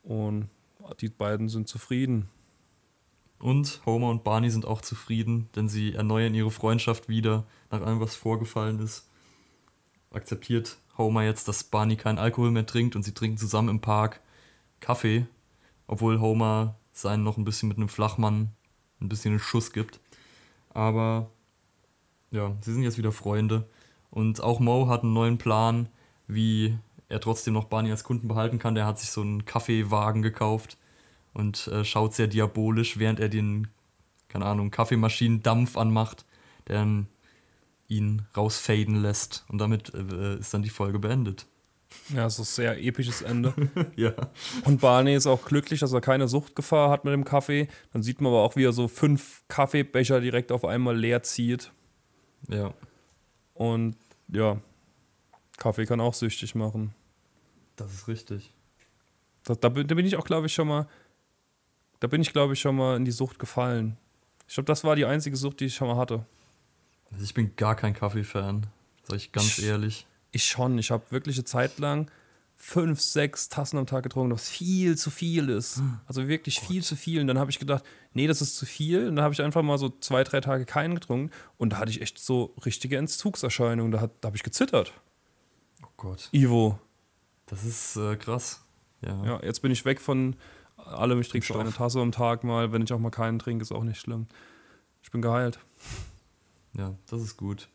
Und 0.03 0.49
die 1.01 1.09
beiden 1.09 1.49
sind 1.49 1.67
zufrieden. 1.67 2.29
Und 3.39 3.81
Homer 3.85 4.09
und 4.09 4.23
Barney 4.23 4.49
sind 4.49 4.65
auch 4.65 4.81
zufrieden, 4.81 5.49
denn 5.55 5.69
sie 5.69 5.93
erneuern 5.93 6.35
ihre 6.35 6.51
Freundschaft 6.51 7.07
wieder, 7.07 7.45
nach 7.71 7.81
allem, 7.81 8.01
was 8.01 8.15
vorgefallen 8.15 8.79
ist. 8.79 9.07
Akzeptiert 10.11 10.77
Homer 10.97 11.23
jetzt, 11.23 11.47
dass 11.47 11.63
Barney 11.63 11.95
keinen 11.95 12.17
Alkohol 12.17 12.51
mehr 12.51 12.65
trinkt 12.65 12.95
und 12.95 13.03
sie 13.03 13.13
trinken 13.13 13.37
zusammen 13.37 13.69
im 13.69 13.79
Park 13.79 14.19
Kaffee, 14.81 15.25
obwohl 15.87 16.19
Homer 16.19 16.75
seinen 16.91 17.23
noch 17.23 17.37
ein 17.37 17.45
bisschen 17.45 17.69
mit 17.69 17.77
einem 17.77 17.87
Flachmann 17.87 18.51
ein 18.99 19.07
bisschen 19.07 19.31
einen 19.31 19.39
Schuss 19.39 19.71
gibt. 19.71 20.01
Aber 20.73 21.29
ja, 22.31 22.53
sie 22.61 22.73
sind 22.73 22.83
jetzt 22.83 22.97
wieder 22.97 23.13
Freunde. 23.13 23.69
Und 24.11 24.41
auch 24.41 24.59
Mo 24.59 24.87
hat 24.87 25.03
einen 25.03 25.13
neuen 25.13 25.37
Plan, 25.37 25.87
wie 26.27 26.77
er 27.07 27.21
trotzdem 27.21 27.53
noch 27.53 27.65
Barney 27.65 27.91
als 27.91 28.03
Kunden 28.03 28.27
behalten 28.27 28.59
kann. 28.59 28.75
Der 28.75 28.85
hat 28.85 28.99
sich 28.99 29.11
so 29.11 29.21
einen 29.21 29.45
Kaffeewagen 29.45 30.21
gekauft 30.21 30.77
und 31.33 31.67
äh, 31.67 31.83
schaut 31.83 32.13
sehr 32.13 32.27
diabolisch, 32.27 32.99
während 32.99 33.19
er 33.19 33.29
den, 33.29 33.67
keine 34.27 34.45
Ahnung, 34.45 34.71
Kaffeemaschinendampf 34.71 35.77
anmacht, 35.77 36.25
der 36.67 36.77
dann 36.77 37.07
ihn 37.87 38.23
rausfaden 38.35 38.95
lässt. 38.95 39.45
Und 39.49 39.57
damit 39.57 39.93
äh, 39.93 40.37
ist 40.37 40.53
dann 40.53 40.63
die 40.63 40.69
Folge 40.69 40.99
beendet. 40.99 41.45
Ja, 42.13 42.29
so 42.29 42.43
ein 42.43 42.45
sehr 42.45 42.83
episches 42.83 43.21
Ende. 43.21 43.53
ja. 43.95 44.13
Und 44.65 44.79
Barney 44.79 45.15
ist 45.15 45.25
auch 45.25 45.45
glücklich, 45.45 45.79
dass 45.79 45.91
er 45.91 46.01
keine 46.01 46.27
Suchtgefahr 46.27 46.89
hat 46.89 47.03
mit 47.03 47.13
dem 47.13 47.23
Kaffee. 47.23 47.67
Dann 47.91 48.03
sieht 48.03 48.21
man 48.21 48.31
aber 48.31 48.43
auch, 48.43 48.55
wie 48.55 48.63
er 48.63 48.73
so 48.73 48.87
fünf 48.87 49.43
Kaffeebecher 49.47 50.21
direkt 50.21 50.51
auf 50.51 50.65
einmal 50.65 50.95
leer 50.95 51.23
zieht. 51.23 51.71
Ja. 52.47 52.73
Und 53.55 53.95
ja, 54.27 54.61
Kaffee 55.57 55.85
kann 55.85 55.99
auch 55.99 56.13
süchtig 56.13 56.53
machen. 56.53 56.93
Das 57.75 57.93
ist 57.93 58.07
richtig. 58.07 58.53
Da, 59.43 59.55
da 59.55 59.69
bin 59.69 60.05
ich 60.05 60.15
auch, 60.15 60.25
glaube 60.25 60.47
ich, 60.47 60.53
schon 60.53 60.67
mal 60.67 60.87
da 61.99 62.07
bin 62.07 62.21
ich, 62.21 62.31
glaube 62.33 62.53
ich, 62.53 62.59
schon 62.59 62.75
mal 62.75 62.95
in 62.95 63.05
die 63.05 63.11
Sucht 63.11 63.39
gefallen. 63.39 63.97
Ich 64.47 64.55
glaube, 64.55 64.67
das 64.67 64.83
war 64.83 64.95
die 64.95 65.05
einzige 65.05 65.35
Sucht, 65.35 65.59
die 65.59 65.65
ich 65.65 65.75
schon 65.75 65.87
mal 65.87 65.97
hatte. 65.97 66.25
Also 67.11 67.23
ich 67.23 67.33
bin 67.33 67.55
gar 67.55 67.75
kein 67.75 67.93
Kaffee-Fan, 67.93 68.67
sag 69.07 69.17
ich 69.17 69.31
ganz 69.31 69.57
ich, 69.57 69.65
ehrlich. 69.65 70.07
Ich 70.31 70.45
schon. 70.45 70.77
Ich 70.77 70.91
habe 70.91 71.03
wirklich 71.09 71.37
eine 71.37 71.45
Zeit 71.45 71.79
lang 71.79 72.09
fünf, 72.55 72.99
sechs 72.99 73.47
Tassen 73.47 73.77
am 73.77 73.87
Tag 73.87 74.03
getrunken, 74.03 74.33
was 74.33 74.49
viel 74.49 74.97
zu 74.97 75.09
viel 75.09 75.49
ist. 75.49 75.81
Also 76.07 76.27
wirklich 76.27 76.57
Gott. 76.57 76.67
viel 76.67 76.83
zu 76.83 76.95
viel. 76.95 77.21
Und 77.21 77.27
dann 77.27 77.39
habe 77.39 77.49
ich 77.49 77.57
gedacht, 77.57 77.83
nee, 78.13 78.27
das 78.27 78.41
ist 78.41 78.57
zu 78.57 78.65
viel. 78.65 79.07
Und 79.07 79.15
dann 79.15 79.23
habe 79.23 79.33
ich 79.33 79.41
einfach 79.41 79.61
mal 79.61 79.77
so 79.77 79.89
zwei, 80.01 80.23
drei 80.23 80.41
Tage 80.41 80.65
keinen 80.65 80.93
getrunken. 80.93 81.31
Und 81.57 81.73
da 81.73 81.77
hatte 81.77 81.89
ich 81.89 82.01
echt 82.01 82.19
so 82.19 82.53
richtige 82.65 82.97
Entzugserscheinungen. 82.97 83.91
Da, 83.91 84.09
da 84.19 84.27
habe 84.27 84.35
ich 84.35 84.43
gezittert. 84.43 84.93
Oh 85.81 85.87
Gott. 85.95 86.27
Ivo. 86.31 86.77
Das 87.45 87.63
ist 87.63 87.95
äh, 87.95 88.17
krass. 88.17 88.63
Ja. 89.01 89.23
ja, 89.25 89.39
jetzt 89.43 89.61
bin 89.61 89.71
ich 89.71 89.85
weg 89.85 90.01
von 90.01 90.35
alle, 90.89 91.19
ich 91.19 91.29
trinke 91.29 91.45
so 91.45 91.57
eine 91.57 91.73
Tasse 91.73 91.99
am 91.99 92.11
Tag 92.11 92.43
mal. 92.43 92.71
Wenn 92.71 92.81
ich 92.81 92.93
auch 92.93 92.99
mal 92.99 93.09
keinen 93.09 93.39
trinke, 93.39 93.63
ist 93.63 93.71
auch 93.71 93.83
nicht 93.83 93.99
schlimm. 93.99 94.27
Ich 95.03 95.11
bin 95.11 95.21
geheilt. 95.21 95.59
Ja, 96.77 96.95
das 97.09 97.21
ist 97.21 97.37
gut. 97.37 97.69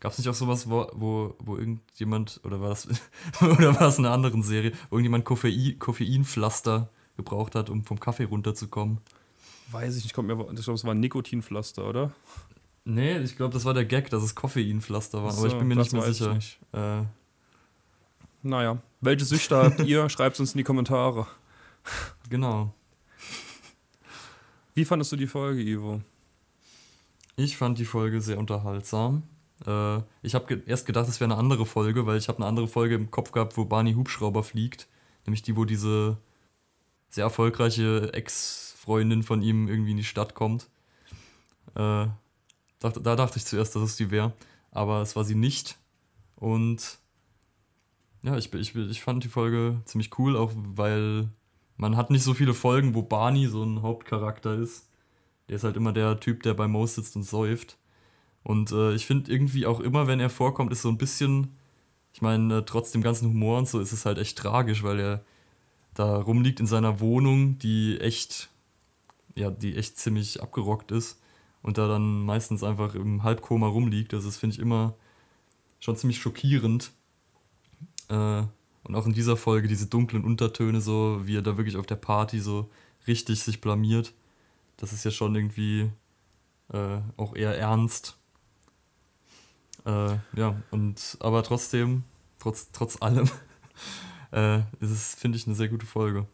Gab 0.00 0.12
es 0.12 0.18
nicht 0.18 0.28
auch 0.28 0.34
sowas, 0.34 0.68
wo, 0.68 0.88
wo, 0.94 1.36
wo 1.38 1.56
irgendjemand, 1.56 2.40
oder 2.44 2.60
war 2.60 2.70
das, 2.70 2.88
oder 3.40 3.78
war 3.78 3.88
es 3.88 3.98
in 3.98 4.04
einer 4.04 4.14
anderen 4.14 4.42
Serie, 4.42 4.72
wo 4.90 4.96
irgendjemand 4.96 5.24
Koffein, 5.24 5.78
Koffeinpflaster 5.78 6.88
gebraucht 7.16 7.54
hat, 7.54 7.70
um 7.70 7.84
vom 7.84 8.00
Kaffee 8.00 8.24
runterzukommen? 8.24 8.98
Weiß 9.70 9.96
ich 9.96 10.02
nicht, 10.02 10.12
kommt 10.12 10.26
mir, 10.26 10.34
ich 10.34 10.64
glaube, 10.64 10.74
es 10.74 10.84
war 10.84 10.92
ein 10.92 11.00
Nikotinpflaster, 11.00 11.88
oder? 11.88 12.12
Nee, 12.84 13.18
ich 13.18 13.36
glaube, 13.36 13.54
das 13.54 13.64
war 13.64 13.74
der 13.74 13.84
Gag, 13.84 14.10
dass 14.10 14.24
es 14.24 14.34
Koffeinpflaster 14.34 15.22
waren, 15.22 15.32
so, 15.32 15.38
aber 15.38 15.48
ich 15.48 15.58
bin 15.58 15.68
mir 15.68 15.76
nicht 15.76 15.92
mehr 15.92 16.02
sicher. 16.02 16.34
Nicht. 16.34 16.58
Äh, 16.72 17.02
naja, 18.42 18.78
welche 19.00 19.24
Süchte 19.24 19.56
habt 19.56 19.80
ihr? 19.80 20.08
Schreibt 20.10 20.34
es 20.34 20.40
uns 20.40 20.52
in 20.52 20.58
die 20.58 20.64
Kommentare. 20.64 21.28
Genau. 22.32 22.72
Wie 24.72 24.86
fandest 24.86 25.12
du 25.12 25.16
die 25.16 25.26
Folge, 25.26 25.60
Ivo? 25.60 26.00
Ich 27.36 27.58
fand 27.58 27.78
die 27.78 27.84
Folge 27.84 28.22
sehr 28.22 28.38
unterhaltsam. 28.38 29.24
Äh, 29.66 29.98
ich 30.22 30.34
habe 30.34 30.46
ge 30.46 30.62
erst 30.64 30.86
gedacht, 30.86 31.06
es 31.08 31.20
wäre 31.20 31.30
eine 31.30 31.38
andere 31.38 31.66
Folge, 31.66 32.06
weil 32.06 32.16
ich 32.16 32.28
habe 32.28 32.38
eine 32.38 32.46
andere 32.46 32.68
Folge 32.68 32.94
im 32.94 33.10
Kopf 33.10 33.32
gehabt, 33.32 33.58
wo 33.58 33.66
Barney 33.66 33.92
Hubschrauber 33.92 34.42
fliegt. 34.42 34.88
Nämlich 35.26 35.42
die, 35.42 35.58
wo 35.58 35.66
diese 35.66 36.16
sehr 37.10 37.24
erfolgreiche 37.24 38.14
Ex-Freundin 38.14 39.22
von 39.22 39.42
ihm 39.42 39.68
irgendwie 39.68 39.90
in 39.90 39.98
die 39.98 40.02
Stadt 40.02 40.34
kommt. 40.34 40.70
Äh, 41.74 42.06
da, 42.08 42.16
da 42.80 43.14
dachte 43.14 43.36
ich 43.36 43.44
zuerst, 43.44 43.76
dass 43.76 43.82
es 43.82 43.96
die 43.96 44.10
wäre. 44.10 44.32
Aber 44.70 45.02
es 45.02 45.16
war 45.16 45.24
sie 45.24 45.34
nicht. 45.34 45.76
Und 46.36 46.98
ja, 48.22 48.38
ich, 48.38 48.54
ich, 48.54 48.74
ich 48.74 49.02
fand 49.02 49.22
die 49.22 49.28
Folge 49.28 49.82
ziemlich 49.84 50.18
cool, 50.18 50.34
auch 50.34 50.52
weil 50.54 51.28
man 51.76 51.96
hat 51.96 52.10
nicht 52.10 52.22
so 52.22 52.34
viele 52.34 52.54
Folgen, 52.54 52.94
wo 52.94 53.02
Barney 53.02 53.46
so 53.46 53.62
ein 53.62 53.82
Hauptcharakter 53.82 54.54
ist. 54.54 54.88
Der 55.48 55.56
ist 55.56 55.64
halt 55.64 55.76
immer 55.76 55.92
der 55.92 56.20
Typ, 56.20 56.42
der 56.42 56.54
bei 56.54 56.68
Mo 56.68 56.86
sitzt 56.86 57.16
und 57.16 57.24
säuft. 57.24 57.76
Und 58.44 58.72
äh, 58.72 58.94
ich 58.94 59.06
finde 59.06 59.30
irgendwie 59.32 59.66
auch 59.66 59.80
immer, 59.80 60.06
wenn 60.06 60.20
er 60.20 60.30
vorkommt, 60.30 60.72
ist 60.72 60.82
so 60.82 60.88
ein 60.88 60.98
bisschen, 60.98 61.56
ich 62.12 62.22
meine, 62.22 62.58
äh, 62.58 62.62
trotz 62.64 62.92
dem 62.92 63.02
ganzen 63.02 63.28
Humor 63.28 63.58
und 63.58 63.68
so, 63.68 63.80
ist 63.80 63.92
es 63.92 64.04
halt 64.04 64.18
echt 64.18 64.38
tragisch, 64.38 64.82
weil 64.82 64.98
er 64.98 65.24
da 65.94 66.16
rumliegt 66.16 66.60
in 66.60 66.66
seiner 66.66 67.00
Wohnung, 67.00 67.58
die 67.58 68.00
echt, 68.00 68.48
ja, 69.34 69.50
die 69.50 69.76
echt 69.76 69.98
ziemlich 69.98 70.42
abgerockt 70.42 70.90
ist 70.90 71.20
und 71.62 71.78
da 71.78 71.86
dann 71.88 72.24
meistens 72.24 72.62
einfach 72.62 72.94
im 72.94 73.22
Halbkoma 73.22 73.66
rumliegt. 73.68 74.14
Also 74.14 74.28
das 74.28 74.38
finde 74.38 74.54
ich 74.54 74.60
immer 74.60 74.94
schon 75.80 75.96
ziemlich 75.96 76.20
schockierend. 76.20 76.92
Äh, 78.08 78.42
Und 78.84 78.94
auch 78.94 79.06
in 79.06 79.12
dieser 79.12 79.36
Folge 79.36 79.68
diese 79.68 79.86
dunklen 79.86 80.24
Untertöne, 80.24 80.80
so 80.80 81.20
wie 81.24 81.36
er 81.36 81.42
da 81.42 81.56
wirklich 81.56 81.76
auf 81.76 81.86
der 81.86 81.96
Party 81.96 82.40
so 82.40 82.68
richtig 83.06 83.40
sich 83.42 83.60
blamiert. 83.60 84.12
Das 84.76 84.92
ist 84.92 85.04
ja 85.04 85.10
schon 85.10 85.34
irgendwie 85.34 85.90
äh, 86.72 86.98
auch 87.16 87.34
eher 87.36 87.56
ernst. 87.56 88.16
Äh, 89.84 90.16
ja, 90.36 90.60
und 90.70 91.16
aber 91.20 91.42
trotzdem, 91.42 92.04
trotz, 92.38 92.70
trotz 92.72 93.00
allem, 93.00 93.28
äh, 94.32 94.58
ist 94.80 94.90
es, 94.90 95.14
finde 95.14 95.38
ich, 95.38 95.46
eine 95.46 95.56
sehr 95.56 95.68
gute 95.68 95.86
Folge. 95.86 96.26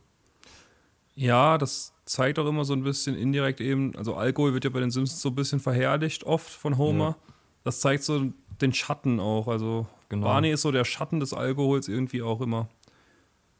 Ja, 1.14 1.58
das 1.58 1.92
zeigt 2.04 2.38
auch 2.38 2.46
immer 2.46 2.64
so 2.64 2.72
ein 2.74 2.84
bisschen 2.84 3.16
indirekt 3.16 3.60
eben, 3.60 3.94
also 3.96 4.14
Alkohol 4.14 4.54
wird 4.54 4.64
ja 4.64 4.70
bei 4.70 4.80
den 4.80 4.90
Simpsons 4.90 5.20
so 5.20 5.30
ein 5.30 5.34
bisschen 5.34 5.60
verherrlicht 5.60 6.24
oft 6.24 6.48
von 6.48 6.78
Homer. 6.78 7.08
Ja. 7.08 7.34
Das 7.64 7.80
zeigt 7.80 8.04
so 8.04 8.32
den 8.60 8.72
Schatten 8.72 9.20
auch. 9.20 9.48
Also 9.48 9.86
genau. 10.08 10.26
Barney 10.26 10.50
ist 10.50 10.62
so 10.62 10.72
der 10.72 10.84
Schatten 10.84 11.20
des 11.20 11.32
Alkohols 11.32 11.88
irgendwie 11.88 12.22
auch 12.22 12.40
immer. 12.40 12.68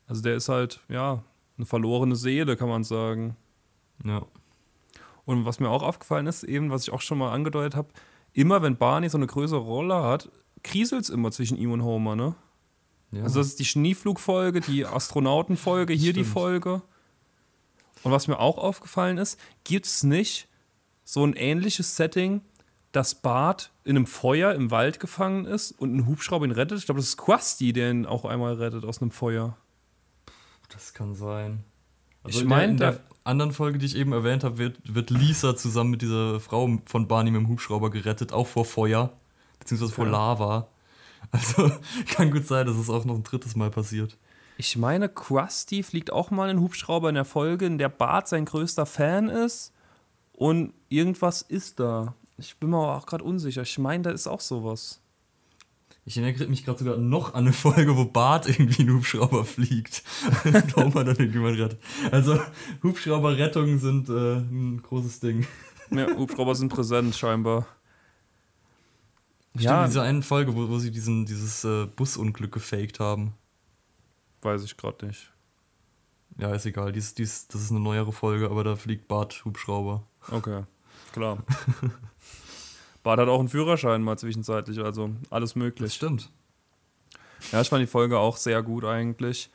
Also 0.07 0.23
der 0.23 0.37
ist 0.37 0.49
halt, 0.49 0.81
ja, 0.89 1.23
eine 1.57 1.67
verlorene 1.67 2.17
Seele, 2.17 2.57
kann 2.57 2.69
man 2.69 2.85
sagen. 2.85 3.37
Ja. 4.05 4.23
Und 5.25 5.45
was 5.45 5.61
mir 5.61 5.69
auch 5.69 5.83
aufgefallen 5.83 6.27
ist, 6.27 6.45
eben, 6.45 6.71
was 6.71 6.83
ich 6.85 6.93
auch 6.93 7.03
schon 7.03 7.19
mal 7.19 7.33
angedeutet 7.33 7.77
habe, 7.77 7.89
immer 8.33 8.63
wenn 8.63 8.77
Barney 8.77 9.09
so 9.09 9.19
eine 9.19 9.27
größere 9.27 9.61
Rolle 9.61 10.03
hat, 10.03 10.31
kriselt 10.63 11.03
es 11.03 11.11
immer 11.11 11.31
zwischen 11.31 11.59
ihm 11.59 11.73
und 11.73 11.83
Homer, 11.83 12.17
ne? 12.17 12.35
Ja. 13.11 13.23
Also 13.23 13.41
das 13.41 13.49
ist 13.49 13.59
die 13.59 13.65
Schneeflugfolge, 13.65 14.61
die 14.61 14.87
Astronautenfolge, 14.87 15.93
hier 15.93 16.13
Stimmt. 16.13 16.27
die 16.27 16.31
Folge. 16.31 16.83
Und 18.03 18.13
was 18.13 18.29
mir 18.29 18.39
auch 18.39 18.59
aufgefallen 18.59 19.19
ist, 19.19 19.39
gibt 19.65 19.87
es 19.87 20.03
nicht 20.03 20.49
so 21.05 21.25
ein 21.25 21.35
ähnliches 21.35 21.97
Setting, 21.97 22.43
dass 22.93 23.15
Bart 23.15 23.71
in 23.85 23.97
einem 23.97 24.07
Feuer 24.07 24.55
im 24.55 24.71
Wald 24.71 25.01
gefangen 25.01 25.45
ist 25.45 25.73
und 25.73 25.95
ein 25.95 26.07
Hubschrauber 26.07 26.45
ihn 26.45 26.53
rettet? 26.53 26.79
Ich 26.79 26.87
glaube, 26.87 27.01
das 27.01 27.11
ist 27.11 27.17
Quasti, 27.17 27.73
der 27.73 27.91
ihn 27.91 28.07
auch 28.07 28.25
einmal 28.25 28.55
rettet 28.55 28.85
aus 28.85 29.01
einem 29.03 29.11
Feuer. 29.11 29.57
Das 30.69 30.95
kann 30.95 31.15
sein. 31.15 31.65
Also 32.23 32.41
ich 32.41 32.47
meine, 32.47 32.73
in 32.73 32.77
der 32.79 33.01
anderen 33.25 33.53
Folge, 33.53 33.79
die 33.79 33.87
ich 33.87 33.97
eben 33.97 34.13
erwähnt 34.13 34.45
habe, 34.45 34.59
wird, 34.59 34.79
wird 34.95 35.11
Lisa 35.11 35.57
zusammen 35.57 35.91
mit 35.91 36.03
dieser 36.03 36.41
Frau 36.41 36.79
von 36.87 37.09
Barney 37.09 37.31
mit 37.31 37.43
dem 37.43 37.49
Hubschrauber 37.49 37.91
gerettet, 37.91 38.33
auch 38.33 38.47
vor 38.47 38.65
Feuer, 38.65 39.13
beziehungsweise 39.59 39.93
vor 39.93 40.07
ja. 40.07 40.13
Lava. 40.13 40.69
Also 41.31 41.71
kann 42.07 42.31
gut 42.31 42.47
sein, 42.47 42.67
dass 42.67 42.77
es 42.77 42.91
auch 42.91 43.05
noch 43.05 43.15
ein 43.15 43.23
drittes 43.23 43.57
Mal 43.57 43.71
passiert. 43.71 44.17
Ich 44.57 44.77
meine, 44.77 45.09
Krusty 45.09 45.83
fliegt 45.83 46.13
auch 46.13 46.31
mal 46.31 46.51
in 46.51 46.61
Hubschrauber 46.61 47.09
in 47.09 47.15
der 47.15 47.25
Folge, 47.25 47.67
in 47.67 47.79
der 47.79 47.89
Bart 47.89 48.29
sein 48.29 48.45
größter 48.45 48.87
Fan 48.87 49.29
ist. 49.29 49.73
Und 50.33 50.73
irgendwas 50.89 51.43
ist 51.43 51.81
da. 51.81 52.15
Ich 52.39 52.57
bin 52.57 52.71
mir 52.71 52.79
auch 52.79 53.07
gerade 53.07 53.25
unsicher. 53.25 53.63
Ich 53.63 53.79
meine, 53.79 54.05
da 54.05 54.11
ist 54.11 54.27
auch 54.27 54.41
sowas. 54.41 55.01
Ich 56.05 56.17
erinnere 56.17 56.47
mich 56.47 56.65
gerade 56.65 56.79
sogar 56.79 56.97
noch 56.97 57.35
an 57.35 57.45
eine 57.45 57.53
Folge, 57.53 57.95
wo 57.97 58.07
Bart 58.07 58.49
irgendwie 58.49 58.83
einen 58.83 58.97
Hubschrauber 58.97 59.45
fliegt. 59.45 60.03
Homer 60.77 61.05
dann 61.05 61.17
irgendjemand 61.17 61.59
rettet. 61.59 61.81
Also 62.11 62.41
Hubschrauberrettungen 62.83 63.79
sind 63.79 64.09
äh, 64.09 64.37
ein 64.37 64.81
großes 64.83 65.21
Ding. 65.21 65.47
Ja, 65.91 66.07
Hubschrauber 66.17 66.55
sind 66.55 66.71
präsent 66.71 67.15
scheinbar. 67.15 67.67
Stimmt, 69.51 69.65
ja. 69.65 69.87
diese 69.87 70.03
eine 70.03 70.23
Folge, 70.23 70.55
wo, 70.55 70.69
wo 70.69 70.79
sie 70.79 70.91
diesen, 70.91 71.27
dieses 71.27 71.65
äh, 71.65 71.87
Busunglück 71.87 72.53
gefaked 72.53 73.01
haben. 73.01 73.35
Weiß 74.41 74.63
ich 74.65 74.77
gerade 74.77 75.07
nicht. 75.07 75.31
Ja, 76.39 76.55
ist 76.55 76.67
egal. 76.67 76.93
Dies, 76.93 77.15
dies, 77.15 77.49
das 77.49 77.63
ist 77.63 77.71
eine 77.71 77.81
neuere 77.81 78.13
Folge, 78.13 78.49
aber 78.51 78.65
da 78.65 78.77
fliegt 78.77 79.09
Bart 79.09 79.45
Hubschrauber. 79.45 80.05
Okay, 80.31 80.63
klar. 81.13 81.39
Bart 83.09 83.21
hat 83.21 83.29
auch 83.29 83.39
einen 83.39 83.49
Führerschein 83.49 84.03
mal 84.03 84.19
zwischenzeitlich, 84.19 84.81
also 84.81 85.09
alles 85.31 85.57
möglich. 85.57 85.93
Das 85.93 85.95
stimmt. 85.95 86.31
Ja, 87.53 87.63
ich 87.63 87.71
fand 87.71 87.81
die 87.81 87.87
Folge 87.87 88.19
auch 88.19 88.37
sehr 88.37 88.63
gut 88.63 88.85
eigentlich. 88.85 89.49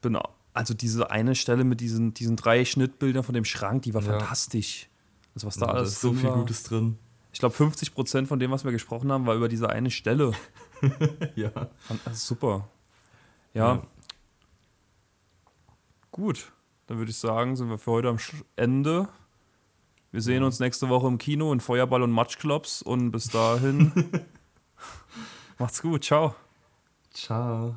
Bin, 0.00 0.18
also 0.52 0.74
diese 0.74 1.08
eine 1.12 1.36
Stelle 1.36 1.62
mit 1.62 1.80
diesen, 1.80 2.14
diesen 2.14 2.34
drei 2.34 2.64
Schnittbildern 2.64 3.22
von 3.22 3.32
dem 3.32 3.44
Schrank, 3.44 3.82
die 3.82 3.94
war 3.94 4.02
ja. 4.02 4.18
fantastisch. 4.18 4.88
Also 5.36 5.46
was 5.46 5.56
da 5.56 5.66
ja, 5.66 5.72
alles 5.72 5.90
da 5.90 5.92
ist 5.92 6.00
so 6.00 6.12
viel 6.14 6.30
war. 6.30 6.38
Gutes 6.38 6.64
drin. 6.64 6.98
Ich 7.32 7.38
glaube, 7.38 7.54
50 7.54 7.94
Prozent 7.94 8.26
von 8.26 8.40
dem, 8.40 8.50
was 8.50 8.64
wir 8.64 8.72
gesprochen 8.72 9.12
haben, 9.12 9.24
war 9.24 9.36
über 9.36 9.48
diese 9.48 9.70
eine 9.70 9.92
Stelle. 9.92 10.32
ja. 11.36 11.52
Also 12.04 12.34
super. 12.34 12.68
Ja. 13.54 13.74
ja. 13.74 13.82
Gut, 16.10 16.50
dann 16.88 16.98
würde 16.98 17.12
ich 17.12 17.18
sagen, 17.18 17.54
sind 17.54 17.68
wir 17.68 17.78
für 17.78 17.92
heute 17.92 18.08
am 18.08 18.18
Ende. 18.56 19.08
Wir 20.12 20.20
sehen 20.20 20.42
uns 20.42 20.60
nächste 20.60 20.90
Woche 20.90 21.06
im 21.06 21.16
Kino 21.16 21.52
in 21.54 21.60
Feuerball 21.60 22.02
und 22.02 22.10
Matschklops 22.10 22.82
und 22.82 23.12
bis 23.12 23.28
dahin 23.28 23.92
macht's 25.58 25.80
gut. 25.80 26.04
Ciao. 26.04 26.34
Ciao. 27.14 27.76